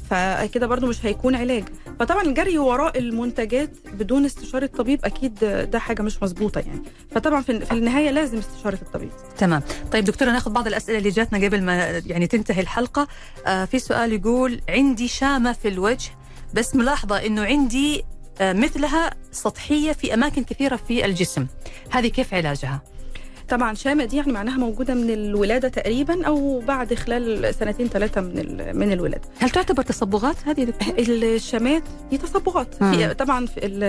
فكده 0.09 0.67
برضو 0.67 0.87
مش 0.87 1.05
هيكون 1.05 1.35
علاج. 1.35 1.63
فطبعا 1.99 2.21
الجري 2.23 2.57
وراء 2.57 2.99
المنتجات 2.99 3.69
بدون 3.93 4.25
استشارة 4.25 4.65
الطبيب 4.65 5.05
أكيد 5.05 5.35
ده 5.71 5.79
حاجة 5.79 6.01
مش 6.01 6.23
مظبوطة 6.23 6.59
يعني. 6.59 6.81
فطبعا 7.11 7.41
في 7.41 7.71
النهاية 7.71 8.11
لازم 8.11 8.37
استشارة 8.37 8.79
الطبيب. 8.81 9.09
تمام. 9.37 9.61
طيب 9.91 10.03
دكتورة 10.03 10.31
ناخذ 10.31 10.51
بعض 10.51 10.67
الأسئلة 10.67 10.97
اللي 10.97 11.09
جاتنا 11.09 11.45
قبل 11.45 11.63
ما 11.63 12.01
يعني 12.05 12.27
تنتهي 12.27 12.61
الحلقة. 12.61 13.07
آه 13.47 13.65
في 13.65 13.79
سؤال 13.79 14.13
يقول 14.13 14.61
عندي 14.69 15.07
شامة 15.07 15.53
في 15.53 15.67
الوجه 15.67 16.09
بس 16.53 16.75
ملاحظة 16.75 17.25
إنه 17.25 17.43
عندي 17.43 18.03
مثلها 18.41 19.11
سطحية 19.31 19.91
في 19.91 20.13
أماكن 20.13 20.43
كثيرة 20.43 20.75
في 20.75 21.05
الجسم. 21.05 21.47
هذه 21.89 22.07
كيف 22.07 22.33
علاجها؟ 22.33 22.81
طبعا 23.49 23.73
شامه 23.73 24.05
دي 24.05 24.15
يعني 24.17 24.31
معناها 24.31 24.57
موجودة 24.57 24.93
من 24.93 25.09
الولادة 25.09 25.67
تقريبا 25.67 26.25
أو 26.27 26.59
بعد 26.59 26.93
خلال 26.93 27.55
سنتين 27.55 27.87
ثلاثة 27.87 28.21
من 28.21 28.57
من 28.77 28.91
الولادة. 28.91 29.21
هل 29.39 29.49
تعتبر 29.49 29.83
تصبغات 29.83 30.35
هذه؟ 30.45 30.73
الشامات 30.99 31.83
دي 32.11 32.17
تصبغات. 32.17 32.75
طبعا 33.13 33.45
في 33.45 33.57
ال- 33.65 33.83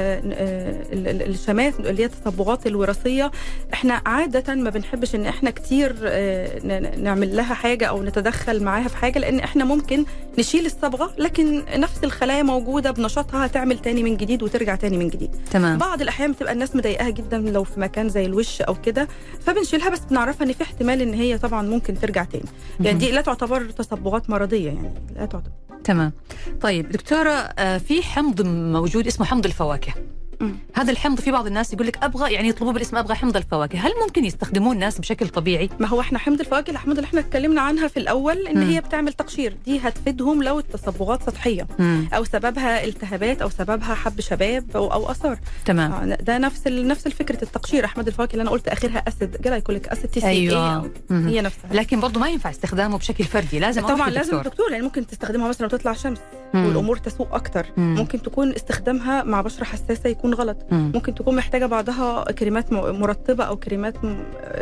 ال- 0.92 1.08
ال- 1.08 1.28
الشامات 1.28 1.80
اللي 1.80 2.02
هي 2.02 2.06
التصبغات 2.06 2.66
الوراثية 2.66 3.30
إحنا 3.74 4.02
عادة 4.06 4.54
ما 4.54 4.70
بنحبش 4.70 5.14
إن 5.14 5.26
إحنا 5.26 5.50
كتير 5.50 5.94
آه، 6.04 6.96
نعمل 6.96 7.36
لها 7.36 7.54
حاجة 7.54 7.84
أو 7.86 8.02
نتدخل 8.02 8.62
معاها 8.62 8.88
في 8.88 8.96
حاجة 8.96 9.18
لأن 9.18 9.40
إحنا 9.40 9.64
ممكن 9.64 10.04
نشيل 10.38 10.66
الصبغة 10.66 11.10
لكن 11.18 11.62
نفس 11.76 12.04
الخلايا 12.04 12.42
موجودة 12.42 12.90
بنشاطها 12.90 13.46
هتعمل 13.46 13.78
تاني 13.78 14.02
من 14.02 14.16
جديد 14.16 14.42
وترجع 14.42 14.74
تاني 14.74 14.96
من 14.98 15.08
جديد. 15.08 15.30
تمام. 15.50 15.78
بعض 15.78 16.00
الأحيان 16.00 16.32
بتبقى 16.32 16.52
الناس 16.52 16.76
مضايقاها 16.76 17.10
جدا 17.10 17.38
لو 17.38 17.64
في 17.64 17.80
مكان 17.80 18.08
زي 18.08 18.26
الوش 18.26 18.62
أو 18.62 18.74
كده 18.74 19.08
فبنشيلها 19.48 19.88
بس 19.88 20.00
بنعرفها 20.10 20.46
إن 20.46 20.52
في 20.52 20.62
احتمال 20.62 21.02
إن 21.02 21.14
هي 21.14 21.38
طبعا 21.38 21.62
ممكن 21.62 21.94
ترجع 21.94 22.24
تاني. 22.24 22.44
يعني 22.80 22.98
دي 22.98 23.10
لا 23.10 23.20
تعتبر 23.20 23.70
تصبغات 23.70 24.30
مرضية 24.30 24.66
يعني 24.66 24.94
لا 25.16 25.26
تعتبر. 25.26 25.52
تمام. 25.84 26.12
طيب 26.60 26.88
دكتورة 26.88 27.30
آه 27.30 27.78
في 27.78 28.02
حمض 28.02 28.42
موجود 28.46 29.06
اسمه 29.06 29.26
حمض 29.26 29.46
الفواكه. 29.46 29.92
مم. 30.40 30.54
هذا 30.74 30.90
الحمض 30.90 31.20
في 31.20 31.30
بعض 31.30 31.46
الناس 31.46 31.72
يقول 31.72 31.86
لك 31.86 31.98
أبغى 32.04 32.32
يعني 32.32 32.48
يطلبوه 32.48 32.72
بالاسم 32.72 32.96
أبغى 32.96 33.14
حمض 33.14 33.36
الفواكه. 33.36 33.78
هل 33.78 33.92
ممكن 34.06 34.24
يستخدموه 34.24 34.72
الناس 34.72 34.98
بشكل 35.00 35.28
طبيعي؟ 35.28 35.70
ما 35.78 35.86
هو 35.86 36.00
إحنا 36.00 36.18
حمض 36.18 36.40
الفواكه 36.40 36.70
الاحماض 36.70 36.96
اللي 36.96 37.06
إحنا 37.06 37.20
اتكلمنا 37.20 37.60
عنها 37.60 37.88
في 37.88 37.96
الأول 37.96 38.46
إن 38.46 38.58
مم. 38.58 38.70
هي 38.70 38.80
بتعمل 38.80 39.12
تقشير. 39.12 39.56
دي 39.66 39.78
هتفيدهم 39.78 40.42
لو 40.42 40.58
التصبغات 40.58 41.22
سطحية. 41.22 41.66
مم. 41.78 42.08
أو 42.12 42.24
سببها 42.24 42.84
التهابات 42.84 43.42
أو 43.42 43.48
سببها 43.48 43.94
حب 43.94 44.20
شباب 44.20 44.64
أو, 44.74 44.92
أو 44.92 45.10
آثار. 45.10 45.38
تمام. 45.64 45.92
آه، 45.92 46.04
ده 46.14 46.38
نفس 46.38 46.66
نفس 46.66 47.06
الفكرة 47.06 47.42
التقشير. 47.42 47.84
أحماض 47.84 48.06
الفواكه 48.06 48.32
اللي 48.32 48.42
أنا 48.42 48.50
قلت 48.50 48.68
آخرها 48.68 49.02
acid. 49.08 49.36
glycolic 49.42 49.88
acid 49.88 50.10
TCA 50.10 50.26
أيوة. 50.26 50.90
هي 51.10 51.40
نفسها. 51.40 51.72
لكن 51.72 52.00
برضه 52.00 52.20
ما 52.20 52.28
ينفع 52.28 52.50
استخدامه 52.50 52.98
بشكل 52.98 53.24
فردي. 53.24 53.58
لازم 53.58 53.82
طبعا 53.86 54.10
لازم. 54.10 54.36
الدكتور. 54.38 54.70
يعني 54.70 54.84
ممكن 54.84 55.06
تستخدمها 55.06 55.48
مثلا 55.48 55.66
لو 55.66 55.78
تطلع 55.78 55.92
شمس. 55.92 56.18
مم. 56.54 56.66
والأمور 56.66 56.96
تسوء 56.96 57.28
أكتر. 57.32 57.66
مم. 57.76 57.94
ممكن 57.94 58.22
تكون 58.22 58.52
استخدامها 58.54 59.22
مع 59.22 59.40
بشرة 59.40 59.64
حساسة 59.64 60.10
يكون 60.10 60.27
غلط. 60.34 60.56
مم. 60.70 60.92
ممكن 60.94 61.14
تكون 61.14 61.36
محتاجة 61.36 61.66
بعضها 61.66 62.32
كريمات 62.32 62.72
مرطبة 62.72 63.44
أو 63.44 63.56
كريمات 63.56 63.94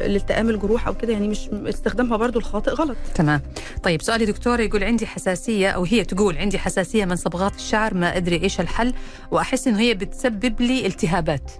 لالتئام 0.06 0.50
الجروح 0.50 0.86
أو 0.86 0.94
كده 0.94 1.12
يعني 1.12 1.28
مش 1.28 1.48
استخدامها 1.48 2.16
برضو 2.16 2.38
الخاطئ 2.38 2.70
غلط. 2.70 2.96
تمام. 3.14 3.40
طيب 3.82 4.02
سؤالي 4.02 4.26
دكتور 4.26 4.60
يقول 4.60 4.84
عندي 4.84 5.06
حساسية 5.06 5.70
أو 5.70 5.84
هي 5.84 6.04
تقول 6.04 6.38
عندي 6.38 6.58
حساسية 6.58 7.04
من 7.04 7.16
صبغات 7.16 7.54
الشعر 7.54 7.94
ما 7.94 8.16
أدري 8.16 8.42
إيش 8.42 8.60
الحل 8.60 8.94
وأحس 9.30 9.68
إنه 9.68 9.80
هي 9.80 9.94
بتسبب 9.94 10.60
لي 10.60 10.86
التهابات. 10.86 11.50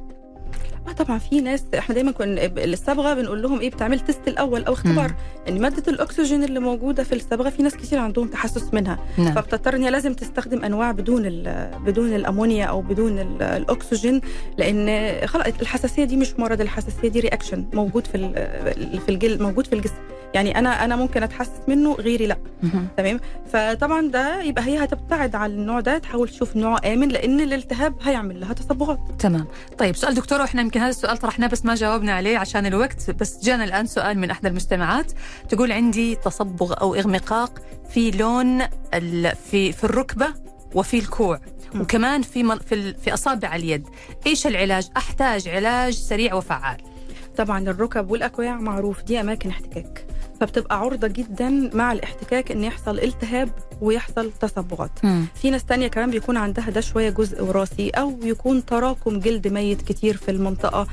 آه 0.88 0.92
طبعا 0.92 1.18
في 1.18 1.40
ناس 1.40 1.64
إحنا 1.78 1.94
دايما 1.94 2.10
كنا 2.10 2.46
الصبغه 2.64 3.14
بنقول 3.14 3.42
لهم 3.42 3.60
إيه 3.60 3.70
بتعمل 3.70 4.00
test 4.00 4.28
الأول 4.28 4.64
أو 4.64 4.72
اختبار. 4.72 5.14
ان 5.48 5.60
مادة 5.60 5.82
الأكسجين 5.92 6.44
اللي 6.44 6.60
موجودة 6.60 7.02
في 7.04 7.14
الصبغة 7.14 7.50
في 7.50 7.62
ناس 7.62 7.74
كتير 7.76 7.98
عندهم 7.98 8.28
تحسس 8.28 8.74
منها. 8.74 8.98
نعم. 9.18 9.34
فبتضطر 9.34 9.76
ان 9.76 9.82
هي 9.82 9.90
لازم 9.90 10.14
تستخدم 10.14 10.64
أنواع 10.64 10.92
بدون 10.92 11.22
بدون 11.86 12.14
الأمونيا 12.14 12.64
أو 12.66 12.80
بدون 12.80 13.18
ال- 13.18 13.42
الأكسجين 13.42 14.20
لأن 14.58 15.12
خلاص 15.26 15.46
الحساسية 15.60 16.04
دي 16.04 16.16
مش 16.16 16.34
مرض 16.38 16.60
الحساسية 16.60 17.08
دي 17.08 17.20
reaction 17.20 17.64
موجود 17.72 18.06
في 18.06 18.18
في 19.06 19.08
الجل 19.08 19.42
موجود 19.42 19.66
في 19.66 19.72
الجسم. 19.72 19.94
يعني 20.34 20.58
أنا 20.58 20.84
أنا 20.84 20.96
ممكن 20.96 21.22
أتحسس 21.22 21.60
منه 21.68 21.92
غيري 21.94 22.26
لأ. 22.26 22.36
تمام؟ 22.96 23.20
فطبعا 23.52 24.08
ده 24.10 24.42
يبقى 24.42 24.64
هي 24.64 24.84
هتبتعد 24.84 25.34
عن 25.34 25.50
النوع 25.50 25.80
ده 25.80 25.98
تحاول 25.98 26.28
تشوف 26.28 26.56
نوع 26.56 26.78
آمن 26.84 27.08
لأن 27.08 27.40
الالتهاب 27.40 27.94
هيعمل 28.02 28.40
لها 28.40 28.52
تصبغات. 28.52 28.98
تمام. 29.18 29.46
طيب 29.78 29.96
سؤال 29.96 30.14
دكتور 30.14 30.40
وإحنا 30.40 30.60
يمكن 30.62 30.80
هذا 30.80 30.90
السؤال 30.90 31.16
طرحناه 31.16 31.46
بس 31.46 31.64
ما 31.64 31.74
جاوبنا 31.74 32.12
عليه 32.12 32.38
عشان 32.38 32.66
الوقت 32.66 33.10
بس 33.10 33.44
جانا 33.44 33.64
الآن 33.64 33.86
سؤال 33.86 34.18
من 34.18 34.30
احدى 34.30 34.48
المستمعات. 34.48 35.12
تقول 35.48 35.72
عندي 35.72 36.14
تصبغ 36.16 36.74
أو 36.80 36.94
اغمقاق 36.94 37.58
في 37.90 38.10
لون 38.10 38.62
ال- 38.94 39.36
في 39.50 39.72
في 39.72 39.84
الركبة 39.84 40.26
وفي 40.74 40.98
الكوع. 40.98 41.40
وكمان 41.80 42.22
في 42.22 42.58
في 42.68 42.74
ال- 42.74 42.94
في 42.94 43.14
أصابع 43.14 43.56
اليد. 43.56 43.86
إيش 44.26 44.46
العلاج؟ 44.46 44.88
أحتاج 44.96 45.48
علاج 45.48 45.92
سريع 45.94 46.34
وفعال. 46.34 46.76
طبعا 47.36 47.58
الركب 47.70 48.10
والاكواع 48.10 48.56
معروف 48.56 49.02
دي 49.02 49.20
أماكن 49.20 49.48
احتكاك. 49.50 50.06
فبتبقى 50.40 50.78
عرضة 50.80 51.06
جدا 51.08 51.70
مع 51.74 51.92
الاحتكاك 51.92 52.50
إن 52.52 52.64
يحصل 52.64 52.98
التهاب 52.98 53.48
ويحصل 53.80 54.30
تصبغات. 54.40 54.90
في 55.34 55.50
ناس 55.50 55.64
تانية 55.64 55.88
كمان 55.88 56.10
بيكون 56.10 56.36
عندها 56.36 56.70
ده 56.70 56.80
شوية 56.80 57.10
جزء 57.10 57.44
وراثي 57.44 57.90
أو 57.90 58.18
يكون 58.22 58.64
تراكم 58.64 59.20
جلد 59.20 59.48
ميت 59.48 59.82
كتير 59.82 60.16
في 60.16 60.30
المنطقة. 60.30 60.86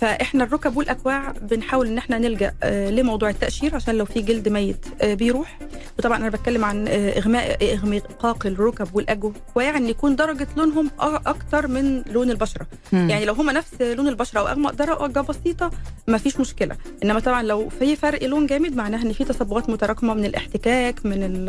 فإحنا 0.00 0.44
الركب 0.44 0.76
والأكواع 0.76 1.32
بنحاول 1.42 1.86
إن 1.86 1.98
إحنا 1.98 2.18
نلجأ 2.18 2.54
آه، 2.62 2.90
لموضوع 2.90 3.30
التقشير 3.30 3.74
عشان 3.74 3.94
لو 3.94 4.04
في 4.04 4.22
جلد 4.22 4.48
ميت 4.48 4.86
آه، 5.00 5.14
بيروح. 5.14 5.58
وطبعا 5.98 6.16
أنا 6.16 6.28
بتكلم 6.28 6.64
عن 6.64 6.88
آه، 6.88 7.18
إغماء 7.18 7.74
إغماق 7.74 8.46
الركب 8.46 8.88
والاكواع 8.94 9.76
ان 9.76 9.88
يكون 9.88 10.16
درجة 10.16 10.46
لونهم 10.56 10.90
أكتر 11.00 11.68
من 11.68 12.02
لون 12.06 12.30
البشرة. 12.30 12.66
مم. 12.92 13.10
يعني 13.10 13.24
لو 13.24 13.34
هما 13.34 13.52
نفس 13.52 13.82
لون 13.82 14.08
البشرة 14.08 14.40
أو 14.40 14.48
اغمق 14.48 14.72
درجة 14.72 15.20
بسيطة 15.20 15.70
ما 16.06 16.18
فيش 16.18 16.40
مشكلة. 16.40 16.76
إنما 17.04 17.20
طبعا 17.20 17.42
لو 17.42 17.68
في 17.68 17.96
فرق 17.96 18.24
لون 18.24 18.46
جامد 18.46 18.76
معناها 18.76 19.02
إن 19.02 19.12
في 19.12 19.24
تصبغات 19.24 19.70
متراكمة 19.70 20.14
من 20.14 20.24
الاحتكاك 20.24 21.06
من 21.06 21.44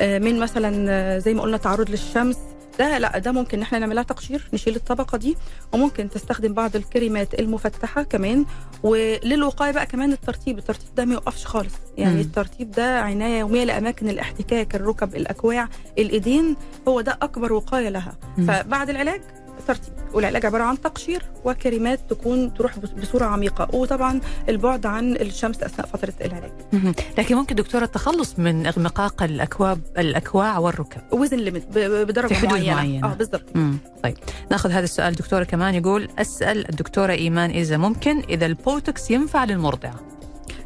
من 0.00 0.38
مثلا 0.38 1.18
زي 1.18 1.34
ما 1.34 1.42
قلنا 1.42 1.56
تعرض 1.56 1.90
للشمس. 1.90 2.36
ده 2.78 2.98
لا 2.98 3.18
ده 3.18 3.32
ممكن 3.32 3.56
إن 3.58 3.62
إحنا 3.62 3.78
نعملها 3.78 4.02
تقشير 4.02 4.48
نشيل 4.52 4.76
الطبقة 4.76 5.18
دي 5.18 5.36
وممكن 5.72 6.10
تستخدم 6.10 6.52
بعض 6.54 6.76
الكريمات 6.76 7.34
المفتحة 7.40 8.02
كمان 8.02 8.44
وللوقاية 8.82 9.70
بقى 9.72 9.86
كمان 9.86 10.12
الترطيب 10.12 10.58
الترطيب 10.58 10.94
ده 10.96 11.04
ما 11.04 11.14
يوقفش 11.14 11.46
خالص 11.46 11.74
يعني 11.98 12.14
مم. 12.14 12.20
الترطيب 12.20 12.70
ده 12.70 13.00
عناية 13.00 13.38
يوميه 13.38 13.64
لاماكن 13.64 14.08
الاحتكاك 14.08 14.74
الركب 14.74 15.16
الأكواع 15.16 15.68
الإيدين 15.98 16.56
هو 16.88 17.00
ده 17.00 17.18
أكبر 17.22 17.52
وقاية 17.52 17.88
لها 17.88 18.12
مم. 18.38 18.46
فبعد 18.46 18.90
العلاج 18.90 19.20
ترطيب 19.66 19.92
والعلاج 20.12 20.46
عبارة 20.46 20.62
عن 20.62 20.80
تقشير 20.80 21.22
وكريمات 21.44 22.00
تكون 22.10 22.54
تروح 22.54 22.78
بصورة 22.78 23.24
عميقة 23.24 23.68
وطبعا 23.74 24.20
البعد 24.48 24.86
عن 24.86 25.12
الشمس 25.16 25.62
أثناء 25.62 25.86
فترة 25.88 26.12
العلاج. 26.20 26.50
لكن 27.18 27.34
ممكن 27.36 27.54
دكتورة 27.54 27.84
التخلص 27.84 28.38
من 28.38 28.66
إغمقاق 28.66 29.80
الأكواع 29.98 30.28
الأكواع 30.28 30.58
والركب 30.58 31.00
within 31.12 31.36
limit 31.36 31.64
بدرجة 31.76 32.26
في 32.26 32.34
حدود 32.34 32.50
معينة, 32.50 32.74
معينة. 32.74 33.12
آه 33.12 33.14
بالظبط 33.14 33.44
مم. 33.54 33.78
طيب 34.02 34.16
ناخذ 34.50 34.70
هذا 34.70 34.84
السؤال 34.84 35.14
دكتورة 35.14 35.44
كمان 35.44 35.74
يقول 35.74 36.08
أسأل 36.18 36.70
الدكتورة 36.70 37.12
إيمان 37.12 37.50
إذا 37.50 37.76
ممكن 37.76 38.18
إذا 38.28 38.46
البوتوكس 38.46 39.10
ينفع 39.10 39.44
للمرضعة 39.44 39.94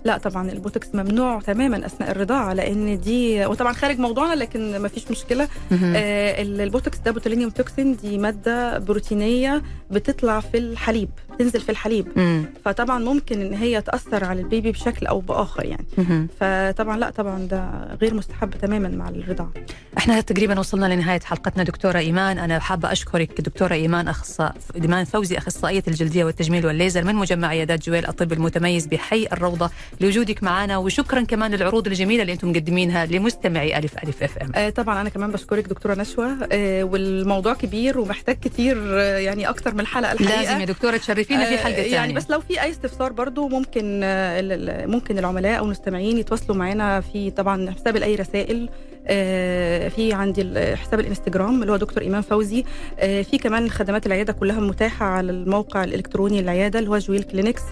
لا 0.05 0.19
طبعا 0.19 0.51
البوتوكس 0.51 0.89
ممنوع 0.95 1.41
تماما 1.41 1.87
أثناء 1.87 2.11
الرضاعة 2.11 2.53
لأن 2.55 3.01
دي 3.01 3.47
وطبعا 3.47 3.73
خارج 3.73 3.99
موضوعنا 3.99 4.35
لكن 4.35 4.79
ما 4.79 4.89
فيش 4.89 5.11
مشكلة. 5.11 5.49
آه 5.73 6.43
ال- 6.43 6.61
البوتوكس 6.61 6.99
ده 6.99 7.11
botulinum 7.11 7.51
toxin 7.51 7.97
دي 7.97 8.19
مادة 8.19 8.79
بروتينية 8.79 9.63
بتطلع 9.91 10.41
في 10.41 10.59
الحليب 10.59 11.09
تنزل 11.39 11.61
في 11.61 11.69
الحليب. 11.69 12.07
مم. 12.17 12.45
فطبعا 12.65 12.99
ممكن 12.99 13.41
إن 13.41 13.55
هي 13.55 13.81
تأثر 13.81 14.25
على 14.25 14.41
البيبي 14.41 14.73
بشكل 14.73 15.07
أو 15.07 15.21
بآخر 15.21 15.65
يعني. 15.65 15.85
مهم. 15.99 16.29
فطبعا 16.41 16.97
لا 16.97 17.11
طبعا 17.11 17.39
ده 17.39 17.71
غير 18.01 18.15
مستحب 18.15 18.51
تماما 18.51 18.89
مع 18.89 19.09
الرضاعة. 19.09 19.53
إحنا 19.99 20.21
تقريبا 20.21 20.59
وصلنا 20.59 20.95
لنهاية 20.95 21.21
حلقتنا 21.21 21.63
دكتورة 21.63 21.99
إيمان. 21.99 22.39
أنا 22.39 22.59
حابة 22.59 22.93
أشكرك 22.93 23.41
دكتورة 23.41 23.75
إيمان 23.75 24.09
اخصائي 24.09 24.53
إيمان 24.83 25.05
فوزي 25.05 25.39
أخصائية 25.39 25.83
الجلدية 25.89 26.25
والتجميل 26.25 26.67
والليزر 26.67 27.05
من 27.05 27.15
مجمع 27.15 27.49
عيادات 27.49 27.87
جويل 27.87 28.07
الطب 28.07 28.33
المتميز 28.33 28.87
بحي 28.87 29.27
الروضة 29.33 29.71
لوجودك 30.01 30.43
معنا 30.43 30.79
وشكرا 30.79 31.21
كمان 31.21 31.55
للعروض 31.55 31.87
الجميلة 31.87 32.23
اللي 32.23 32.33
أنتم 32.33 32.51
مقدمينها 32.51 33.07
لمستمعي 33.07 33.79
ألف 33.79 33.99
ألف 34.05 34.23
أف 34.23 34.39
أم. 34.39 34.53
آه 34.55 34.71
طبعا 34.71 35.01
أنا 35.01 35.09
كمان 35.09 35.31
بشكرك 35.31 35.69
دكتورة 35.69 35.95
نشوى. 35.95 36.29
آه 36.53 36.85
والموضوع 36.85 37.55
كبير 37.55 37.99
ومحتاج 37.99 38.37
كتير 38.37 38.77
آه 38.79 39.19
يعني 39.19 39.49
أكتر 39.49 39.75
من 39.75 39.87
حلقه 39.87 40.13
الحقيقة. 40.13 40.41
لازم 40.43 40.61
يا 40.61 40.65
دكتورة 40.65 40.97
تشرفينا 41.25 41.45
في 41.51 41.59
حلقه 41.59 41.77
ثانية 41.77 41.93
يعني 41.95 42.13
بس 42.13 42.31
لو 42.31 42.41
في 42.41 42.63
أي 42.63 42.71
استفسار 42.71 43.13
برضو 43.13 43.49
ممكن 43.49 44.01
آه، 44.05 44.87
ممكن 44.87 45.19
العملاء 45.19 45.59
أو 45.59 45.65
المستمعين 45.65 46.19
يتواصلوا 46.19 46.57
معنا 46.57 47.01
في 47.01 47.31
طبعا 47.31 47.71
حساب 47.71 47.97
اي 47.97 48.15
رسائل 48.15 48.69
آه، 49.07 49.89
في 49.89 50.13
عندي 50.13 50.77
حساب 50.77 51.01
الإنستجرام 51.01 51.63
اللي 51.63 51.73
هو 51.73 51.77
دكتور 51.77 52.03
إيمان 52.03 52.23
فوزي 52.23 52.65
آه، 52.99 53.23
في 53.23 53.39
كمان 53.39 53.71
خدمات 53.71 54.07
العيادة 54.07 54.33
كلها 54.33 54.61
متاحة 54.61 55.07
على 55.07 55.33
الموقع 55.33 55.85
الإلكتروني 55.85 56.43
للعيادة 56.43 56.79
اللي 56.79 56.91
هو 56.91 56.99
جويل 56.99 57.23
كلينكس. 57.23 57.63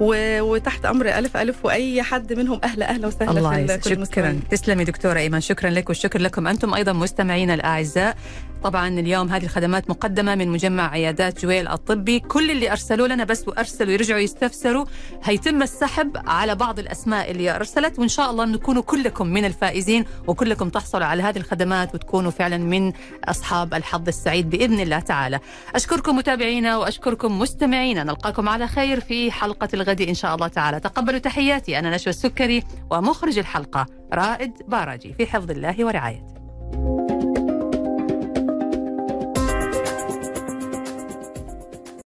وتحت 0.00 0.84
أمر 0.84 1.08
ألف 1.08 1.36
ألف 1.36 1.64
وأي 1.64 2.02
حد 2.02 2.32
منهم 2.32 2.60
أهلا 2.64 2.90
أهلا 2.90 3.06
وسهلا 3.06 3.30
الله 3.30 3.66
في 3.66 3.94
كل 3.94 4.06
شكرا. 4.06 4.40
تسلمي 4.50 4.84
دكتورة 4.84 5.18
إيمان. 5.18 5.40
شكرا 5.40 5.70
لك 5.70 5.88
والشكر 5.88 6.20
لكم 6.20 6.46
أنتم 6.46 6.74
أيضا 6.74 6.92
مستمعينا 6.92 7.54
الأعزاء. 7.54 8.16
طبعا 8.64 8.88
اليوم 8.88 9.28
هذه 9.28 9.44
الخدمات 9.44 9.90
مقدمة 9.90 10.34
من 10.34 10.48
مجمع 10.48 10.90
عيادات 10.90 11.42
جويل 11.42 11.68
الطبي. 11.68 12.20
كل 12.20 12.50
اللي 12.50 12.70
أرسلوا 12.70 13.08
لنا 13.08 13.24
بس 13.24 13.48
وأرسلوا 13.48 13.92
يرجعوا 13.92 14.20
يستفسروا. 14.20 14.84
هيتم 15.24 15.62
السحب 15.62 16.16
على 16.26 16.54
بعض 16.54 16.78
الأسماء 16.78 17.30
اللي 17.30 17.56
أرسلت 17.56 17.98
وإن 17.98 18.08
شاء 18.08 18.30
الله 18.30 18.44
نكونوا 18.44 18.82
كلكم 18.82 19.26
من 19.26 19.44
الفائزين 19.44 20.04
وكلكم 20.26 20.68
تحصلوا 20.68 21.06
على 21.06 21.22
هذه 21.22 21.36
الخدمات 21.36 21.94
وتكونوا 21.94 22.30
فعلا 22.30 22.58
من 22.58 22.92
أصحاب 23.24 23.74
الحظ 23.74 24.08
السعيد 24.08 24.50
بإذن 24.50 24.80
الله 24.80 24.98
تعالى. 24.98 25.40
أشكركم 25.74 26.16
متابعينا 26.16 26.76
وأشكركم 26.76 27.38
مستمعينا. 27.38 28.04
نلقاكم 28.04 28.48
على 28.48 28.66
خير 28.66 29.00
في 29.00 29.30
حلقة 29.30 29.68
الغد 29.74 30.00
إن 30.00 30.14
شاء 30.14 30.34
الله 30.34 30.48
تعالى. 30.48 30.80
تقبلوا 30.80 31.18
تحياتي. 31.18 31.78
أنا 31.78 31.94
نشوى 31.94 32.10
السكري 32.10 32.62
ومخرج 32.90 33.38
الحلقة 33.38 33.86
رائد 34.12 34.52
باراجي 34.68 35.14
في 35.18 35.26
حفظ 35.26 35.50
الله 35.50 35.84
ورعايته. 35.84 36.34